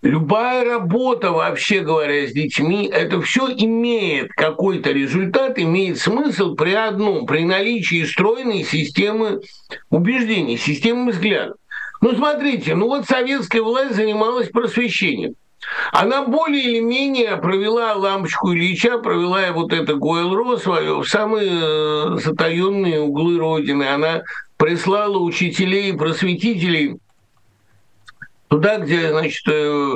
любая 0.02 0.64
работа, 0.64 1.30
вообще 1.30 1.80
говоря, 1.80 2.26
с 2.26 2.32
детьми, 2.32 2.90
это 2.92 3.20
все 3.20 3.48
имеет 3.48 4.32
какой-то 4.32 4.90
результат, 4.90 5.60
имеет 5.60 5.98
смысл 5.98 6.56
при 6.56 6.72
одном, 6.72 7.26
при 7.26 7.44
наличии 7.44 8.04
стройной 8.04 8.64
системы 8.64 9.42
убеждений, 9.90 10.56
системы 10.56 11.12
взглядов. 11.12 11.56
Ну, 12.00 12.14
смотрите, 12.14 12.74
ну 12.74 12.86
вот 12.86 13.06
советская 13.06 13.62
власть 13.62 13.96
занималась 13.96 14.50
просвещением. 14.50 15.34
Она 15.92 16.24
более 16.24 16.62
или 16.62 16.80
менее 16.80 17.36
провела 17.38 17.94
лампочку 17.94 18.52
Ильича, 18.52 18.98
провела 18.98 19.50
вот 19.52 19.72
это 19.72 19.94
ГОЭЛРО 19.94 20.58
свое 20.58 21.00
в 21.00 21.08
самые 21.08 21.50
э, 21.50 22.18
затаенные 22.22 23.00
углы 23.00 23.38
Родины. 23.38 23.84
Она 23.84 24.22
прислала 24.56 25.18
учителей 25.18 25.90
и 25.90 25.96
просветителей 25.96 26.98
туда, 28.48 28.78
где, 28.78 29.10
значит, 29.10 29.42
э, 29.48 29.94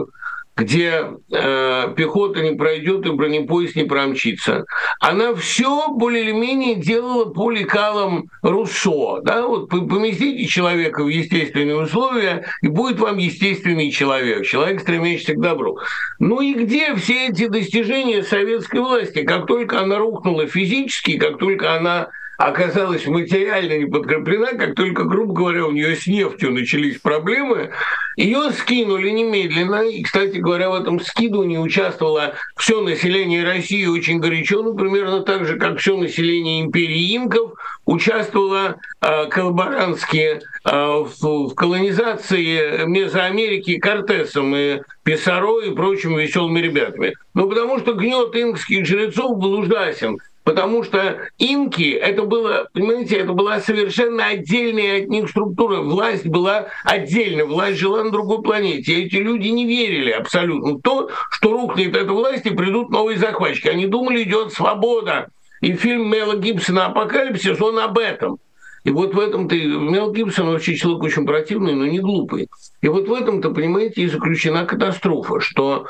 где 0.61 1.07
э, 1.33 1.94
пехота 1.96 2.42
не 2.42 2.55
пройдет 2.55 3.07
и 3.07 3.11
бронепоезд 3.11 3.77
не 3.77 3.85
промчится. 3.85 4.66
Она 5.01 5.35
все 5.35 5.88
более 5.88 6.25
или 6.25 6.33
менее 6.33 6.75
делала 6.75 7.33
по 7.33 7.51
лекалам 7.51 8.27
Руссо. 8.42 9.20
Да? 9.23 9.46
Вот 9.46 9.70
поместите 9.70 10.46
человека 10.46 11.03
в 11.03 11.09
естественные 11.09 11.81
условия, 11.81 12.44
и 12.61 12.68
будет 12.68 13.01
вам 13.01 13.16
естественный 13.16 13.90
человек, 13.90 14.44
человек, 14.44 14.81
стремящийся 14.81 15.35
к 15.35 15.40
добру. 15.40 15.79
Ну 16.18 16.40
и 16.42 16.53
где 16.53 16.94
все 16.94 17.29
эти 17.29 17.46
достижения 17.46 18.23
советской 18.23 18.81
власти? 18.81 19.23
Как 19.23 19.46
только 19.46 19.81
она 19.81 19.96
рухнула 19.99 20.46
физически, 20.46 21.16
как 21.16 21.38
только 21.38 21.75
она 21.75 22.11
оказалась 22.40 23.07
материально 23.07 23.76
не 23.76 23.85
подкреплена, 23.85 24.55
как 24.55 24.74
только, 24.74 25.05
грубо 25.05 25.35
говоря, 25.35 25.66
у 25.66 25.72
нее 25.72 25.94
с 25.94 26.07
нефтью 26.07 26.53
начались 26.53 26.98
проблемы, 26.98 27.70
ее 28.16 28.50
скинули 28.53 29.11
немедленно. 29.11 29.83
И, 29.83 30.03
кстати 30.03 30.38
говоря, 30.38 30.70
в 30.70 30.74
этом 30.74 31.00
скидывании 31.00 31.59
участвовало 31.59 32.35
все 32.57 32.81
население 32.81 33.44
России 33.44 33.85
очень 33.85 34.20
горячо, 34.20 34.62
ну, 34.62 34.74
примерно 34.74 35.20
так 35.20 35.44
же, 35.44 35.59
как 35.59 35.79
все 35.79 35.98
население 35.98 36.62
империи 36.62 37.14
инков 37.14 37.53
участвовало 37.85 38.79
э, 39.03 39.26
коллаборантски 39.26 40.40
э, 40.40 40.40
в, 40.64 41.48
в 41.48 41.55
колонизации 41.55 42.87
Мезоамерики 42.87 43.79
Кортесом 43.79 44.57
и 44.57 44.81
Писаро 45.03 45.61
и 45.61 45.74
прочими 45.74 46.22
веселыми 46.22 46.61
ребятами. 46.61 47.14
Ну, 47.35 47.50
потому 47.50 47.79
что 47.81 47.92
гнет 47.92 48.35
инкских 48.35 48.87
жрецов 48.87 49.37
был 49.37 49.59
ужасен– 49.59 50.16
потому 50.51 50.83
что 50.83 51.29
инки, 51.39 51.93
это 51.93 52.25
было, 52.25 52.69
понимаете, 52.73 53.19
это 53.19 53.33
была 53.35 53.61
совершенно 53.61 54.27
отдельная 54.27 55.01
от 55.01 55.09
них 55.09 55.31
структура. 55.31 55.81
Власть 55.81 56.27
была 56.27 56.67
отдельно, 56.83 57.45
власть 57.45 57.79
жила 57.79 58.03
на 58.03 58.11
другой 58.11 58.43
планете. 58.43 59.05
Эти 59.05 59.15
люди 59.15 59.47
не 59.47 59.65
верили 59.65 60.11
абсолютно 60.11 60.73
в 60.73 60.81
то, 60.83 61.09
что 61.31 61.53
рухнет 61.53 61.95
эта 61.95 62.13
власть 62.13 62.47
и 62.47 62.51
придут 62.51 62.91
новые 62.91 63.17
захватчики. 63.17 63.69
Они 63.69 63.87
думали, 63.87 64.25
идет 64.25 64.53
свобода. 64.53 65.29
И 65.61 65.73
фильм 65.75 66.11
Мела 66.11 66.37
Гибсона 66.37 66.87
«Апокалипсис», 66.87 67.61
он 67.61 67.79
об 67.79 67.97
этом. 67.97 68.39
И 68.83 68.91
вот 68.91 69.15
в 69.15 69.21
этом-то 69.21 69.55
Мел 69.55 70.11
Гибсон 70.11 70.49
вообще 70.49 70.75
человек 70.75 71.05
очень 71.05 71.27
противный, 71.27 71.75
но 71.75 71.87
не 71.87 72.01
глупый. 72.01 72.49
И 72.83 72.89
вот 72.89 73.07
в 73.07 73.13
этом-то, 73.13 73.51
понимаете, 73.51 74.03
и 74.03 74.09
заключена 74.09 74.65
катастрофа, 74.65 75.39
что 75.39 75.87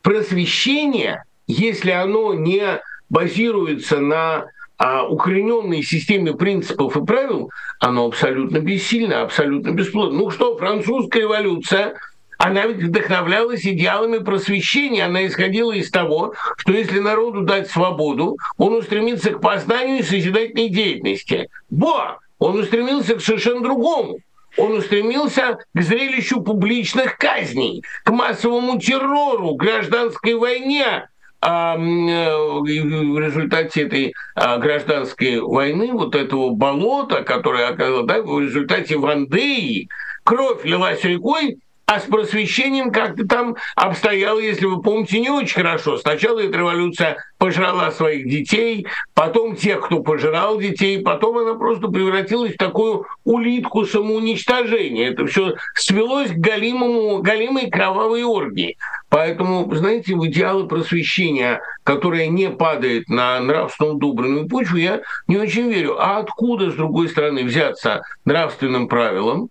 просвещение, 0.00 1.24
если 1.46 1.90
оно 1.90 2.32
не 2.32 2.80
базируется 3.08 3.98
на 3.98 4.46
а, 4.76 5.04
укорененной 5.06 5.82
системе 5.82 6.34
принципов 6.34 6.96
и 6.96 7.04
правил, 7.04 7.50
оно 7.80 8.06
абсолютно 8.06 8.58
бессильно, 8.58 9.22
абсолютно 9.22 9.70
бесплодно. 9.70 10.18
Ну 10.18 10.30
что, 10.30 10.56
французская 10.56 11.22
революция, 11.22 11.94
она 12.38 12.66
ведь 12.66 12.84
вдохновлялась 12.84 13.66
идеалами 13.66 14.18
просвещения. 14.18 15.04
Она 15.04 15.26
исходила 15.26 15.72
из 15.72 15.90
того, 15.90 16.34
что 16.56 16.72
если 16.72 17.00
народу 17.00 17.42
дать 17.42 17.68
свободу, 17.68 18.36
он 18.56 18.74
устремится 18.74 19.30
к 19.30 19.40
познанию 19.40 19.98
и 19.98 20.02
созидательной 20.04 20.68
деятельности. 20.68 21.48
Во! 21.68 22.20
Он 22.38 22.60
устремился 22.60 23.16
к 23.16 23.20
совершенно 23.20 23.60
другому. 23.60 24.18
Он 24.56 24.74
устремился 24.74 25.58
к 25.74 25.80
зрелищу 25.80 26.40
публичных 26.40 27.18
казней, 27.18 27.82
к 28.04 28.10
массовому 28.10 28.78
террору, 28.78 29.54
гражданской 29.54 30.34
войне, 30.34 31.08
а 31.40 31.76
в 31.76 33.18
результате 33.18 33.82
этой 33.82 34.14
а, 34.34 34.58
гражданской 34.58 35.40
войны, 35.40 35.92
вот 35.92 36.14
этого 36.14 36.50
болота, 36.50 37.22
которое 37.22 37.68
оказалось, 37.68 38.06
да, 38.06 38.22
в 38.22 38.40
результате 38.40 38.96
Вандеи, 38.96 39.88
кровь 40.24 40.64
лилась 40.64 41.04
рекой, 41.04 41.58
а 41.88 42.00
с 42.00 42.02
просвещением 42.02 42.92
как-то 42.92 43.26
там 43.26 43.56
обстояло, 43.74 44.38
если 44.38 44.66
вы 44.66 44.82
помните, 44.82 45.20
не 45.20 45.30
очень 45.30 45.54
хорошо. 45.54 45.96
Сначала 45.96 46.38
эта 46.38 46.58
революция 46.58 47.16
пожрала 47.38 47.90
своих 47.92 48.28
детей, 48.28 48.86
потом 49.14 49.56
тех, 49.56 49.86
кто 49.86 50.00
пожирал 50.00 50.58
детей, 50.58 51.00
потом 51.00 51.38
она 51.38 51.54
просто 51.54 51.88
превратилась 51.88 52.52
в 52.52 52.58
такую 52.58 53.06
улитку 53.24 53.86
самоуничтожения. 53.86 55.12
Это 55.12 55.24
все 55.24 55.54
свелось 55.76 56.28
к 56.28 56.36
галимому, 56.36 57.22
галимой 57.22 57.70
кровавой 57.70 58.22
оргии. 58.22 58.76
Поэтому, 59.08 59.74
знаете, 59.74 60.14
в 60.14 60.26
идеалы 60.26 60.68
просвещения, 60.68 61.62
которое 61.84 62.26
не 62.26 62.50
падает 62.50 63.08
на 63.08 63.40
нравственную 63.40 63.96
удобренную 63.96 64.46
почву, 64.46 64.76
я 64.76 65.00
не 65.26 65.38
очень 65.38 65.70
верю. 65.70 65.96
А 65.98 66.18
откуда, 66.18 66.70
с 66.70 66.74
другой 66.74 67.08
стороны, 67.08 67.44
взяться 67.44 68.02
нравственным 68.26 68.88
правилам, 68.88 69.48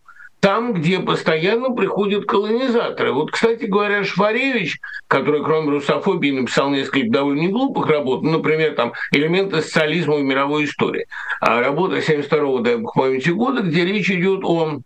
там, 0.48 0.72
где 0.72 1.02
постоянно 1.02 1.72
приходят 1.72 2.24
колонизаторы. 2.24 3.12
Вот, 3.12 3.32
кстати 3.32 3.66
говоря, 3.66 4.06
Шваревич, 4.06 4.80
который, 5.10 5.44
кроме 5.44 5.72
русофобии, 5.72 6.32
написал 6.32 6.70
несколько 6.70 7.12
довольно 7.12 7.50
глупых 7.50 7.86
работ, 7.88 8.24
ну, 8.24 8.32
например, 8.38 8.74
там 8.76 8.94
«Элементы 9.12 9.62
социализма 9.62 10.16
в 10.16 10.24
мировой 10.24 10.64
истории», 10.64 11.06
а 11.42 11.60
работа 11.60 12.02
72 12.02 12.62
дай 12.62 12.78
бог 12.78 12.94
памяти 12.94 13.32
года, 13.32 13.62
где 13.62 13.84
речь 13.84 14.10
идет 14.10 14.46
о 14.46 14.80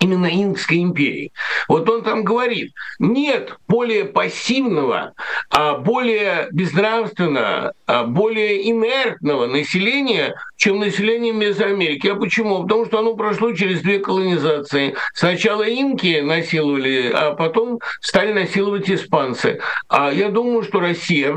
именно 0.00 0.26
Инкской 0.26 0.82
империи. 0.82 1.32
Вот 1.68 1.88
он 1.88 2.02
там 2.02 2.24
говорит, 2.24 2.72
нет 2.98 3.56
более 3.68 4.06
пассивного, 4.06 5.12
а 5.50 5.76
более 5.76 6.48
безнравственного, 6.52 7.74
а 7.86 8.04
более 8.04 8.68
инертного 8.70 9.46
населения, 9.46 10.34
чем 10.56 10.80
население 10.80 11.32
Мезоамерики. 11.32 12.08
А 12.08 12.14
почему? 12.14 12.62
Потому 12.62 12.86
что 12.86 12.98
оно 13.00 13.14
прошло 13.14 13.52
через 13.52 13.82
две 13.82 13.98
колонизации. 13.98 14.96
Сначала 15.12 15.68
инки 15.68 16.20
насиловали, 16.20 17.12
а 17.14 17.34
потом 17.34 17.78
стали 18.00 18.32
насиловать 18.32 18.90
испанцы. 18.90 19.60
А 19.88 20.10
я 20.10 20.30
думаю, 20.30 20.62
что 20.62 20.80
Россия 20.80 21.36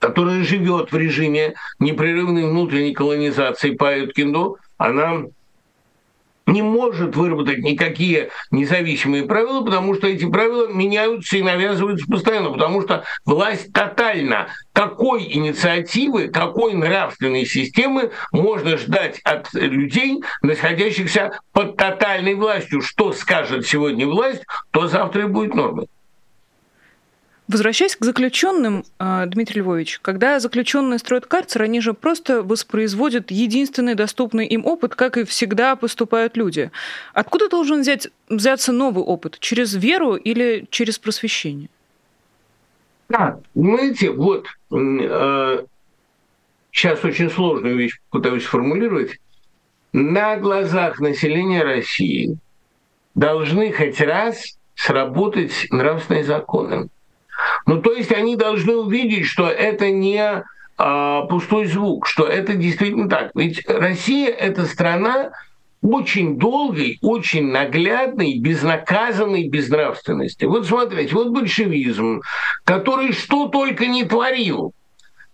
которая 0.00 0.44
живет 0.44 0.92
в 0.92 0.98
режиме 0.98 1.54
непрерывной 1.78 2.44
внутренней 2.44 2.92
колонизации 2.92 3.70
по 3.70 3.86
Эткинду, 3.86 4.58
она 4.76 5.22
не 6.46 6.62
может 6.62 7.16
выработать 7.16 7.58
никакие 7.58 8.30
независимые 8.50 9.24
правила, 9.24 9.62
потому 9.62 9.94
что 9.94 10.06
эти 10.06 10.28
правила 10.28 10.66
меняются 10.68 11.36
и 11.36 11.42
навязываются 11.42 12.06
постоянно, 12.06 12.50
потому 12.50 12.82
что 12.82 13.04
власть 13.24 13.72
тотальна. 13.72 14.48
Какой 14.72 15.22
инициативы, 15.32 16.28
какой 16.28 16.74
нравственной 16.74 17.46
системы 17.46 18.10
можно 18.32 18.76
ждать 18.76 19.20
от 19.24 19.52
людей, 19.54 20.22
находящихся 20.42 21.38
под 21.52 21.76
тотальной 21.76 22.34
властью? 22.34 22.82
Что 22.82 23.12
скажет 23.12 23.66
сегодня 23.66 24.06
власть, 24.06 24.44
то 24.70 24.86
завтра 24.86 25.22
и 25.22 25.26
будет 25.26 25.54
нормой. 25.54 25.86
Возвращаясь 27.46 27.94
к 27.94 28.02
заключенным, 28.02 28.84
а, 28.98 29.26
Дмитрий 29.26 29.60
Львович, 29.60 29.98
когда 30.00 30.40
заключенные 30.40 30.98
строят 30.98 31.26
карцер, 31.26 31.60
они 31.60 31.82
же 31.82 31.92
просто 31.92 32.42
воспроизводят 32.42 33.30
единственный 33.30 33.94
доступный 33.94 34.46
им 34.46 34.64
опыт, 34.64 34.94
как 34.94 35.18
и 35.18 35.24
всегда 35.24 35.76
поступают 35.76 36.38
люди. 36.38 36.70
Откуда 37.12 37.50
должен 37.50 37.82
взять, 37.82 38.08
взяться 38.30 38.72
новый 38.72 39.04
опыт? 39.04 39.38
Через 39.40 39.74
веру 39.74 40.14
или 40.14 40.66
через 40.70 40.98
просвещение? 40.98 41.68
Да, 43.10 43.38
понимаете, 43.52 44.10
вот 44.10 44.46
э, 44.72 45.64
сейчас 46.72 47.04
очень 47.04 47.30
сложную 47.30 47.76
вещь 47.76 48.00
пытаюсь 48.08 48.44
формулировать. 48.44 49.18
На 49.92 50.38
глазах 50.38 50.98
населения 50.98 51.62
России 51.62 52.38
должны 53.14 53.70
хоть 53.70 54.00
раз 54.00 54.56
сработать 54.74 55.66
нравственные 55.70 56.24
законы. 56.24 56.88
Ну, 57.66 57.80
то 57.80 57.92
есть 57.92 58.12
они 58.12 58.36
должны 58.36 58.76
увидеть, 58.76 59.26
что 59.26 59.48
это 59.48 59.90
не 59.90 60.44
а, 60.76 61.22
пустой 61.22 61.66
звук, 61.66 62.06
что 62.06 62.26
это 62.26 62.54
действительно 62.54 63.08
так. 63.08 63.30
Ведь 63.34 63.66
Россия– 63.68 64.28
это 64.30 64.66
страна 64.66 65.30
очень 65.82 66.38
долгой, 66.38 66.98
очень 67.02 67.50
наглядной, 67.50 68.38
безнаказанной 68.38 69.48
безнравственности. 69.48 70.46
Вот 70.46 70.66
смотрите, 70.66 71.14
вот 71.14 71.28
большевизм, 71.28 72.22
который 72.64 73.12
что 73.12 73.48
только 73.48 73.86
не 73.86 74.04
творил, 74.04 74.72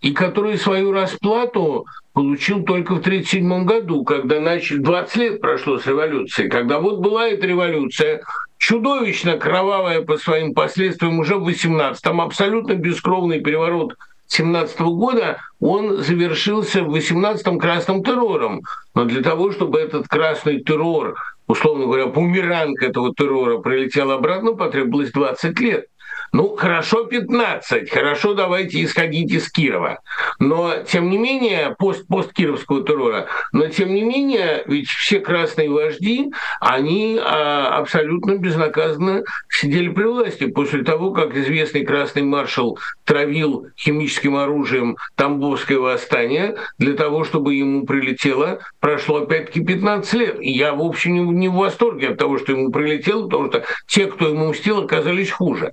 и 0.01 0.13
который 0.13 0.59
свою 0.59 0.93
расплату 0.93 1.87
получил 2.13 2.65
только 2.65 2.95
в 2.95 3.01
1937 3.01 3.65
году, 3.65 4.03
когда 4.05 4.41
начали, 4.41 4.79
20 4.79 5.17
лет 5.17 5.41
прошло 5.41 5.79
с 5.79 5.87
революции, 5.87 6.49
когда 6.49 6.81
вот 6.81 6.99
была 6.99 7.29
эта 7.29 7.47
революция, 7.47 8.23
чудовищно 8.61 9.39
кровавая 9.39 10.03
по 10.03 10.19
своим 10.19 10.55
последствиям 10.55 11.19
уже 11.19 11.37
в 11.37 11.49
18-м, 11.49 12.21
абсолютно 12.21 12.75
бескровный 12.75 13.41
переворот 13.41 13.97
17 14.29 14.79
-го 14.81 14.95
года, 14.95 15.39
он 15.61 15.97
завершился 15.97 16.85
в 16.85 16.95
18-м 16.95 17.59
красным 17.59 18.05
террором. 18.05 18.61
Но 18.95 19.07
для 19.07 19.23
того, 19.23 19.51
чтобы 19.51 19.81
этот 19.81 20.07
красный 20.09 20.63
террор, 20.63 21.15
условно 21.49 21.87
говоря, 21.87 22.07
бумеранг 22.07 22.83
этого 22.83 23.15
террора 23.15 23.59
прилетел 23.59 24.11
обратно, 24.11 24.53
потребовалось 24.53 25.11
20 25.11 25.59
лет. 25.61 25.87
Ну, 26.33 26.55
хорошо 26.57 27.05
15, 27.05 27.91
хорошо 27.91 28.35
давайте 28.35 28.85
исходить 28.85 29.33
из 29.33 29.51
Кирова. 29.51 30.01
Но, 30.39 30.75
тем 30.87 31.11
не 31.11 31.19
менее, 31.19 31.75
пост, 31.77 32.07
пост 32.07 32.33
Кировского 32.33 32.85
террора, 32.85 33.27
но, 33.53 33.67
тем 33.67 33.93
не 33.93 34.03
менее, 34.03 34.63
ведь 34.67 34.89
все 34.89 35.19
красные 35.19 35.71
вожди, 35.71 36.31
они 36.61 37.19
а, 37.21 37.79
абсолютно 37.79 38.37
безнаказанно 38.37 39.25
сидели 39.49 39.89
при 39.89 40.05
власти. 40.05 40.47
После 40.47 40.85
того, 40.85 41.11
как 41.11 41.37
известный 41.37 41.85
красный 41.85 42.23
маршал 42.23 42.79
травил 43.05 43.67
химическим 43.77 44.37
оружием 44.37 44.97
Тамбовское 45.17 45.79
восстание, 45.79 46.57
для 46.79 46.95
того, 46.95 47.25
чтобы 47.25 47.55
ему 47.55 47.87
прилетело, 47.87 48.61
прошло 48.79 49.23
опять-таки 49.23 49.65
15 49.65 50.13
лет. 50.15 50.37
И 50.41 50.51
я, 50.53 50.75
в 50.75 50.83
общем, 50.83 51.39
не, 51.39 51.49
в 51.49 51.55
восторге 51.55 52.11
от 52.11 52.19
того, 52.19 52.39
что 52.39 52.53
ему 52.53 52.71
прилетело, 52.71 53.25
потому 53.25 53.49
что 53.49 53.65
те, 53.89 54.07
кто 54.07 54.29
ему 54.29 54.51
мстил, 54.51 54.85
оказались 54.85 55.31
хуже. 55.31 55.73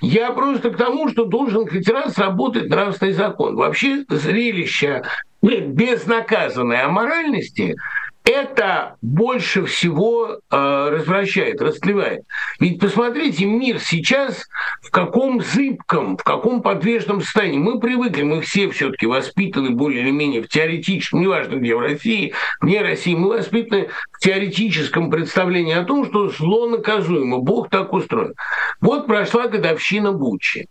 Я 0.00 0.32
просто 0.32 0.70
к 0.70 0.76
тому, 0.76 1.08
что 1.08 1.24
должен 1.24 1.66
хоть 1.66 1.88
раз 1.88 2.18
работать 2.18 2.68
нравственный 2.68 3.12
закон. 3.12 3.56
Вообще 3.56 4.04
зрелище 4.08 5.02
безнаказанной 5.42 6.82
аморальности 6.82 7.76
это 8.28 8.96
больше 9.00 9.64
всего 9.64 10.38
э, 10.50 10.88
развращает, 10.90 11.62
растлевает. 11.62 12.24
Ведь 12.60 12.78
посмотрите, 12.78 13.46
мир 13.46 13.80
сейчас 13.80 14.44
в 14.82 14.90
каком 14.90 15.42
зыбком, 15.42 16.18
в 16.18 16.22
каком 16.22 16.60
подвижном 16.60 17.22
состоянии. 17.22 17.58
Мы 17.58 17.80
привыкли, 17.80 18.22
мы 18.22 18.42
все 18.42 18.68
все-таки 18.68 19.06
воспитаны 19.06 19.70
более 19.70 20.02
или 20.02 20.10
менее 20.10 20.42
в 20.42 20.48
теоретическом, 20.48 21.22
неважно 21.22 21.56
где, 21.56 21.74
в 21.74 21.80
России, 21.80 22.34
вне 22.60 22.82
России, 22.82 23.14
мы 23.14 23.30
воспитаны 23.30 23.88
в 24.12 24.18
теоретическом 24.18 25.10
представлении 25.10 25.74
о 25.74 25.84
том, 25.84 26.04
что 26.04 26.28
зло 26.28 26.68
наказуемо, 26.68 27.38
Бог 27.38 27.70
так 27.70 27.94
устроен. 27.94 28.34
Вот 28.82 29.06
прошла 29.06 29.48
годовщина 29.48 30.12
Бучи. 30.12 30.68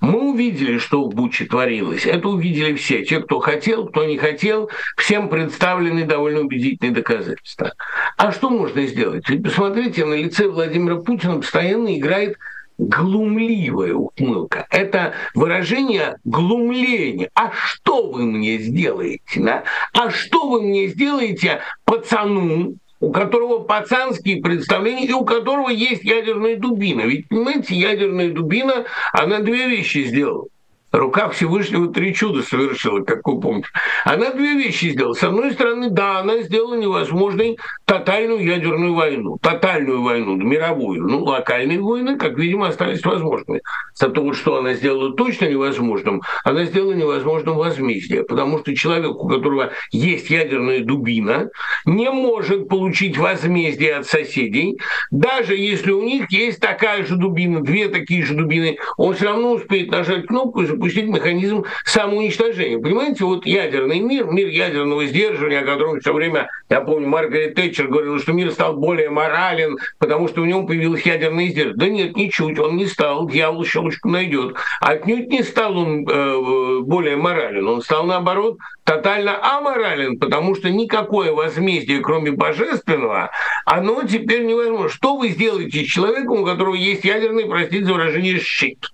Мы 0.00 0.32
увидели, 0.32 0.78
что 0.78 1.04
в 1.04 1.14
Буче 1.14 1.44
творилось. 1.44 2.06
Это 2.06 2.28
увидели 2.28 2.74
все. 2.74 3.04
Те, 3.04 3.20
кто 3.20 3.40
хотел, 3.40 3.86
кто 3.86 4.04
не 4.04 4.16
хотел, 4.16 4.70
всем 4.96 5.28
представлены 5.28 6.04
довольно 6.04 6.40
убедительные 6.40 6.94
доказательства. 6.94 7.72
А 8.16 8.32
что 8.32 8.50
можно 8.50 8.86
сделать? 8.86 9.28
Ведь 9.28 9.42
посмотрите, 9.42 10.04
на 10.04 10.14
лице 10.14 10.48
Владимира 10.48 10.96
Путина 10.96 11.36
постоянно 11.36 11.96
играет 11.98 12.38
глумливая 12.78 13.94
ухмылка. 13.94 14.66
Это 14.70 15.14
выражение 15.34 16.18
глумления. 16.24 17.28
А 17.34 17.50
что 17.52 18.10
вы 18.10 18.22
мне 18.22 18.58
сделаете? 18.58 19.40
Да? 19.40 19.64
А 19.92 20.10
что 20.10 20.48
вы 20.48 20.62
мне 20.62 20.86
сделаете 20.86 21.60
пацану, 21.84 22.76
у 23.00 23.12
которого 23.12 23.60
пацанские 23.60 24.42
представления 24.42 25.06
и 25.06 25.12
у 25.12 25.24
которого 25.24 25.68
есть 25.68 26.04
ядерная 26.04 26.56
дубина. 26.56 27.02
Ведь, 27.02 27.28
понимаете, 27.28 27.74
ядерная 27.74 28.30
дубина, 28.32 28.84
она 29.12 29.38
две 29.38 29.68
вещи 29.68 30.04
сделала. 30.04 30.46
Рука 30.92 31.28
Всевышнего 31.28 31.92
три 31.92 32.14
чуда 32.14 32.42
совершила, 32.42 33.00
как 33.02 33.26
вы 33.26 33.38
помните. 33.40 33.68
Она 34.04 34.30
две 34.30 34.54
вещи 34.54 34.86
сделала. 34.86 35.12
С 35.12 35.22
одной 35.22 35.52
стороны, 35.52 35.90
да, 35.90 36.20
она 36.20 36.38
сделала 36.38 36.76
невозможной 36.76 37.58
тотальную 37.84 38.42
ядерную 38.42 38.94
войну, 38.94 39.36
тотальную 39.42 40.02
войну, 40.02 40.36
мировую. 40.36 41.06
Ну, 41.06 41.24
локальные 41.24 41.80
войны, 41.80 42.16
как 42.16 42.38
видимо, 42.38 42.68
остались 42.68 43.04
возможными. 43.04 43.60
Зато 43.94 44.22
вот 44.22 44.36
что 44.36 44.56
она 44.56 44.74
сделала 44.74 45.12
точно 45.14 45.46
невозможным, 45.46 46.22
она 46.44 46.64
сделала 46.64 46.92
невозможным 46.92 47.56
возмездие, 47.56 48.24
потому 48.24 48.58
что 48.58 48.74
человек, 48.74 49.10
у 49.10 49.28
которого 49.28 49.72
есть 49.90 50.30
ядерная 50.30 50.80
дубина, 50.80 51.50
не 51.84 52.10
может 52.10 52.68
получить 52.68 53.18
возмездие 53.18 53.96
от 53.96 54.06
соседей, 54.06 54.78
даже 55.10 55.54
если 55.54 55.90
у 55.90 56.02
них 56.02 56.30
есть 56.30 56.60
такая 56.60 57.04
же 57.04 57.16
дубина, 57.16 57.60
две 57.60 57.88
такие 57.88 58.24
же 58.24 58.34
дубины, 58.34 58.78
он 58.96 59.14
все 59.14 59.26
равно 59.26 59.52
успеет 59.52 59.90
нажать 59.90 60.26
кнопку 60.26 60.62
и 60.62 60.66
запустить 60.78 61.08
механизм 61.08 61.64
самоуничтожения. 61.84 62.78
Понимаете, 62.78 63.24
вот 63.24 63.44
ядерный 63.44 63.98
мир, 64.00 64.26
мир 64.26 64.48
ядерного 64.48 65.06
сдерживания, 65.06 65.60
о 65.60 65.64
котором 65.64 66.00
все 66.00 66.12
время, 66.12 66.48
я 66.70 66.80
помню, 66.80 67.08
Маргарет 67.08 67.54
Тэтчер 67.54 67.88
говорила, 67.88 68.18
что 68.18 68.32
мир 68.32 68.50
стал 68.52 68.76
более 68.76 69.10
морален, 69.10 69.78
потому 69.98 70.28
что 70.28 70.42
в 70.42 70.46
нем 70.46 70.66
появилось 70.66 71.02
ядерное 71.02 71.48
сдерживание. 71.48 71.78
Да 71.78 71.88
нет, 71.88 72.16
ничуть, 72.16 72.58
он 72.58 72.76
не 72.76 72.86
стал, 72.86 73.28
дьявол 73.28 73.64
щелочку 73.64 74.08
найдет. 74.08 74.56
Отнюдь 74.80 75.28
не 75.28 75.42
стал 75.42 75.76
он 75.76 76.08
э, 76.08 76.80
более 76.80 77.16
морален, 77.16 77.66
он 77.66 77.82
стал, 77.82 78.04
наоборот, 78.04 78.58
тотально 78.84 79.38
аморален, 79.42 80.18
потому 80.18 80.54
что 80.54 80.70
никакое 80.70 81.32
возмездие, 81.32 82.00
кроме 82.00 82.30
божественного, 82.30 83.30
оно 83.66 84.02
теперь 84.04 84.44
невозможно. 84.44 84.88
Что 84.88 85.16
вы 85.16 85.30
сделаете 85.30 85.84
с 85.84 85.88
человеком, 85.88 86.42
у 86.42 86.46
которого 86.46 86.74
есть 86.74 87.04
ядерный, 87.04 87.46
простите 87.46 87.84
за 87.84 87.92
выражение, 87.92 88.38
щит? 88.38 88.90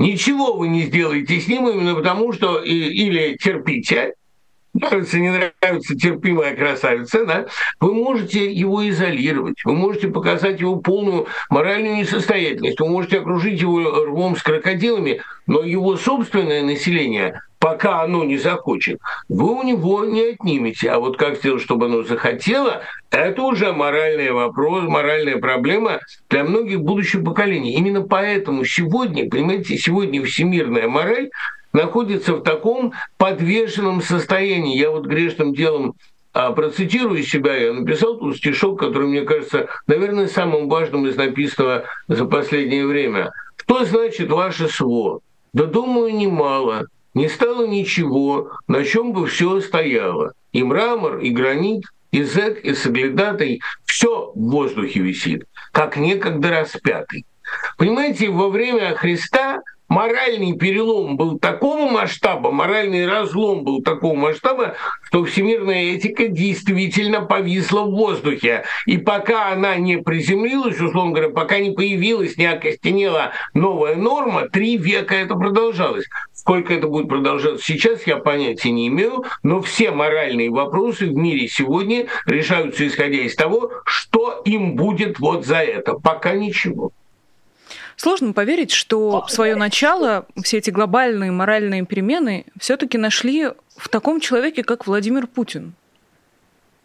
Ничего 0.00 0.54
вы 0.54 0.68
не 0.68 0.84
сделаете 0.84 1.38
с 1.38 1.46
ним 1.46 1.68
именно 1.68 1.94
потому, 1.94 2.32
что 2.32 2.58
или 2.62 3.36
терпите, 3.36 4.14
нравится, 4.74 5.18
не 5.18 5.30
нравится, 5.30 5.96
терпимая 5.96 6.54
красавица, 6.54 7.24
да, 7.24 7.46
вы 7.80 7.94
можете 7.94 8.50
его 8.50 8.88
изолировать, 8.88 9.56
вы 9.64 9.74
можете 9.74 10.08
показать 10.08 10.60
его 10.60 10.76
полную 10.76 11.26
моральную 11.48 11.96
несостоятельность, 11.96 12.80
вы 12.80 12.88
можете 12.88 13.18
окружить 13.18 13.60
его 13.60 14.04
рвом 14.04 14.36
с 14.36 14.42
крокодилами, 14.42 15.20
но 15.46 15.62
его 15.62 15.96
собственное 15.96 16.62
население 16.62 17.40
пока 17.60 18.00
оно 18.02 18.24
не 18.24 18.38
захочет, 18.38 19.00
вы 19.28 19.54
у 19.54 19.62
него 19.62 20.04
не 20.06 20.30
отнимете. 20.30 20.90
А 20.90 20.98
вот 20.98 21.18
как 21.18 21.36
сделать, 21.36 21.62
чтобы 21.62 21.86
оно 21.86 22.02
захотело, 22.02 22.82
это 23.10 23.42
уже 23.42 23.72
моральный 23.72 24.32
вопрос, 24.32 24.84
моральная 24.84 25.36
проблема 25.36 26.00
для 26.30 26.42
многих 26.42 26.80
будущих 26.80 27.22
поколений. 27.22 27.74
Именно 27.74 28.02
поэтому 28.02 28.64
сегодня, 28.64 29.28
понимаете, 29.28 29.76
сегодня 29.76 30.24
всемирная 30.24 30.88
мораль 30.88 31.30
находится 31.72 32.34
в 32.34 32.42
таком 32.42 32.92
подвешенном 33.16 34.02
состоянии. 34.02 34.78
Я 34.78 34.90
вот 34.90 35.06
грешным 35.06 35.54
делом 35.54 35.94
а 36.32 36.52
процитирую 36.52 37.24
себя, 37.24 37.56
я 37.56 37.72
написал 37.72 38.16
тут 38.16 38.36
стишок, 38.36 38.78
который, 38.78 39.08
мне 39.08 39.22
кажется, 39.22 39.66
наверное, 39.88 40.28
самым 40.28 40.68
важным 40.68 41.08
из 41.08 41.16
написанного 41.16 41.86
за 42.06 42.24
последнее 42.24 42.86
время. 42.86 43.32
Что 43.56 43.84
значит 43.84 44.30
ваше 44.30 44.68
СВО? 44.68 45.20
Да 45.52 45.64
думаю, 45.64 46.14
немало 46.14 46.86
не 47.14 47.28
стало 47.28 47.66
ничего, 47.66 48.52
на 48.68 48.84
чем 48.84 49.12
бы 49.12 49.26
все 49.26 49.60
стояло. 49.60 50.32
И 50.52 50.62
мрамор, 50.62 51.18
и 51.18 51.30
гранит, 51.30 51.84
и 52.12 52.22
зэк, 52.22 52.60
и 52.60 52.74
соглядатый, 52.74 53.60
все 53.84 54.32
в 54.34 54.50
воздухе 54.50 55.00
висит, 55.00 55.44
как 55.72 55.96
некогда 55.96 56.50
распятый. 56.50 57.24
Понимаете, 57.78 58.30
во 58.30 58.48
время 58.48 58.94
Христа 58.94 59.49
моральный 59.90 60.56
перелом 60.56 61.16
был 61.18 61.38
такого 61.38 61.90
масштаба, 61.90 62.50
моральный 62.50 63.06
разлом 63.06 63.64
был 63.64 63.82
такого 63.82 64.14
масштаба, 64.14 64.76
что 65.02 65.24
всемирная 65.24 65.96
этика 65.96 66.28
действительно 66.28 67.20
повисла 67.20 67.82
в 67.82 67.90
воздухе. 67.90 68.64
И 68.86 68.96
пока 68.96 69.48
она 69.52 69.76
не 69.76 69.98
приземлилась, 69.98 70.80
условно 70.80 71.12
говоря, 71.12 71.30
пока 71.30 71.58
не 71.58 71.72
появилась, 71.72 72.38
не 72.38 72.46
окостенела 72.46 73.32
новая 73.52 73.96
норма, 73.96 74.48
три 74.48 74.78
века 74.78 75.14
это 75.16 75.34
продолжалось. 75.34 76.06
Сколько 76.32 76.72
это 76.72 76.86
будет 76.86 77.08
продолжаться 77.08 77.62
сейчас, 77.62 78.06
я 78.06 78.16
понятия 78.16 78.70
не 78.70 78.88
имею, 78.88 79.24
но 79.42 79.60
все 79.60 79.90
моральные 79.90 80.50
вопросы 80.50 81.06
в 81.06 81.14
мире 81.14 81.48
сегодня 81.48 82.06
решаются 82.26 82.86
исходя 82.86 83.18
из 83.18 83.34
того, 83.34 83.72
что 83.84 84.40
им 84.44 84.76
будет 84.76 85.18
вот 85.18 85.44
за 85.44 85.56
это. 85.56 85.94
Пока 85.94 86.32
ничего. 86.32 86.92
Сложно 88.00 88.32
поверить, 88.32 88.70
что 88.70 89.26
свое 89.28 89.56
начало, 89.56 90.24
все 90.42 90.56
эти 90.56 90.70
глобальные 90.70 91.32
моральные 91.32 91.84
перемены 91.84 92.46
все-таки 92.58 92.96
нашли 92.96 93.50
в 93.76 93.90
таком 93.90 94.20
человеке, 94.20 94.64
как 94.64 94.86
Владимир 94.86 95.26
Путин. 95.26 95.74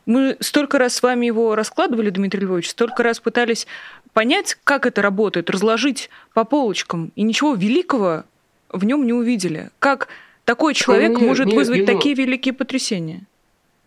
Мы 0.05 0.35
столько 0.41 0.77
раз 0.77 0.95
с 0.95 1.01
вами 1.01 1.25
его 1.25 1.55
раскладывали, 1.55 2.09
Дмитрий 2.09 2.41
Львович, 2.41 2.71
столько 2.71 3.01
раз 3.01 3.21
пытались 3.21 3.65
понять, 4.11 4.57
как 4.65 4.85
это 4.85 5.01
работает, 5.01 5.49
разложить 5.49 6.09
по 6.33 6.43
полочкам, 6.43 7.13
и 7.15 7.21
ничего 7.21 7.53
великого 7.53 8.25
в 8.67 8.83
нем 8.83 9.05
не 9.05 9.13
увидели. 9.13 9.69
Как 9.79 10.09
такой 10.43 10.73
человек 10.73 11.11
нет, 11.11 11.21
может 11.21 11.45
нет, 11.45 11.55
вызвать 11.55 11.87
нет, 11.87 11.87
такие 11.87 12.13
великие 12.13 12.53
потрясения? 12.53 13.25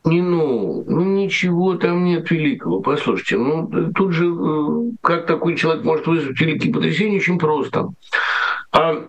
Не, 0.04 0.22
ну, 0.22 0.84
ну 0.86 1.02
ничего 1.02 1.74
там 1.74 2.04
нет 2.04 2.30
великого. 2.30 2.80
Послушайте, 2.80 3.36
ну 3.36 3.92
тут 3.92 4.12
же 4.12 4.26
э, 4.26 4.90
как 5.02 5.26
такой 5.26 5.56
человек 5.56 5.84
может 5.84 6.06
вызвать 6.06 6.40
великие 6.40 6.72
потрясения, 6.72 7.18
очень 7.18 7.38
просто. 7.38 7.88
А 8.72 9.04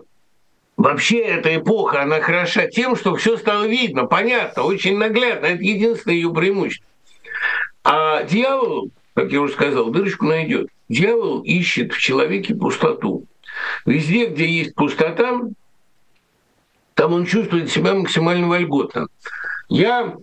Вообще 0.80 1.18
эта 1.18 1.54
эпоха, 1.54 2.00
она 2.00 2.22
хороша 2.22 2.66
тем, 2.66 2.96
что 2.96 3.14
все 3.14 3.36
стало 3.36 3.66
видно, 3.66 4.06
понятно, 4.06 4.62
очень 4.62 4.96
наглядно. 4.96 5.44
Это 5.44 5.62
единственное 5.62 6.14
ее 6.14 6.32
преимущество. 6.32 6.86
А 7.84 8.22
дьявол, 8.22 8.90
как 9.12 9.30
я 9.30 9.42
уже 9.42 9.52
сказал, 9.52 9.90
дырочку 9.90 10.24
найдет. 10.24 10.68
Дьявол 10.88 11.42
ищет 11.42 11.92
в 11.92 11.98
человеке 11.98 12.54
пустоту. 12.54 13.26
Везде, 13.84 14.24
где 14.24 14.48
есть 14.48 14.74
пустота, 14.74 15.40
там 16.94 17.12
он 17.12 17.26
чувствует 17.26 17.70
себя 17.70 17.92
максимально 17.92 18.48
вольготно. 18.48 19.08
Я 19.68 20.14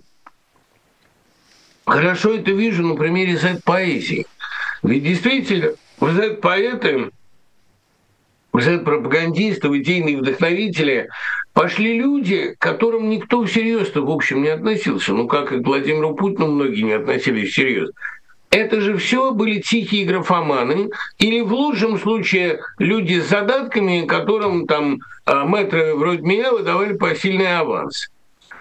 хорошо 1.87 2.35
это 2.35 2.51
вижу 2.51 2.85
на 2.85 2.95
примере 2.95 3.37
Z-поэзии. 3.37 4.27
Ведь 4.83 5.03
действительно, 5.03 5.71
в 5.99 6.11
Z-поэты, 6.11 7.11
в 8.53 8.61
Z-пропагандисты, 8.61 9.69
в 9.69 9.77
идейные 9.77 10.17
вдохновители 10.17 11.09
пошли 11.53 11.97
люди, 11.97 12.55
к 12.57 12.61
которым 12.61 13.09
никто 13.09 13.43
всерьез-то, 13.43 14.01
в 14.01 14.11
общем, 14.11 14.43
не 14.43 14.49
относился. 14.49 15.13
Ну, 15.13 15.27
как 15.27 15.51
и 15.51 15.59
к 15.59 15.65
Владимиру 15.65 16.13
Путину 16.13 16.47
многие 16.47 16.81
не 16.81 16.93
относились 16.93 17.51
всерьез. 17.51 17.89
это 18.51 18.79
же 18.79 18.97
все 18.97 19.31
были 19.31 19.59
тихие 19.59 20.05
графоманы, 20.05 20.89
или 21.19 21.41
в 21.41 21.53
лучшем 21.53 21.99
случае 21.99 22.59
люди 22.77 23.19
с 23.19 23.29
задатками, 23.29 24.05
которым 24.05 24.67
там 24.67 24.99
а, 25.25 25.45
мэтры 25.45 25.95
вроде 25.95 26.21
меня 26.21 26.51
выдавали 26.51 26.93
посильный 26.93 27.57
аванс. 27.57 28.09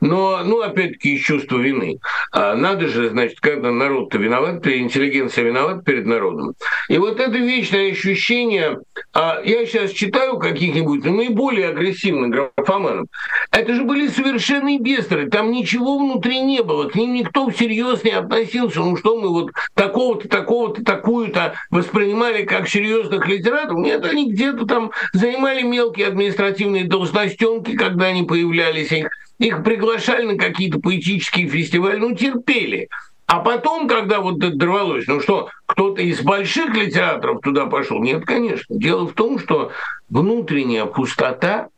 Но, 0.01 0.43
ну, 0.45 0.61
опять-таки, 0.61 1.15
из 1.15 1.23
чувства 1.23 1.59
вины. 1.59 1.99
А 2.33 2.55
надо 2.55 2.89
же, 2.89 3.11
значит, 3.11 3.41
когда 3.41 3.71
народ-то 3.71 4.19
виноват, 4.19 4.67
интеллигенция 4.67 5.45
виноват 5.45 5.85
перед 5.85 6.07
народом. 6.07 6.55
И 6.89 6.99
вот 6.99 7.21
это 7.21 7.37
вечное 7.39 7.93
ощущение, 7.93 8.81
а 9.15 9.41
я 9.45 9.65
сейчас 9.67 9.91
читаю 9.93 10.39
каких-нибудь 10.39 11.05
ну, 11.05 11.17
наиболее 11.17 11.69
агрессивных 11.69 12.51
графоманов, 12.57 13.07
это 13.51 13.75
же 13.75 13.85
были 13.85 14.09
совершенные 14.09 14.79
бестеры, 14.79 15.31
там 15.31 15.51
ничего 15.51 15.99
внутри 15.99 16.41
не 16.41 16.63
было, 16.63 16.89
к 16.89 16.95
ним 16.95 17.15
никто 17.15 17.49
всерьез 17.51 18.05
не 18.05 18.11
относился. 18.11 18.81
Ну 18.81 18.97
что 18.97 19.19
мы 19.19 19.29
вот 19.29 19.53
такого-то, 19.75 20.29
такого-то, 20.29 20.85
такую-то 20.85 21.55
воспринимали 21.71 22.45
как 22.45 22.69
серьезных 22.69 23.27
литераторов? 23.27 23.79
Нет, 23.79 24.05
они 24.05 24.31
где-то 24.31 24.67
там 24.67 24.91
занимали 25.13 25.63
мелкие 25.63 26.09
административные 26.09 26.85
должностенки, 26.85 27.77
когда 27.77 28.07
они 28.07 28.25
появлялись, 28.25 28.93
их 28.93 29.09
их 29.39 29.63
приглашали 29.63 30.27
на 30.27 30.37
какие-то 30.37 30.79
поэтические 30.81 31.49
фестивали, 31.49 31.97
ну, 31.97 32.15
терпели. 32.15 32.89
А 33.27 33.41
потом, 33.41 33.89
когда 33.89 34.21
вот 34.21 34.39
это 34.39 34.55
дорвалось, 34.55 35.07
ну 35.09 35.21
что, 35.21 35.51
кто-то 35.67 36.01
из 36.01 36.21
больших 36.23 36.75
литераторов 36.75 37.41
туда 37.43 37.67
пошел? 37.67 38.01
Нет, 38.01 38.25
конечно. 38.25 38.77
Дело 38.77 39.07
в 39.07 39.15
том, 39.15 39.41
что 39.41 39.73
внутренняя 40.09 40.87
пустота 40.87 41.69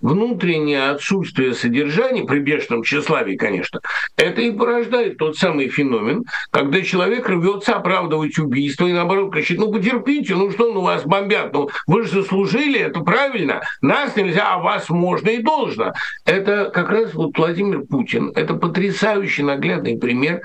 внутреннее 0.00 0.90
отсутствие 0.90 1.54
содержания, 1.54 2.24
при 2.24 2.38
бешеном 2.38 2.82
тщеславии, 2.82 3.36
конечно, 3.36 3.80
это 4.16 4.40
и 4.40 4.52
порождает 4.52 5.18
тот 5.18 5.36
самый 5.36 5.68
феномен, 5.68 6.24
когда 6.50 6.82
человек 6.82 7.28
рвется 7.28 7.74
оправдывать 7.74 8.38
убийство 8.38 8.86
и 8.86 8.92
наоборот 8.92 9.32
кричит, 9.32 9.58
ну 9.58 9.72
потерпите, 9.72 10.34
ну 10.34 10.50
что, 10.50 10.72
ну 10.72 10.80
вас 10.82 11.04
бомбят, 11.04 11.52
ну 11.52 11.68
вы 11.86 12.04
же 12.04 12.10
заслужили, 12.10 12.78
это 12.78 13.00
правильно, 13.00 13.62
нас 13.80 14.16
нельзя, 14.16 14.54
а 14.54 14.58
вас 14.58 14.88
можно 14.88 15.28
и 15.30 15.42
должно. 15.42 15.92
Это 16.24 16.70
как 16.72 16.90
раз 16.90 17.14
вот 17.14 17.36
Владимир 17.36 17.82
Путин, 17.82 18.32
это 18.34 18.54
потрясающий 18.54 19.42
наглядный 19.42 19.98
пример 19.98 20.42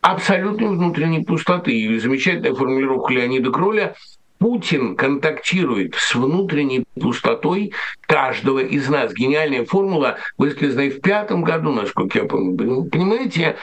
абсолютной 0.00 0.68
внутренней 0.68 1.24
пустоты. 1.24 1.72
И 1.72 1.98
замечательная 1.98 2.54
формулировка 2.54 3.12
Леонида 3.12 3.50
Кроля 3.50 3.94
Путин 4.40 4.96
контактирует 4.96 5.94
с 5.96 6.14
внутренней 6.14 6.84
пустотой 6.98 7.72
каждого 8.00 8.60
из 8.60 8.88
нас. 8.88 9.12
Гениальная 9.12 9.66
формула, 9.66 10.16
высказанная 10.38 10.90
в 10.90 11.00
пятом 11.00 11.44
году, 11.44 11.70
насколько 11.72 12.20
я 12.20 12.24
помню. 12.24 12.84
Понимаете, 12.84 13.56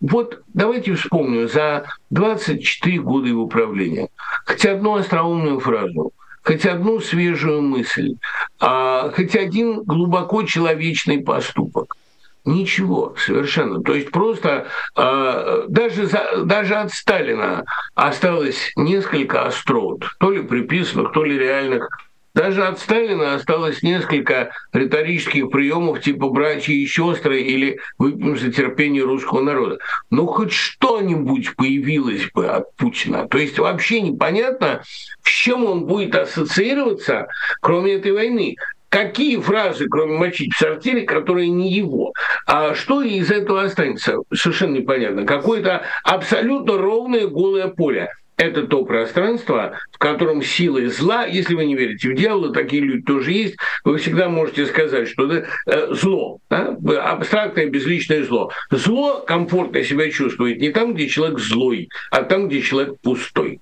вот 0.00 0.42
давайте 0.52 0.94
вспомню, 0.94 1.46
за 1.46 1.86
24 2.10 2.98
года 2.98 3.28
его 3.28 3.46
правления 3.46 4.08
хоть 4.44 4.66
одну 4.66 4.96
остроумную 4.96 5.60
фразу, 5.60 6.12
хоть 6.42 6.66
одну 6.66 7.00
свежую 7.00 7.62
мысль, 7.62 8.16
а, 8.60 9.10
хоть 9.14 9.36
один 9.36 9.84
глубоко 9.84 10.42
человечный 10.42 11.20
поступок. 11.20 11.96
Ничего, 12.44 13.14
совершенно. 13.16 13.82
То 13.82 13.94
есть 13.94 14.10
просто 14.10 14.66
э, 14.96 15.64
даже, 15.68 16.06
за, 16.06 16.44
даже 16.44 16.74
от 16.74 16.92
Сталина 16.92 17.64
осталось 17.94 18.72
несколько 18.74 19.44
острот, 19.44 20.04
то 20.18 20.32
ли 20.32 20.42
приписанных, 20.42 21.12
то 21.12 21.22
ли 21.22 21.38
реальных. 21.38 21.88
Даже 22.34 22.64
от 22.64 22.80
Сталина 22.80 23.34
осталось 23.34 23.82
несколько 23.82 24.52
риторических 24.72 25.50
приемов 25.50 26.00
типа 26.00 26.30
«братья 26.30 26.72
и 26.72 26.86
сестры» 26.86 27.42
или 27.42 27.78
«выпьем 27.98 28.38
за 28.38 28.50
терпение 28.50 29.04
русского 29.04 29.42
народа». 29.42 29.78
Но 30.10 30.26
хоть 30.26 30.50
что-нибудь 30.52 31.54
появилось 31.56 32.30
бы 32.32 32.48
от 32.48 32.74
Путина. 32.76 33.28
То 33.28 33.38
есть 33.38 33.58
вообще 33.58 34.00
непонятно, 34.00 34.82
с 35.22 35.28
чем 35.28 35.64
он 35.64 35.84
будет 35.84 36.14
ассоциироваться, 36.16 37.28
кроме 37.60 37.94
этой 37.94 38.12
войны 38.12 38.56
какие 38.92 39.38
фразы, 39.38 39.88
кроме 39.88 40.18
мочить 40.18 40.52
в 40.52 40.58
сортире, 40.58 41.02
которые 41.02 41.48
не 41.48 41.72
его. 41.72 42.12
А 42.46 42.74
что 42.74 43.00
из 43.00 43.30
этого 43.30 43.62
останется? 43.62 44.18
Совершенно 44.32 44.76
непонятно. 44.76 45.24
Какое-то 45.24 45.82
абсолютно 46.04 46.76
ровное 46.76 47.26
голое 47.26 47.68
поле. 47.68 48.10
Это 48.36 48.66
то 48.66 48.84
пространство, 48.84 49.78
в 49.92 49.98
котором 49.98 50.42
силы 50.42 50.88
зла, 50.88 51.24
если 51.24 51.54
вы 51.54 51.64
не 51.64 51.74
верите 51.74 52.10
в 52.10 52.14
дьявола, 52.14 52.52
такие 52.52 52.82
люди 52.82 53.02
тоже 53.02 53.32
есть, 53.32 53.56
вы 53.84 53.96
всегда 53.96 54.28
можете 54.28 54.66
сказать, 54.66 55.08
что 55.08 55.26
да, 55.26 55.44
э, 55.66 55.94
зло, 55.94 56.38
да, 56.50 56.76
абстрактное 57.02 57.66
безличное 57.66 58.24
зло. 58.24 58.50
Зло 58.70 59.24
комфортно 59.26 59.84
себя 59.84 60.10
чувствует 60.10 60.60
не 60.60 60.70
там, 60.70 60.94
где 60.94 61.08
человек 61.08 61.38
злой, 61.38 61.88
а 62.10 62.24
там, 62.24 62.48
где 62.48 62.60
человек 62.60 62.96
пустой. 63.00 63.60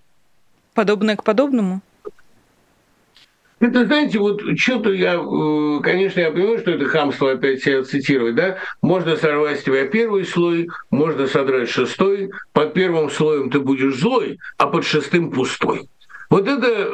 Подобное 0.74 1.16
к 1.16 1.24
подобному? 1.24 1.82
Это, 3.60 3.84
знаете, 3.84 4.18
вот 4.18 4.40
что-то 4.56 4.90
я, 4.90 5.16
э, 5.16 5.80
конечно, 5.82 6.20
я 6.20 6.30
понимаю, 6.30 6.58
что 6.60 6.70
это 6.70 6.86
хамство 6.86 7.32
опять 7.32 7.62
себя 7.62 7.82
цитировать, 7.82 8.34
да? 8.34 8.56
Можно 8.80 9.16
сорвать 9.16 9.60
с 9.60 9.64
тебя 9.64 9.86
первый 9.86 10.24
слой, 10.24 10.68
можно 10.90 11.26
содрать 11.26 11.68
шестой, 11.68 12.30
под 12.54 12.72
первым 12.72 13.10
слоем 13.10 13.50
ты 13.50 13.60
будешь 13.60 13.96
злой, 13.96 14.38
а 14.56 14.66
под 14.66 14.86
шестым 14.86 15.30
пустой. 15.30 15.90
Вот 16.30 16.48
это 16.48 16.90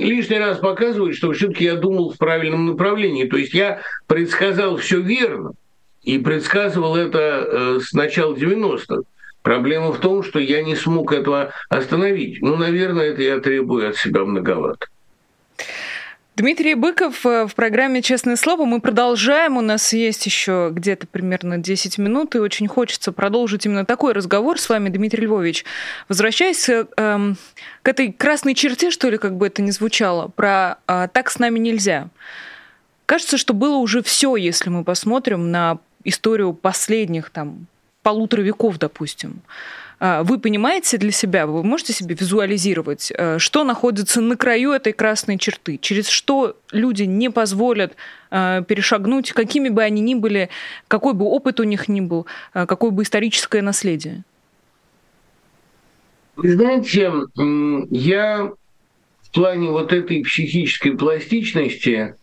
лишний 0.00 0.38
раз 0.38 0.58
показывает, 0.58 1.14
что 1.14 1.30
все-таки 1.32 1.64
я 1.64 1.76
думал 1.76 2.12
в 2.12 2.18
правильном 2.18 2.66
направлении. 2.66 3.28
То 3.28 3.36
есть 3.36 3.54
я 3.54 3.82
предсказал 4.08 4.78
все 4.78 5.00
верно 5.00 5.52
и 6.02 6.18
предсказывал 6.18 6.96
это 6.96 7.18
э, 7.18 7.80
с 7.80 7.92
начала 7.92 8.34
90-х. 8.34 9.02
Проблема 9.42 9.92
в 9.92 9.98
том, 10.00 10.24
что 10.24 10.40
я 10.40 10.64
не 10.64 10.74
смог 10.74 11.12
этого 11.12 11.52
остановить. 11.68 12.42
Ну, 12.42 12.56
наверное, 12.56 13.10
это 13.10 13.22
я 13.22 13.38
требую 13.38 13.88
от 13.88 13.96
себя 13.96 14.24
многовато. 14.24 14.86
Дмитрий 16.38 16.76
Быков 16.76 17.26
э, 17.26 17.48
в 17.48 17.54
программе 17.56 18.00
«Честное 18.00 18.36
слово». 18.36 18.64
Мы 18.64 18.80
продолжаем. 18.80 19.56
У 19.56 19.60
нас 19.60 19.92
есть 19.92 20.24
еще 20.24 20.70
где-то 20.72 21.08
примерно 21.08 21.58
10 21.58 21.98
минут, 21.98 22.36
и 22.36 22.38
очень 22.38 22.68
хочется 22.68 23.10
продолжить 23.10 23.66
именно 23.66 23.84
такой 23.84 24.12
разговор 24.12 24.60
с 24.60 24.68
вами, 24.68 24.88
Дмитрий 24.88 25.26
Львович. 25.26 25.64
Возвращаясь 26.08 26.68
э, 26.68 26.86
эм, 26.96 27.36
к 27.82 27.88
этой 27.88 28.12
красной 28.12 28.54
черте, 28.54 28.92
что 28.92 29.10
ли, 29.10 29.18
как 29.18 29.36
бы 29.36 29.48
это 29.48 29.62
ни 29.62 29.72
звучало, 29.72 30.28
про 30.28 30.78
э, 30.86 31.08
«так 31.12 31.28
с 31.28 31.40
нами 31.40 31.58
нельзя». 31.58 32.06
Кажется, 33.06 33.36
что 33.36 33.52
было 33.52 33.78
уже 33.78 34.04
все, 34.04 34.36
если 34.36 34.70
мы 34.70 34.84
посмотрим 34.84 35.50
на 35.50 35.78
историю 36.04 36.52
последних 36.52 37.30
там 37.30 37.66
полутора 38.04 38.42
веков, 38.42 38.78
допустим. 38.78 39.40
А, 40.00 40.22
вы 40.22 40.38
понимаете 40.38 40.96
для 40.96 41.10
себя, 41.10 41.46
вы 41.46 41.64
можете 41.64 41.92
себе 41.92 42.14
визуализировать, 42.14 43.12
э, 43.14 43.38
что 43.38 43.64
находится 43.64 44.20
на 44.20 44.36
краю 44.36 44.72
этой 44.72 44.92
красной 44.92 45.38
черты, 45.38 45.76
через 45.78 46.08
что 46.08 46.56
люди 46.70 47.02
не 47.02 47.30
позволят 47.30 47.96
э, 48.30 48.62
перешагнуть, 48.66 49.32
какими 49.32 49.68
бы 49.68 49.82
они 49.82 50.00
ни 50.00 50.14
были, 50.14 50.50
какой 50.86 51.14
бы 51.14 51.24
опыт 51.24 51.58
у 51.58 51.64
них 51.64 51.88
ни 51.88 52.00
был, 52.00 52.26
э, 52.54 52.66
какое 52.66 52.92
бы 52.92 53.02
историческое 53.02 53.60
наследие? 53.60 54.22
Вы 56.36 56.52
знаете, 56.52 57.12
я 57.90 58.52
в 59.22 59.30
плане 59.32 59.70
вот 59.70 59.92
этой 59.92 60.22
психической 60.22 60.96
пластичности 60.96 62.14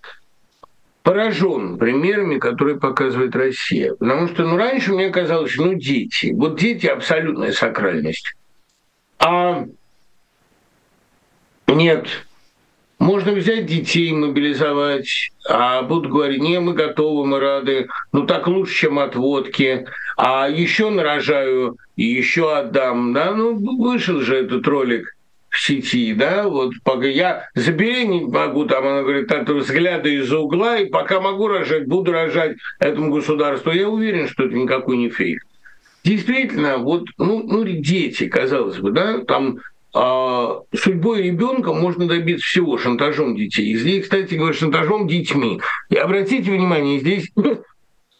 поражен 1.05 1.77
примерами, 1.77 2.39
которые 2.39 2.79
показывает 2.79 3.35
Россия. 3.35 3.93
Потому 3.93 4.27
что 4.27 4.43
ну, 4.43 4.57
раньше 4.57 4.91
мне 4.91 5.09
казалось, 5.09 5.55
ну, 5.55 5.75
дети. 5.75 6.33
Вот 6.35 6.59
дети– 6.59 6.87
абсолютная 6.87 7.51
сакральность. 7.51 8.33
А 9.19 9.65
нет, 11.67 12.07
можно 12.97 13.33
взять 13.33 13.67
детей, 13.67 14.11
мобилизовать, 14.13 15.31
а 15.47 15.83
будут 15.83 16.11
говорить, 16.11 16.41
не, 16.41 16.59
мы 16.59 16.73
готовы, 16.73 17.25
мы 17.25 17.39
рады, 17.39 17.87
ну 18.11 18.25
так 18.25 18.47
лучше, 18.47 18.73
чем 18.73 18.97
от 18.97 19.15
водки, 19.15 19.85
а 20.17 20.49
еще 20.49 20.89
нарожаю, 20.89 21.77
еще 21.95 22.55
отдам, 22.55 23.13
да, 23.13 23.31
ну 23.31 23.55
вышел 23.55 24.21
же 24.21 24.37
этот 24.37 24.65
ролик 24.67 25.14
сети, 25.57 26.13
да, 26.13 26.47
вот 26.47 26.73
пока 26.83 27.07
я 27.07 27.49
забеременеть 27.55 28.27
могу, 28.27 28.65
там 28.65 28.85
она 28.85 29.01
говорит, 29.01 29.31
от 29.31 29.49
взгляда 29.49 30.09
из-за 30.09 30.39
угла, 30.39 30.77
и 30.77 30.85
пока 30.85 31.19
могу 31.19 31.47
рожать, 31.47 31.87
буду 31.87 32.11
рожать 32.11 32.57
этому 32.79 33.11
государству, 33.11 33.71
я 33.71 33.89
уверен, 33.89 34.27
что 34.27 34.45
это 34.45 34.55
никакой 34.55 34.97
не 34.97 35.09
фейк. 35.09 35.45
Действительно, 36.03 36.77
вот, 36.77 37.05
ну, 37.17 37.43
ну 37.43 37.63
дети, 37.63 38.27
казалось 38.27 38.77
бы, 38.77 38.91
да, 38.91 39.19
там 39.25 39.59
а, 39.97 40.59
судьбой 40.75 41.23
ребенка 41.23 41.73
можно 41.73 42.05
добиться 42.05 42.45
всего 42.45 42.77
шантажом 42.77 43.35
детей. 43.35 43.71
И 43.71 43.77
здесь, 43.77 44.03
кстати 44.03 44.35
говоря, 44.35 44.53
шантажом 44.53 45.07
детьми. 45.07 45.61
И 45.89 45.95
обратите 45.95 46.51
внимание, 46.51 46.99
здесь 46.99 47.31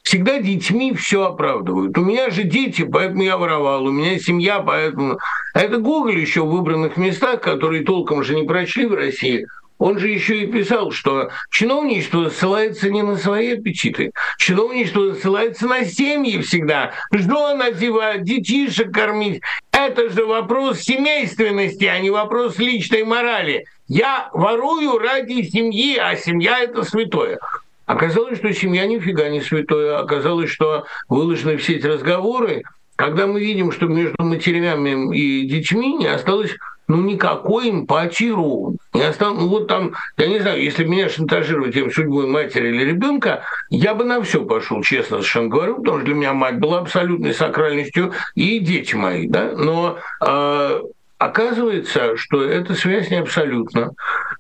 всегда 0.06 0.40
детьми 0.40 0.94
все 0.94 1.26
оправдывают. 1.26 1.98
У 1.98 2.06
меня 2.06 2.30
же 2.30 2.44
дети, 2.44 2.84
поэтому 2.84 3.24
я 3.24 3.38
воровал, 3.38 3.86
у 3.86 3.92
меня 3.92 4.18
семья, 4.20 4.60
поэтому... 4.60 5.18
А 5.54 5.60
это 5.60 5.78
Гоголь 5.78 6.20
еще 6.20 6.44
в 6.44 6.52
выбранных 6.52 6.96
местах, 6.96 7.42
которые 7.42 7.84
толком 7.84 8.24
же 8.24 8.36
не 8.36 8.44
прочли 8.44 8.86
в 8.86 8.94
России, 8.94 9.46
он 9.78 10.00
же 10.00 10.08
еще 10.08 10.44
и 10.44 10.48
писал, 10.48 10.92
что 10.92 11.32
чиновничество 11.52 12.30
ссылается 12.30 12.90
не 12.90 13.02
на 13.02 13.18
свои 13.18 13.54
аппетиты, 13.54 14.12
чиновничество 14.38 15.16
ссылается 15.16 15.68
на 15.68 15.84
семьи 15.84 16.40
всегда. 16.42 16.94
Жена 17.12 17.66
одевать, 17.66 18.24
детишек 18.24 18.94
кормить. 18.94 19.42
это 19.72 20.10
же 20.10 20.26
вопрос 20.26 20.80
семейственности, 20.80 21.86
а 21.86 22.00
не 22.00 22.10
вопрос 22.10 22.58
личной 22.58 23.04
морали. 23.04 23.66
Я 23.88 24.30
ворую 24.34 24.98
ради 24.98 25.42
семьи, 25.44 25.98
а 25.98 26.16
семья– 26.16 26.60
это 26.62 26.84
святое. 26.84 27.38
Оказалось, 27.86 28.38
что 28.38 28.52
семья 28.54 28.86
нифига 28.86 29.30
не 29.30 29.42
святое. 29.42 30.00
Оказалось, 30.00 30.50
что 30.50 30.86
выложены 31.08 31.58
все 31.58 31.76
эти 31.76 31.86
разговоры, 31.86 32.64
когда 32.96 33.28
мы 33.28 33.40
видим, 33.40 33.72
что 33.72 33.88
между 33.88 34.24
матерями 34.24 35.16
и 35.16 35.48
детьми 35.48 35.94
не 35.94 36.08
осталось 36.08 36.56
ну, 36.88 37.02
никакой 37.02 37.70
эмпатии 37.72 38.30
ровно. 38.30 38.78
Не 38.94 39.02
осталось, 39.02 39.40
ну, 39.40 39.48
вот 39.48 39.68
там, 39.68 39.94
я 40.18 40.28
не 40.28 40.40
знаю, 40.40 40.62
если 40.62 40.86
меня 40.86 41.10
шантажировать 41.10 41.74
тем 41.74 41.92
судьбой 41.92 42.28
матери 42.28 42.70
или 42.70 42.86
ребенка, 42.86 43.44
я 43.70 43.96
бы 43.96 44.04
на 44.04 44.22
все 44.22 44.46
пошел, 44.46 44.84
честно 44.84 45.18
совершенно 45.18 45.50
говорю, 45.50 45.78
потому 45.78 45.98
что 45.98 46.06
для 46.06 46.16
меня 46.16 46.34
мать 46.34 46.60
была 46.60 46.80
абсолютной 46.80 47.34
сакральностью 47.34 48.14
и 48.36 48.60
дети 48.60 48.96
мои, 48.96 49.28
да, 49.28 49.52
но 49.56 49.98
э, 50.26 50.82
Оказывается, 51.18 52.18
что 52.18 52.44
эта 52.44 52.74
связь 52.74 53.10
не 53.10 53.18
абсолютна. 53.18 53.92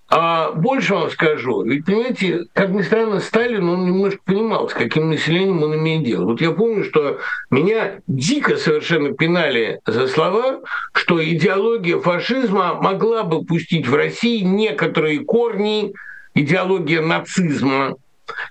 А 0.09 0.51
больше 0.51 0.93
вам 0.93 1.09
скажу, 1.09 1.63
ведь, 1.63 1.86
понимаете, 1.86 2.45
как 2.53 2.69
ни 2.69 2.82
странно, 2.82 3.21
Сталин, 3.21 3.67
он 3.69 3.86
немножко 3.86 4.19
понимал, 4.26 4.69
с 4.69 4.73
каким 4.73 5.09
населением 5.09 5.63
он 5.63 5.76
имеет 5.76 6.03
дело. 6.03 6.26
Вот 6.26 6.41
я 6.41 6.51
помню, 6.51 6.84
что 6.84 7.19
меня 7.49 8.01
дико 8.07 8.57
совершенно 8.57 9.13
пинали 9.13 9.80
за 9.86 10.07
слова, 10.07 10.61
что 10.93 11.23
идеология 11.23 11.97
фашизма 11.97 12.73
могла 12.76 13.23
бы 13.23 13.45
пустить 13.45 13.88
в 13.88 13.95
России 13.95 14.41
некоторые 14.41 15.21
корни 15.21 15.93
идеологии 16.34 16.99
нацизма, 16.99 17.95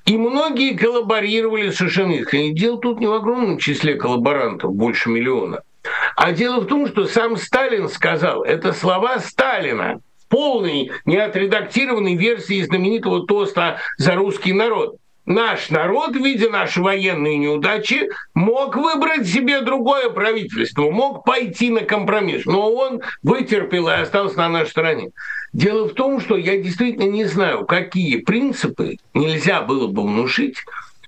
и 0.07 0.17
многие 0.17 0.77
коллаборировали 0.77 1.71
совершенно 1.71 2.13
искренне. 2.13 2.55
Дело 2.55 2.79
тут 2.79 3.01
не 3.01 3.07
в 3.07 3.13
огромном 3.13 3.59
числе 3.59 3.97
коллаборантов, 3.97 4.75
больше 4.75 5.11
миллиона– 5.11 5.61
а 6.17 6.33
дело 6.33 6.61
в 6.61 6.67
том, 6.67 6.87
что 6.87 7.07
сам 7.07 7.37
Сталин 7.37 7.89
сказал, 7.89 8.43
это 8.43 8.73
слова 8.73 9.19
Сталина, 9.19 10.01
полной, 10.29 10.91
неотредактированной 11.05 12.17
версии 12.17 12.63
знаменитого 12.63 13.27
тоста 13.27 13.79
за 13.99 14.15
русский 14.15 14.53
народ. 14.53 14.97
Наш 15.27 15.71
народ, 15.71 16.15
видя 16.17 16.51
наши 16.51 16.83
военные 16.83 17.39
неудачи, 17.39 18.11
мог 18.35 18.77
выбрать 18.77 19.27
себе 19.27 19.63
другое 19.63 20.11
правительство, 20.11 20.91
мог 20.91 21.25
пойти 21.25 21.71
на 21.71 21.81
компромисс, 21.81 22.45
но 22.45 22.71
он 22.71 23.01
вытерпел 23.23 23.89
и 23.89 23.93
остался 23.93 24.37
на 24.37 24.51
нашей 24.51 24.71
стороне. 24.71 25.11
Дело 25.55 25.89
в 25.89 25.95
том, 25.95 26.21
что 26.21 26.37
я 26.37 26.59
действительно 26.59 27.09
не 27.09 27.25
знаю, 27.25 27.65
какие 27.65 28.19
принципы 28.19 28.99
нельзя 29.15 29.63
было 29.63 29.87
бы 29.87 30.03
внушить 30.03 30.59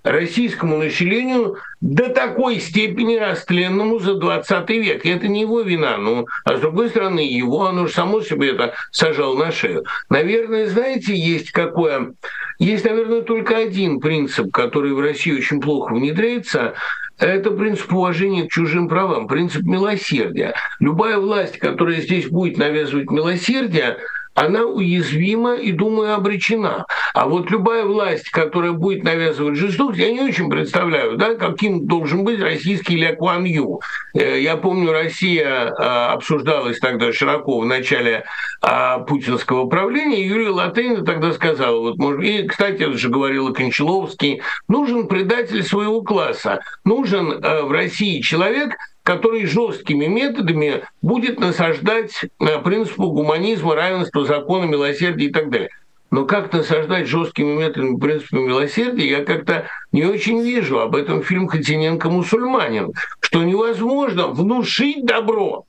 российскому 0.06 0.78
населению 0.78 1.56
до 1.80 2.08
такой 2.08 2.60
степени 2.60 3.16
растленному 3.16 3.98
за 3.98 4.14
20 4.14 4.70
век. 4.70 5.04
И 5.04 5.10
это 5.10 5.26
не 5.26 5.42
его 5.42 5.60
вина. 5.60 5.98
Ну, 5.98 6.26
а 6.44 6.56
с 6.56 6.60
другой 6.60 6.88
стороны, 6.88 7.20
его, 7.20 7.66
оно 7.66 7.88
же 7.88 7.92
само 7.92 8.20
себе 8.20 8.52
это 8.52 8.74
сажал 8.92 9.36
на 9.36 9.50
шею. 9.50 9.84
Наверное, 10.08 10.68
знаете, 10.68 11.14
есть 11.14 11.50
какое... 11.50 12.14
Есть, 12.58 12.86
наверное, 12.86 13.20
только 13.20 13.56
один 13.56 14.00
принцип, 14.00 14.50
который 14.50 14.94
в 14.94 15.00
России 15.00 15.36
очень 15.36 15.60
плохо 15.60 15.92
внедряется, 15.92 16.74
это 17.18 17.50
принцип 17.50 17.92
уважения 17.92 18.44
к 18.44 18.50
чужим 18.50 18.88
правам, 18.88 19.26
принцип 19.26 19.62
милосердия. 19.62 20.54
Любая 20.80 21.18
власть, 21.18 21.58
которая 21.58 22.00
здесь 22.00 22.28
будет 22.28 22.58
навязывать 22.58 23.10
милосердие, 23.10 23.98
она 24.36 24.64
уязвима 24.64 25.54
и, 25.56 25.72
думаю, 25.72 26.14
обречена. 26.14 26.84
А 27.14 27.26
вот 27.26 27.50
любая 27.50 27.84
власть, 27.84 28.30
которая 28.30 28.72
будет 28.72 29.02
навязывать 29.02 29.56
жестокость, 29.56 29.98
я 29.98 30.12
не 30.12 30.20
очень 30.20 30.50
представляю, 30.50 31.16
да, 31.16 31.34
каким 31.34 31.86
должен 31.86 32.22
быть 32.22 32.40
российский 32.40 32.96
Ля 32.96 33.16
Куан 33.16 33.44
Ю. 33.44 33.80
Э, 34.14 34.40
я 34.40 34.56
помню, 34.58 34.92
Россия 34.92 35.72
а, 35.78 36.12
обсуждалась 36.12 36.78
тогда 36.78 37.12
широко 37.12 37.60
в 37.60 37.64
начале 37.64 38.24
а, 38.60 38.98
путинского 38.98 39.66
правления, 39.66 40.26
Юрий 40.26 40.48
Латынина 40.48 41.04
тогда 41.04 41.32
сказал, 41.32 41.94
вот, 41.96 42.22
и, 42.22 42.46
кстати, 42.46 42.82
это 42.82 42.98
же 42.98 43.08
говорил 43.08 43.54
Кончаловский, 43.54 44.42
нужен 44.68 45.08
предатель 45.08 45.62
своего 45.62 46.02
класса, 46.02 46.60
нужен 46.84 47.32
э, 47.32 47.62
в 47.62 47.72
России 47.72 48.20
человек, 48.20 48.76
который 49.06 49.46
жесткими 49.46 50.06
методами 50.06 50.82
будет 51.00 51.38
насаждать 51.38 52.24
э, 52.40 52.58
принципу 52.58 53.12
гуманизма, 53.12 53.76
равенства, 53.76 54.26
закона, 54.26 54.64
милосердия 54.64 55.26
и 55.26 55.32
так 55.32 55.48
далее. 55.48 55.70
Но 56.10 56.24
как 56.24 56.52
насаждать 56.52 57.06
жесткими 57.06 57.52
методами 57.52 57.96
принципы 57.98 58.38
милосердия, 58.38 59.08
я 59.08 59.24
как-то 59.24 59.66
не 59.92 60.04
очень 60.04 60.42
вижу. 60.42 60.80
Об 60.80 60.96
этом 60.96 61.22
фильм 61.22 61.46
Хотиненко 61.46 62.10
«Мусульманин», 62.10 62.94
что 63.20 63.44
невозможно 63.44 64.26
внушить 64.26 65.06
добро. 65.06 65.66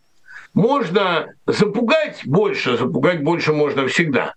Можно 0.56 1.28
запугать 1.46 2.22
больше, 2.26 2.76
запугать 2.76 3.22
больше 3.22 3.54
можно 3.54 3.88
всегда 3.88 4.34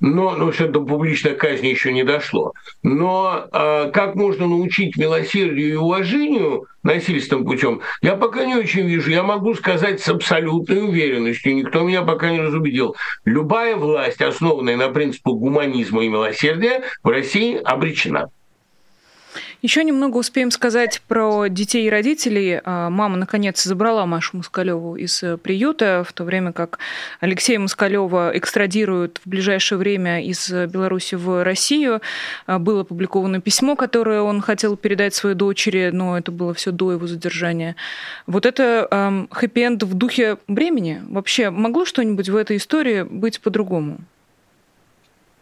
но 0.00 0.32
ну, 0.36 0.52
что 0.52 0.68
до 0.68 0.80
публичной 0.80 1.34
казни 1.34 1.68
еще 1.68 1.92
не 1.92 2.04
дошло. 2.04 2.52
Но 2.82 3.46
э, 3.52 3.90
как 3.92 4.14
можно 4.14 4.46
научить 4.46 4.96
милосердию 4.96 5.72
и 5.72 5.76
уважению 5.76 6.66
насильственным 6.82 7.44
путем, 7.44 7.80
я 8.00 8.14
пока 8.16 8.44
не 8.44 8.54
очень 8.54 8.86
вижу. 8.86 9.10
Я 9.10 9.22
могу 9.22 9.54
сказать 9.54 10.00
с 10.00 10.08
абсолютной 10.08 10.84
уверенностью, 10.84 11.54
никто 11.54 11.82
меня 11.82 12.02
пока 12.02 12.30
не 12.30 12.40
разубедил. 12.40 12.96
Любая 13.24 13.76
власть, 13.76 14.22
основанная 14.22 14.76
на 14.76 14.88
принципах 14.88 15.34
гуманизма 15.34 16.04
и 16.04 16.08
милосердия, 16.08 16.82
в 17.02 17.08
России 17.08 17.56
обречена. 17.56 18.30
Еще 19.60 19.82
немного 19.82 20.18
успеем 20.18 20.52
сказать 20.52 21.02
про 21.08 21.48
детей 21.48 21.88
и 21.88 21.90
родителей. 21.90 22.60
А, 22.64 22.90
мама, 22.90 23.16
наконец, 23.16 23.60
забрала 23.64 24.06
Машу 24.06 24.36
Москалеву 24.36 24.94
из 24.94 25.20
э, 25.24 25.36
приюта, 25.36 26.04
в 26.06 26.12
то 26.12 26.22
время 26.22 26.52
как 26.52 26.78
Алексея 27.18 27.58
Москалева 27.58 28.30
экстрадируют 28.34 29.20
в 29.24 29.28
ближайшее 29.28 29.78
время 29.78 30.24
из 30.24 30.48
Беларуси 30.48 31.16
в 31.16 31.42
Россию. 31.42 32.00
А, 32.46 32.60
было 32.60 32.82
опубликовано 32.82 33.40
письмо, 33.40 33.74
которое 33.74 34.22
он 34.22 34.42
хотел 34.42 34.76
передать 34.76 35.14
своей 35.14 35.34
дочери, 35.34 35.90
но 35.92 36.16
это 36.16 36.30
было 36.30 36.54
все 36.54 36.70
до 36.70 36.92
его 36.92 37.08
задержания. 37.08 37.74
Вот 38.28 38.46
это 38.46 38.86
эм, 38.88 39.28
хэппи-энд 39.32 39.82
в 39.82 39.94
духе 39.94 40.38
бремени? 40.46 41.02
Вообще, 41.10 41.50
могло 41.50 41.84
что-нибудь 41.84 42.28
в 42.28 42.36
этой 42.36 42.58
истории 42.58 43.02
быть 43.02 43.40
по-другому? 43.40 43.98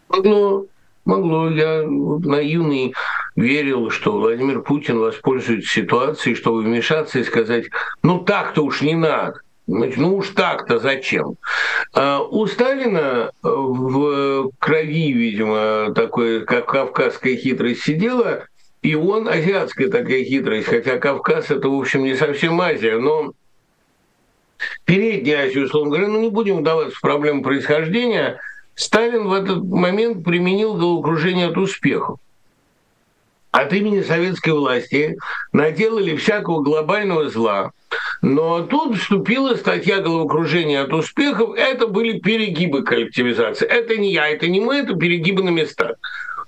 Могло. 0.09 0.65
Могло. 1.05 1.49
Я 1.51 1.83
наивный 1.83 2.95
верил, 3.37 3.91
что 3.91 4.13
Владимир 4.13 4.61
Путин 4.61 4.99
воспользуется 4.99 5.69
ситуацией, 5.69 6.35
чтобы 6.35 6.63
вмешаться 6.63 7.19
и 7.19 7.23
сказать, 7.23 7.65
ну 8.03 8.19
так-то 8.19 8.63
уж 8.63 8.81
не 8.81 8.95
надо. 8.95 9.39
Ну 9.67 10.15
уж 10.15 10.29
так-то 10.29 10.79
зачем? 10.79 11.35
А 11.93 12.21
у 12.21 12.47
Сталина 12.47 13.31
в 13.43 14.51
крови, 14.59 15.11
видимо, 15.11 15.93
такой, 15.93 16.45
как 16.45 16.67
кавказская 16.67 17.35
хитрость 17.35 17.83
сидела, 17.83 18.45
и 18.81 18.95
он 18.95 19.27
азиатская 19.27 19.89
такая 19.89 20.23
хитрость, 20.23 20.67
хотя 20.67 20.97
Кавказ 20.97 21.51
это, 21.51 21.67
в 21.67 21.77
общем, 21.77 22.03
не 22.05 22.15
совсем 22.15 22.59
Азия, 22.61 22.97
но 22.97 23.33
передняя 24.85 25.47
Азия, 25.47 25.63
условно 25.63 25.91
говоря, 25.91 26.07
ну 26.07 26.21
не 26.21 26.29
будем 26.29 26.59
вдаваться 26.59 26.95
в 26.95 27.01
проблему 27.01 27.43
происхождения, 27.43 28.39
Сталин 28.73 29.27
в 29.27 29.33
этот 29.33 29.63
момент 29.65 30.23
применил 30.23 30.75
головокружение 30.75 31.47
от 31.47 31.57
успехов 31.57 32.19
от 33.51 33.73
имени 33.73 34.01
советской 34.01 34.51
власти 34.51 35.17
наделали 35.51 36.15
всякого 36.15 36.61
глобального 36.61 37.29
зла. 37.29 37.71
Но 38.21 38.61
тут 38.63 38.97
вступила 38.97 39.55
статья 39.55 39.99
головокружения 39.99 40.83
от 40.83 40.93
успехов. 40.93 41.55
Это 41.55 41.87
были 41.87 42.19
перегибы 42.19 42.83
коллективизации. 42.83 43.67
Это 43.67 43.97
не 43.97 44.11
я, 44.11 44.27
это 44.27 44.47
не 44.47 44.59
мы, 44.59 44.77
это 44.77 44.95
перегибы 44.95 45.43
на 45.43 45.49
местах. 45.49 45.95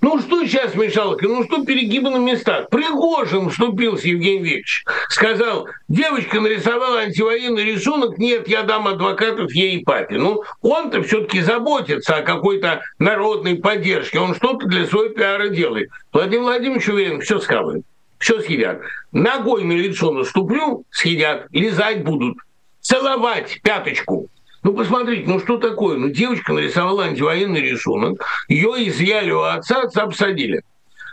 Ну 0.02 0.18
что 0.18 0.46
сейчас, 0.46 0.74
Мишалка, 0.74 1.28
ну 1.28 1.44
что 1.44 1.64
перегибы 1.64 2.08
на 2.08 2.16
местах? 2.16 2.70
Пригожин 2.70 3.50
вступился, 3.50 4.08
Евгений 4.08 4.38
Викторович. 4.38 4.84
Сказал, 5.10 5.68
девочка 5.88 6.40
нарисовала 6.40 7.00
антивоенный 7.00 7.64
рисунок, 7.64 8.16
нет, 8.16 8.48
я 8.48 8.62
дам 8.62 8.88
адвокатов 8.88 9.52
ей 9.52 9.76
и 9.76 9.84
папе. 9.84 10.16
Ну, 10.16 10.42
он-то 10.62 11.02
все 11.02 11.20
таки 11.20 11.42
заботится 11.42 12.16
о 12.16 12.22
какой-то 12.22 12.80
народной 12.98 13.56
поддержке, 13.56 14.18
он 14.18 14.34
что-то 14.34 14.66
для 14.66 14.86
своего 14.86 15.12
пиара 15.12 15.48
делает. 15.48 15.90
Владимир 16.12 16.44
Владимирович 16.44 16.88
уверен, 16.88 17.20
все 17.20 17.38
схавают, 17.38 17.84
все 18.18 18.40
съедят. 18.40 18.80
Ногой 19.12 19.64
на 19.64 19.72
лицо 19.72 20.12
наступлю, 20.12 20.84
съедят, 20.90 21.46
лизать 21.50 22.04
будут, 22.04 22.38
целовать 22.80 23.60
пяточку. 23.62 24.30
Ну, 24.62 24.74
посмотрите, 24.74 25.28
ну 25.28 25.38
что 25.38 25.56
такое? 25.56 25.96
Ну, 25.96 26.10
девочка 26.10 26.52
нарисовала 26.52 27.04
антивоенный 27.04 27.60
рисунок, 27.60 28.22
ее 28.48 28.88
изъяли 28.88 29.30
у 29.30 29.40
отца, 29.40 29.82
отца 29.82 30.02
обсадили. 30.02 30.62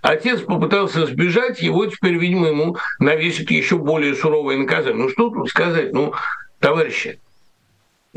Отец 0.01 0.41
попытался 0.41 1.05
сбежать, 1.05 1.61
его 1.61 1.85
теперь, 1.85 2.17
видимо, 2.17 2.47
ему 2.47 2.77
навесят 2.99 3.49
еще 3.49 3.77
более 3.77 4.15
суровое 4.15 4.57
наказание. 4.57 5.03
Ну, 5.03 5.09
что 5.09 5.29
тут 5.29 5.49
сказать? 5.49 5.93
Ну, 5.93 6.13
товарищи, 6.59 7.19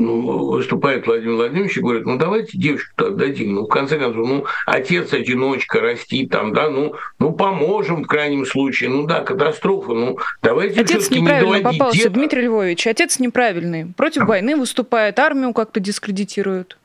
ну, 0.01 0.51
выступает 0.51 1.05
Владимир 1.05 1.35
Владимирович 1.35 1.77
и 1.77 1.81
говорит, 1.81 2.05
ну 2.05 2.17
давайте 2.17 2.57
девочку-то 2.57 3.07
отдадим. 3.07 3.55
Ну, 3.55 3.65
в 3.65 3.67
конце 3.67 3.97
концов, 3.97 4.27
ну, 4.27 4.45
отец-одиночка 4.65 5.79
растит 5.79 6.29
там, 6.31 6.53
да, 6.53 6.69
ну, 6.69 6.95
ну 7.19 7.31
поможем 7.31 8.03
в 8.03 8.07
крайнем 8.07 8.45
случае. 8.45 8.89
Ну 8.89 9.05
да, 9.05 9.21
катастрофа, 9.21 9.93
ну 9.93 10.17
давайте 10.41 10.81
Отец 10.81 11.09
неправильно 11.09 11.55
не 11.55 11.63
попался, 11.63 11.97
деда. 11.97 12.15
Дмитрий 12.15 12.41
Львович, 12.43 12.87
отец 12.87 13.19
неправильный. 13.19 13.93
Против 13.95 14.23
а. 14.23 14.25
войны 14.25 14.55
выступает, 14.55 15.19
армию 15.19 15.53
как-то 15.53 15.79
дискредитирует. 15.79 16.77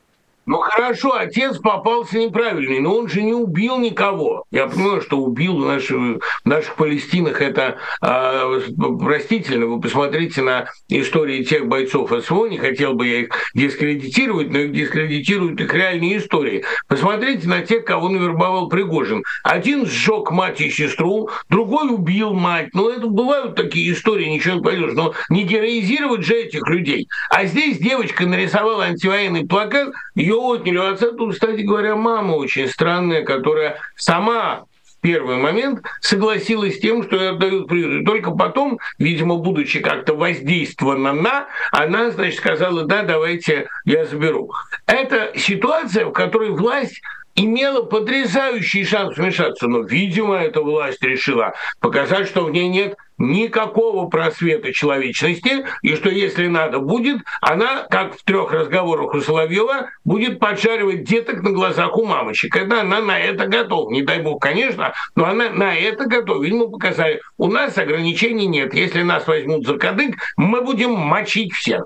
Ну 0.47 0.59
хорошо, 0.59 1.13
отец 1.13 1.57
попался 1.57 2.17
неправильный, 2.17 2.79
но 2.79 2.95
он 2.95 3.09
же 3.09 3.21
не 3.21 3.33
убил 3.33 3.79
никого. 3.79 4.45
Я 4.49 4.67
понимаю, 4.67 5.01
что 5.01 5.17
убил 5.17 5.57
в 5.57 5.65
наших, 5.65 6.23
наших 6.45 6.75
Палестинах 6.75 7.41
это 7.41 7.79
э, 8.01 8.59
простительно. 8.97 9.65
Вы 9.65 9.81
посмотрите 9.81 10.41
на 10.41 10.69
истории 10.87 11.43
тех 11.43 11.67
бойцов 11.67 12.13
СВО, 12.23 12.45
не 12.45 12.57
хотел 12.57 12.93
бы 12.93 13.07
я 13.07 13.19
их 13.23 13.29
дискредитировать, 13.55 14.49
но 14.49 14.59
их 14.59 14.71
дискредитируют 14.71 15.59
их 15.59 15.73
реальные 15.73 16.19
истории. 16.19 16.63
Посмотрите 16.87 17.45
на 17.49 17.61
тех, 17.61 17.83
кого 17.83 18.07
навербовал 18.07 18.69
Пригожин. 18.69 19.25
Один 19.43 19.85
сжег 19.85 20.31
мать 20.31 20.61
и 20.61 20.69
сестру, 20.69 21.29
другой 21.49 21.93
убил 21.93 22.31
мать. 22.31 22.69
Ну 22.73 22.89
это 22.89 23.07
бывают 23.07 23.55
такие 23.55 23.91
истории, 23.91 24.29
ничего 24.29 24.55
не 24.55 24.61
пойдешь. 24.61 24.93
Но 24.93 25.13
не 25.29 25.43
героизировать 25.43 26.25
же 26.25 26.35
этих 26.35 26.65
людей. 26.69 27.09
А 27.29 27.43
здесь 27.43 27.79
девочка 27.79 28.25
нарисовала 28.25 28.85
антивоенный 28.85 29.45
плакат, 29.45 29.89
ее 30.15 30.36
отняли 30.37 30.77
у 30.77 30.85
отца. 30.85 31.11
Тут, 31.11 31.33
кстати 31.33 31.61
говоря, 31.61 31.95
мама 31.95 32.33
очень 32.33 32.67
странная, 32.67 33.23
которая 33.23 33.79
сама 33.95 34.65
в 34.83 35.01
первый 35.01 35.37
момент 35.37 35.81
согласилась 36.01 36.77
с 36.77 36.79
тем, 36.79 37.03
что 37.03 37.29
отдают 37.29 37.67
приют. 37.67 38.01
И 38.01 38.05
только 38.05 38.31
потом, 38.31 38.79
видимо, 38.97 39.37
будучи 39.37 39.79
как-то 39.79 40.15
воздействована 40.15 41.13
на, 41.13 41.47
она, 41.71 42.11
значит, 42.11 42.39
сказала, 42.39 42.83
да, 42.83 43.03
давайте 43.03 43.67
я 43.85 44.05
заберу. 44.05 44.51
Это 44.85 45.31
ситуация, 45.35 46.05
в 46.05 46.11
которой 46.11 46.49
власть 46.49 47.01
имела 47.35 47.83
потрясающий 47.83 48.83
шанс 48.83 49.15
вмешаться, 49.15 49.67
но, 49.67 49.81
видимо, 49.81 50.35
эта 50.37 50.61
власть 50.61 51.03
решила 51.03 51.53
показать, 51.79 52.27
что 52.27 52.43
в 52.43 52.51
ней 52.51 52.67
нет 52.67 52.97
никакого 53.17 54.07
просвета 54.07 54.73
человечности, 54.73 55.65
и 55.81 55.95
что 55.95 56.09
если 56.09 56.47
надо 56.47 56.79
будет, 56.79 57.19
она, 57.41 57.85
как 57.89 58.17
в 58.17 58.23
трех 58.23 58.51
разговорах 58.51 59.13
у 59.13 59.21
Соловьева, 59.21 59.89
будет 60.05 60.39
подшаривать 60.39 61.03
деток 61.03 61.41
на 61.41 61.51
глазах 61.51 61.97
у 61.97 62.05
мамочек. 62.05 62.55
Это 62.55 62.81
она 62.81 63.01
на 63.01 63.19
это 63.19 63.47
готова. 63.47 63.91
Не 63.91 64.03
дай 64.03 64.21
бог, 64.21 64.41
конечно, 64.41 64.93
но 65.15 65.25
она 65.25 65.49
на 65.49 65.75
это 65.75 66.05
готова. 66.05 66.43
Видимо, 66.43 66.67
показали, 66.67 67.21
у 67.37 67.47
нас 67.47 67.77
ограничений 67.77 68.47
нет. 68.47 68.73
Если 68.73 69.01
нас 69.01 69.27
возьмут 69.27 69.65
за 69.65 69.77
кадык, 69.77 70.15
мы 70.35 70.61
будем 70.61 70.91
мочить 70.91 71.53
всех. 71.53 71.85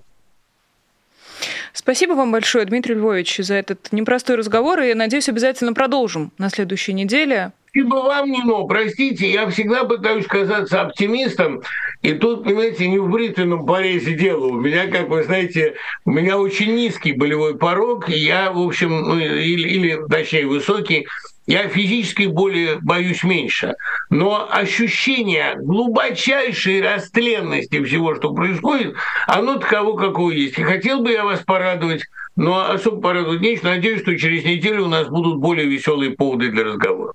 Спасибо 1.73 2.13
вам 2.13 2.31
большое, 2.31 2.65
Дмитрий 2.65 2.95
Львович, 2.95 3.37
за 3.37 3.55
этот 3.55 3.91
непростой 3.91 4.35
разговор. 4.35 4.81
И, 4.81 4.93
надеюсь, 4.93 5.29
обязательно 5.29 5.73
продолжим 5.73 6.31
на 6.37 6.49
следующей 6.49 6.93
неделе. 6.93 7.53
Спасибо 7.73 7.95
вам, 7.95 8.29
Нино. 8.29 8.65
Простите, 8.65 9.31
я 9.31 9.49
всегда 9.49 9.85
пытаюсь 9.85 10.27
казаться 10.27 10.81
оптимистом, 10.81 11.61
и 12.01 12.11
тут, 12.11 12.43
понимаете, 12.43 12.89
не 12.89 12.99
в 12.99 13.09
бритвенном 13.09 13.65
порезе 13.65 14.13
дело. 14.13 14.47
У 14.47 14.59
меня, 14.59 14.87
как 14.87 15.07
вы 15.07 15.23
знаете, 15.23 15.75
у 16.03 16.11
меня 16.11 16.37
очень 16.37 16.75
низкий 16.75 17.13
болевой 17.13 17.57
порог, 17.57 18.09
и 18.09 18.17
я, 18.17 18.51
в 18.51 18.59
общем, 18.59 18.89
ну, 18.89 19.17
или, 19.17 19.69
или 19.69 19.99
точнее, 20.09 20.47
высокий, 20.47 21.07
я 21.47 21.69
физической 21.69 22.27
боли 22.27 22.77
боюсь 22.81 23.23
меньше. 23.23 23.75
Но 24.09 24.49
ощущение 24.51 25.55
глубочайшей 25.55 26.81
растленности 26.81 27.81
всего, 27.85 28.15
что 28.15 28.33
происходит, 28.33 28.95
оно 29.27 29.59
таково, 29.59 29.97
какое 29.97 30.35
есть. 30.35 30.59
И 30.59 30.63
хотел 30.63 30.99
бы 30.99 31.11
я 31.13 31.23
вас 31.23 31.39
порадовать, 31.39 32.03
но 32.35 32.69
особо 32.69 32.99
порадовать 32.99 33.39
нечего. 33.39 33.69
Надеюсь, 33.69 34.01
что 34.01 34.17
через 34.17 34.43
неделю 34.43 34.87
у 34.87 34.89
нас 34.89 35.07
будут 35.07 35.39
более 35.39 35.67
веселые 35.67 36.11
поводы 36.11 36.49
для 36.49 36.65
разговора. 36.65 37.13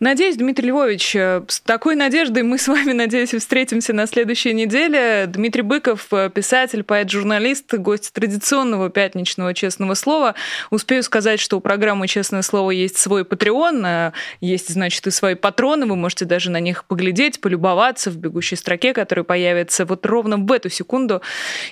Надеюсь, 0.00 0.38
Дмитрий 0.38 0.68
Львович, 0.68 1.14
э, 1.14 1.42
с 1.46 1.60
такой 1.60 1.94
надеждой 1.94 2.42
мы 2.42 2.56
с 2.56 2.68
вами, 2.68 2.92
надеюсь, 2.92 3.34
встретимся 3.34 3.92
на 3.92 4.06
следующей 4.06 4.54
неделе. 4.54 5.26
Дмитрий 5.26 5.60
Быков, 5.60 6.06
э, 6.12 6.30
писатель, 6.30 6.82
поэт-журналист, 6.82 7.74
гость 7.74 8.10
традиционного 8.14 8.88
пятничного 8.88 9.52
«Честного 9.52 9.92
слова». 9.92 10.36
Успею 10.70 11.02
сказать, 11.02 11.38
что 11.38 11.58
у 11.58 11.60
программы 11.60 12.08
«Честное 12.08 12.40
слово» 12.40 12.70
есть 12.70 12.96
свой 12.96 13.24
Patreon, 13.24 13.82
э, 13.84 14.12
есть, 14.40 14.70
значит, 14.70 15.06
и 15.06 15.10
свои 15.10 15.34
патроны, 15.34 15.84
вы 15.84 15.96
можете 15.96 16.24
даже 16.24 16.50
на 16.50 16.60
них 16.60 16.86
поглядеть, 16.86 17.38
полюбоваться 17.42 18.10
в 18.10 18.16
бегущей 18.16 18.56
строке, 18.56 18.94
которая 18.94 19.24
появится 19.24 19.84
вот 19.84 20.06
ровно 20.06 20.38
в 20.38 20.50
эту 20.50 20.70
секунду. 20.70 21.20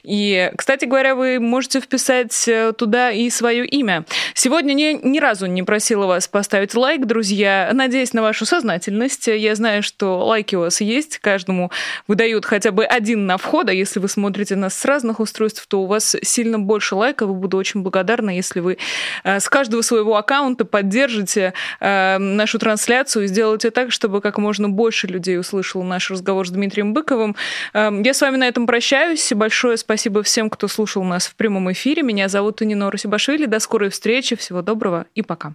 И, 0.02 0.52
кстати 0.54 0.84
говоря, 0.84 1.14
вы 1.14 1.40
можете 1.40 1.80
вписать 1.80 2.46
туда 2.76 3.10
и 3.10 3.30
свое 3.30 3.64
имя. 3.64 4.04
Сегодня 4.34 4.74
ни, 4.74 5.00
ни 5.02 5.18
разу 5.18 5.46
не 5.46 5.62
просила 5.62 6.04
вас 6.04 6.28
поставить 6.28 6.74
лайк, 6.74 7.06
друзья. 7.06 7.70
Надеюсь 7.72 8.12
на 8.18 8.22
вашу 8.22 8.46
сознательность. 8.46 9.28
Я 9.28 9.54
знаю, 9.54 9.84
что 9.84 10.26
лайки 10.26 10.56
у 10.56 10.60
вас 10.60 10.80
есть. 10.80 11.18
Каждому 11.18 11.70
выдают 12.08 12.44
хотя 12.44 12.72
бы 12.72 12.84
один 12.84 13.26
на 13.26 13.36
вход. 13.36 13.68
А 13.68 13.72
если 13.72 14.00
вы 14.00 14.08
смотрите 14.08 14.56
нас 14.56 14.74
с 14.74 14.84
разных 14.84 15.20
устройств, 15.20 15.64
то 15.68 15.82
у 15.82 15.86
вас 15.86 16.16
сильно 16.22 16.58
больше 16.58 16.96
лайков. 16.96 17.32
Буду 17.36 17.56
очень 17.56 17.82
благодарна, 17.82 18.34
если 18.34 18.58
вы 18.58 18.78
э, 19.22 19.38
с 19.38 19.48
каждого 19.48 19.82
своего 19.82 20.16
аккаунта 20.16 20.64
поддержите 20.64 21.54
э, 21.78 22.18
нашу 22.18 22.58
трансляцию 22.58 23.26
и 23.26 23.28
сделайте 23.28 23.70
так, 23.70 23.92
чтобы 23.92 24.20
как 24.20 24.38
можно 24.38 24.68
больше 24.68 25.06
людей 25.06 25.38
услышало 25.38 25.84
наш 25.84 26.10
разговор 26.10 26.48
с 26.48 26.50
Дмитрием 26.50 26.94
Быковым. 26.94 27.36
Э, 27.72 27.90
я 28.02 28.14
с 28.14 28.20
вами 28.20 28.36
на 28.36 28.48
этом 28.48 28.66
прощаюсь. 28.66 29.32
Большое 29.32 29.76
спасибо 29.76 30.24
всем, 30.24 30.50
кто 30.50 30.66
слушал 30.66 31.04
нас 31.04 31.28
в 31.28 31.36
прямом 31.36 31.70
эфире. 31.70 32.02
Меня 32.02 32.28
зовут 32.28 32.62
Нина 32.62 32.90
Русибашвили. 32.90 33.46
До 33.46 33.60
скорой 33.60 33.90
встречи. 33.90 34.34
Всего 34.34 34.60
доброго 34.60 35.06
и 35.14 35.22
пока. 35.22 35.54